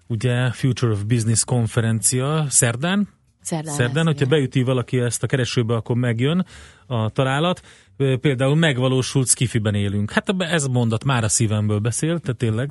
ugye 0.06 0.50
Future 0.50 0.92
of 0.92 1.04
Business 1.04 1.44
konferencia. 1.44 2.44
Szerdán, 2.48 3.08
Szerdán, 3.40 3.74
Szerdán? 3.74 4.06
Hogyha 4.06 4.26
beüti 4.26 4.62
valaki 4.62 4.98
ezt 4.98 5.22
a 5.22 5.26
keresőbe, 5.26 5.74
akkor 5.74 5.96
megjön 5.96 6.46
a 6.86 7.10
találat. 7.10 7.62
Például 7.96 8.56
megvalósult 8.56 9.28
skifiben 9.28 9.74
élünk. 9.74 10.10
Hát 10.10 10.34
ez 10.38 10.66
mondat 10.66 11.04
már 11.04 11.24
a 11.24 11.28
szívemből 11.28 11.78
beszél, 11.78 12.18
tehát 12.18 12.36
tényleg 12.36 12.70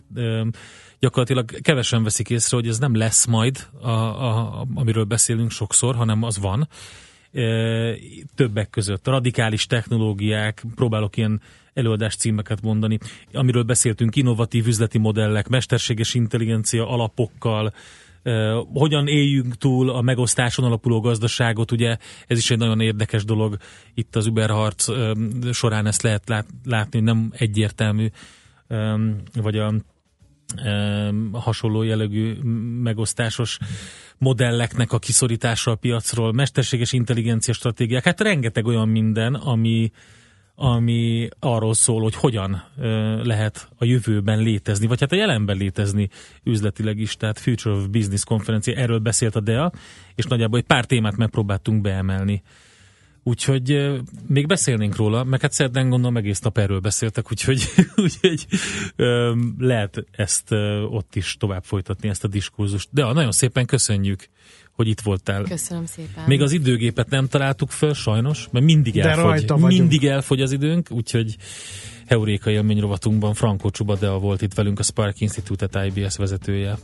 gyakorlatilag 1.00 1.62
kevesen 1.62 2.04
veszik 2.04 2.30
észre, 2.30 2.58
hogy 2.58 2.68
ez 2.68 2.80
nem 2.80 2.96
lesz 2.96 3.26
majd, 3.26 3.68
a, 3.82 3.90
a, 3.90 4.66
amiről 4.76 5.04
beszélünk 5.04 5.52
sokszor, 5.52 5.96
hanem 5.96 6.24
az 6.24 6.40
van 6.40 6.68
többek 8.36 8.70
között. 8.70 9.08
Radikális 9.08 9.66
technológiák, 9.66 10.64
próbálok 10.76 11.18
ilyen 11.18 11.42
előadás 11.74 12.16
címeket 12.16 12.62
mondani, 12.62 12.98
amiről 13.34 13.64
beszéltünk, 13.64 14.16
innovatív 14.16 14.68
üzleti 14.68 14.98
modellek, 14.98 15.48
mesterséges 15.48 16.14
intelligencia 16.14 16.88
alapokkal, 16.88 17.74
hogyan 18.74 19.08
éljünk 19.08 19.58
túl 19.58 19.90
a 19.90 20.02
megosztáson 20.02 20.66
alapuló 20.66 21.00
gazdaságot, 21.00 21.72
ugye 21.72 21.98
ez 22.28 22.38
is 22.38 22.52
egy 22.52 22.58
nagyon 22.58 22.80
érdekes 22.80 23.26
dolog, 23.26 23.58
itt 23.94 24.16
az 24.16 24.26
Uberharc 24.26 24.88
során 25.52 25.86
ezt 25.86 26.02
lehet 26.02 26.46
látni, 26.66 27.00
nem 27.00 27.32
egyértelmű, 27.38 28.08
vagy 29.34 29.58
a 29.58 29.74
hasonló 31.32 31.82
jellegű 31.82 32.34
megosztásos 32.82 33.60
modelleknek 34.18 34.92
a 34.92 35.00
kiszorítása 35.00 35.72
a 35.72 35.76
piacról, 35.76 36.34
mesterséges 36.34 36.94
intelligencia 36.94 37.54
stratégiák, 37.54 38.04
hát 38.04 38.22
rengeteg 38.22 38.66
olyan 38.66 38.90
minden, 38.90 39.34
ami, 39.34 39.92
ami 40.56 41.30
arról 41.40 41.74
szól, 41.74 42.02
hogy 42.02 42.16
hogyan 42.16 42.64
lehet 43.24 43.70
a 43.78 43.86
jövőben 43.86 44.40
létezni, 44.40 44.88
vagy 44.88 45.00
hát 45.00 45.12
a 45.12 45.16
jelenben 45.16 45.58
létezni 45.58 46.10
üzletileg 46.44 46.98
is, 46.98 47.16
tehát 47.16 47.40
Future 47.40 47.76
of 47.76 47.88
Business 47.88 48.24
konferencia, 48.24 48.76
erről 48.76 49.00
beszélt 49.00 49.36
a 49.36 49.40
DEA, 49.40 49.72
és 50.16 50.26
nagyjából 50.26 50.60
egy 50.60 50.66
pár 50.66 50.86
témát 50.86 51.18
megpróbáltunk 51.18 51.82
beemelni. 51.82 52.42
Úgyhogy 53.24 53.94
még 54.28 54.48
beszélnénk 54.48 54.96
róla, 54.96 55.24
meg 55.24 55.42
hát 55.42 55.52
szerdán 55.52 55.90
gondolom 55.90 56.18
egész 56.18 56.40
nap 56.40 56.58
erről 56.58 56.80
beszéltek, 56.80 57.32
úgyhogy, 57.32 57.64
úgyhogy 58.04 58.46
lehet 59.58 60.06
ezt 60.12 60.52
ott 60.90 61.16
is 61.16 61.38
tovább 61.40 61.64
folytatni, 61.64 62.10
ezt 62.10 62.24
a 62.24 62.28
diskurzust. 62.28 62.88
De 62.92 63.04
nagyon 63.04 63.32
szépen 63.32 63.66
köszönjük, 63.66 64.30
hogy 64.72 64.88
itt 64.88 65.02
voltál. 65.02 65.44
Köszönöm 65.44 65.86
szépen. 65.86 66.24
Még 66.28 66.42
az 66.42 66.52
időgépet 66.52 67.10
nem 67.10 67.28
találtuk 67.28 67.70
föl, 67.70 67.94
sajnos, 67.94 68.48
mert 68.52 68.66
mindig 68.66 68.94
De 68.94 69.10
elfogy, 69.10 69.62
mindig 69.62 70.06
elfogy 70.06 70.42
az 70.42 70.52
időnk, 70.52 70.92
úgyhogy 70.92 71.36
Heuréka 72.06 72.50
élmény 72.50 72.80
rovatunkban 72.80 73.34
Franco 73.34 73.70
Csubadea 73.70 74.20
volt 74.20 74.42
itt 74.42 74.54
velünk, 74.54 74.80
a 74.80 74.84
Spark 74.84 75.20
Institute 75.20 75.86
IBS 75.86 76.18
vezetője. 76.18 76.78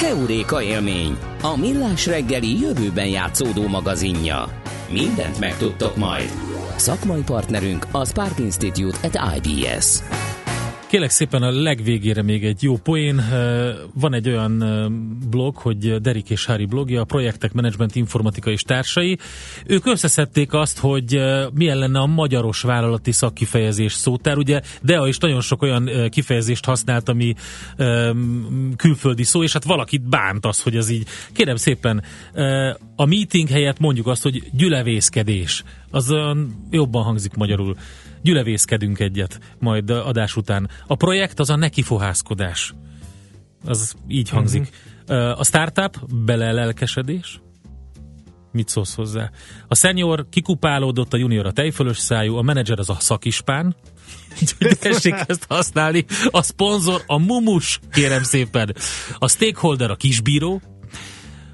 Heuréka 0.00 0.62
élmény, 0.62 1.18
a 1.42 1.56
millás 1.56 2.06
reggeli 2.06 2.60
jövőben 2.60 3.06
játszódó 3.06 3.66
magazinja. 3.66 4.44
Mindent 4.90 5.38
megtudtok 5.38 5.96
majd. 5.96 6.32
Szakmai 6.76 7.22
partnerünk 7.22 7.86
a 7.90 8.04
Spark 8.04 8.38
Institute 8.38 8.98
at 9.02 9.36
IBS. 9.36 9.98
Kélek 10.88 11.10
szépen 11.10 11.42
a 11.42 11.50
legvégére 11.50 12.22
még 12.22 12.44
egy 12.44 12.62
jó 12.62 12.76
poén. 12.76 13.22
Van 13.94 14.14
egy 14.14 14.28
olyan 14.28 14.58
blog, 15.30 15.56
hogy 15.56 16.00
Derik 16.00 16.30
és 16.30 16.46
Hári 16.46 16.64
blogja, 16.64 17.00
a 17.00 17.04
projektek 17.04 17.52
menedzsment 17.52 17.96
informatika 17.96 18.50
és 18.50 18.62
társai. 18.62 19.18
Ők 19.66 19.86
összeszedték 19.86 20.52
azt, 20.52 20.78
hogy 20.78 21.20
milyen 21.54 21.78
lenne 21.78 21.98
a 21.98 22.06
magyaros 22.06 22.60
vállalati 22.60 23.12
szakkifejezés 23.12 23.92
szótár. 23.92 24.36
Ugye 24.36 24.60
Dea 24.82 25.08
is 25.08 25.18
nagyon 25.18 25.40
sok 25.40 25.62
olyan 25.62 26.08
kifejezést 26.10 26.64
használt, 26.64 27.08
ami 27.08 27.34
külföldi 28.76 29.22
szó, 29.22 29.42
és 29.42 29.52
hát 29.52 29.64
valakit 29.64 30.08
bánt 30.08 30.46
az, 30.46 30.62
hogy 30.62 30.76
ez 30.76 30.90
így. 30.90 31.06
Kérem 31.32 31.56
szépen, 31.56 32.02
a 32.96 33.04
meeting 33.04 33.48
helyett 33.48 33.78
mondjuk 33.78 34.06
azt, 34.06 34.22
hogy 34.22 34.42
gyülevészkedés. 34.52 35.64
Az 35.90 36.10
olyan 36.10 36.66
jobban 36.70 37.02
hangzik 37.02 37.34
magyarul 37.34 37.76
gyülevészkedünk 38.22 38.98
egyet 38.98 39.40
majd 39.58 39.90
adás 39.90 40.36
után. 40.36 40.70
A 40.86 40.94
projekt 40.94 41.38
az 41.38 41.50
a 41.50 41.56
nekifohászkodás. 41.56 42.74
Az 43.64 43.94
így 44.08 44.28
hangzik. 44.28 44.68
Uh-huh. 45.08 45.40
A 45.40 45.44
startup 45.44 46.14
belelelkesedés. 46.14 47.40
Mit 48.52 48.68
szólsz 48.68 48.94
hozzá? 48.94 49.30
A 49.68 49.74
senior 49.74 50.26
kikupálódott, 50.30 51.12
a 51.12 51.16
junior 51.16 51.46
a 51.46 51.52
tejfölös 51.52 51.98
szájú, 51.98 52.36
a 52.36 52.42
menedzser 52.42 52.78
az 52.78 52.90
a 52.90 52.96
szakispán. 52.98 53.76
Tessék 54.80 55.14
ezt 55.26 55.44
használni. 55.48 56.04
A 56.30 56.42
szponzor 56.42 57.02
a 57.06 57.18
mumus, 57.18 57.80
kérem 57.92 58.22
szépen. 58.22 58.74
A 59.18 59.28
stakeholder 59.28 59.90
a 59.90 59.96
kisbíró. 59.96 60.60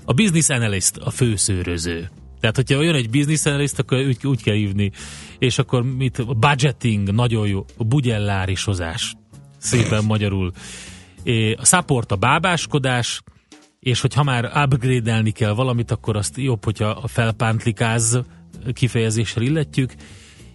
A 0.05 0.13
business 0.13 0.49
analyst 0.49 0.97
a 0.97 1.11
főszőröző. 1.11 2.11
Tehát, 2.45 2.59
hogyha 2.69 2.83
jön 2.83 2.95
egy 2.95 3.11
business 3.11 3.47
analyst, 3.47 3.79
akkor 3.79 3.99
úgy, 3.99 4.27
úgy 4.27 4.43
kell 4.43 4.55
hívni. 4.55 4.91
És 5.39 5.59
akkor 5.59 5.83
mit? 5.83 6.37
Budgeting, 6.39 7.13
nagyon 7.13 7.47
jó. 7.47 7.65
Bugyellárisozás. 7.79 9.15
Szépen 9.59 10.05
magyarul. 10.05 10.53
É, 11.23 11.53
A 11.53 11.65
support 11.65 12.13
a 12.13 12.17
bábáskodás, 12.17 13.23
és 13.81 14.01
hogyha 14.01 14.23
már 14.23 14.45
upgrade-elni 14.65 15.31
kell 15.31 15.53
valamit, 15.53 15.91
akkor 15.91 16.17
azt 16.17 16.37
jobb, 16.37 16.65
hogyha 16.65 16.89
a 16.89 17.07
felpántlikáz 17.09 18.21
kifejezéssel 18.73 19.43
illetjük, 19.43 19.93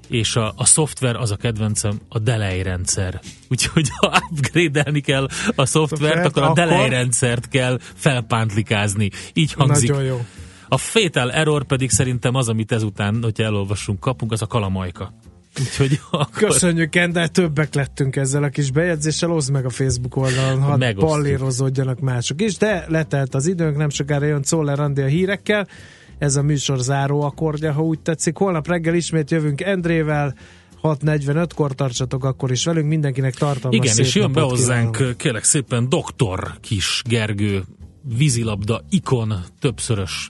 és 0.07 0.35
a, 0.35 0.53
a 0.55 0.65
szoftver, 0.65 1.15
az 1.15 1.31
a 1.31 1.35
kedvencem, 1.35 1.99
a 2.09 2.19
delay 2.19 2.61
rendszer. 2.61 3.19
Úgyhogy 3.49 3.89
ha 3.99 4.21
upgrade-elni 4.31 5.01
kell 5.01 5.27
a 5.55 5.65
szoftvert, 5.65 6.01
Szoftvert, 6.01 6.25
akkor 6.25 6.41
a 6.41 6.45
akkor- 6.45 6.55
delay 6.67 6.89
rendszert 6.89 7.47
kell 7.47 7.79
felpántlikázni. 7.95 9.09
Így 9.33 9.53
hangzik. 9.53 9.89
Nagyon 9.89 10.03
jó. 10.05 10.25
A 10.69 10.77
fatal 10.77 11.31
error 11.31 11.65
pedig 11.65 11.89
szerintem 11.89 12.35
az, 12.35 12.49
amit 12.49 12.71
ezután, 12.71 13.19
hogyha 13.21 13.43
elolvassunk, 13.43 13.99
kapunk, 13.99 14.31
az 14.31 14.41
a 14.41 14.47
kalamajka. 14.47 15.13
Úgyhogy 15.59 15.99
akkor... 16.11 16.49
Köszönjük, 16.49 16.89
Ken, 16.89 17.29
többek 17.31 17.73
lettünk 17.73 18.15
ezzel 18.15 18.43
a 18.43 18.49
kis 18.49 18.71
bejegyzéssel, 18.71 19.31
oszd 19.31 19.51
meg 19.51 19.65
a 19.65 19.69
Facebook 19.69 20.15
oldalon, 20.15 20.61
hadd 20.61 20.79
Megosztjuk. 20.79 21.09
pallérozódjanak 21.09 21.99
mások 21.99 22.41
is, 22.41 22.57
de 22.57 22.85
letelt 22.87 23.35
az 23.35 23.47
időnk, 23.47 23.77
nem 23.77 23.89
sokára 23.89 24.25
jön 24.25 24.41
Czoller 24.41 24.79
Andi 24.79 25.01
a 25.01 25.05
hírekkel, 25.05 25.67
ez 26.17 26.35
a 26.35 26.41
műsor 26.41 26.77
záró 26.77 27.21
akkordja, 27.21 27.73
ha 27.73 27.81
úgy 27.81 27.99
tetszik. 27.99 28.37
Holnap 28.37 28.67
reggel 28.67 28.93
ismét 28.93 29.31
jövünk 29.31 29.61
Endrével, 29.61 30.35
6.45-kor 30.81 31.73
tartsatok 31.73 32.23
akkor 32.23 32.51
is 32.51 32.65
velünk, 32.65 32.87
mindenkinek 32.87 33.33
tartalmas 33.33 33.85
Igen, 33.85 33.97
és 33.97 34.15
jön 34.15 34.31
be 34.31 34.41
hozzánk, 34.41 35.15
kérlek 35.17 35.43
szépen, 35.43 35.89
doktor 35.89 36.53
Kis 36.61 37.01
Gergő, 37.07 37.63
vízilabda 38.17 38.81
ikon, 38.89 39.33
többszörös 39.59 40.29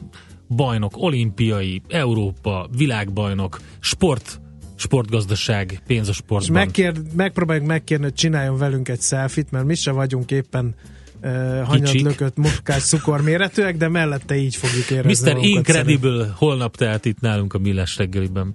bajnok, 0.50 0.97
olimpiai, 0.97 1.82
Európa, 1.88 2.70
világbajnok, 2.78 3.60
sport, 3.80 4.41
sportgazdaság, 4.76 5.82
pénz 5.88 6.10
a 6.10 6.14
sportban. 6.14 6.52
megkér, 6.52 6.93
megpróbáljuk 7.16 7.66
megkérni, 7.66 8.04
hogy 8.04 8.14
csináljon 8.14 8.58
velünk 8.58 8.89
egy 8.89 9.02
selfit, 9.02 9.52
mert 9.52 9.66
mi 9.66 9.76
se 9.76 9.91
vagyunk 9.91 10.32
éppen 10.32 10.76
uh, 11.22 11.32
hanyat 11.64 11.91
Kicsik. 11.91 12.06
lökött 12.06 12.38
muskás 12.38 12.84
cukorméretűek, 12.84 13.78
de 13.78 13.88
mellette 13.88 14.36
így 14.36 14.56
fogjuk 14.56 14.89
érezni 14.89 15.32
Mr. 15.32 15.38
Incredible 15.43 16.34
holnap 16.36 16.78
tehát 16.78 17.06
itt 17.06 17.20
nálunk 17.20 17.54
a 17.54 17.58
Millás 17.58 17.97
reggeliben. 17.97 18.54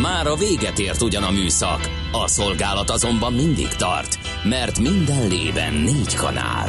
Már 0.00 0.26
a 0.26 0.34
véget 0.34 0.78
ért 0.78 1.02
ugyan 1.02 1.22
a 1.22 1.30
műszak, 1.30 1.80
a 2.12 2.28
szolgálat 2.28 2.90
azonban 2.90 3.32
mindig 3.32 3.68
tart, 3.68 4.18
mert 4.44 4.78
minden 4.78 5.28
lében 5.28 5.74
négy 5.74 6.14
kanál. 6.14 6.68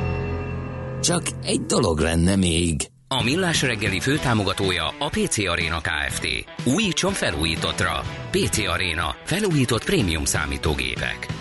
Csak 1.01 1.21
egy 1.43 1.61
dolog 1.61 1.99
lenne 1.99 2.35
még. 2.35 2.87
A 3.07 3.23
Millás 3.23 3.61
reggeli 3.61 3.99
főtámogatója 3.99 4.87
a 4.99 5.09
PC 5.09 5.37
Arena 5.37 5.81
Kft. 5.81 6.27
Újítson 6.65 7.13
felújítottra. 7.13 8.01
PC 8.31 8.57
Arena. 8.57 9.15
Felújított 9.23 9.85
prémium 9.85 10.25
számítógépek. 10.25 11.40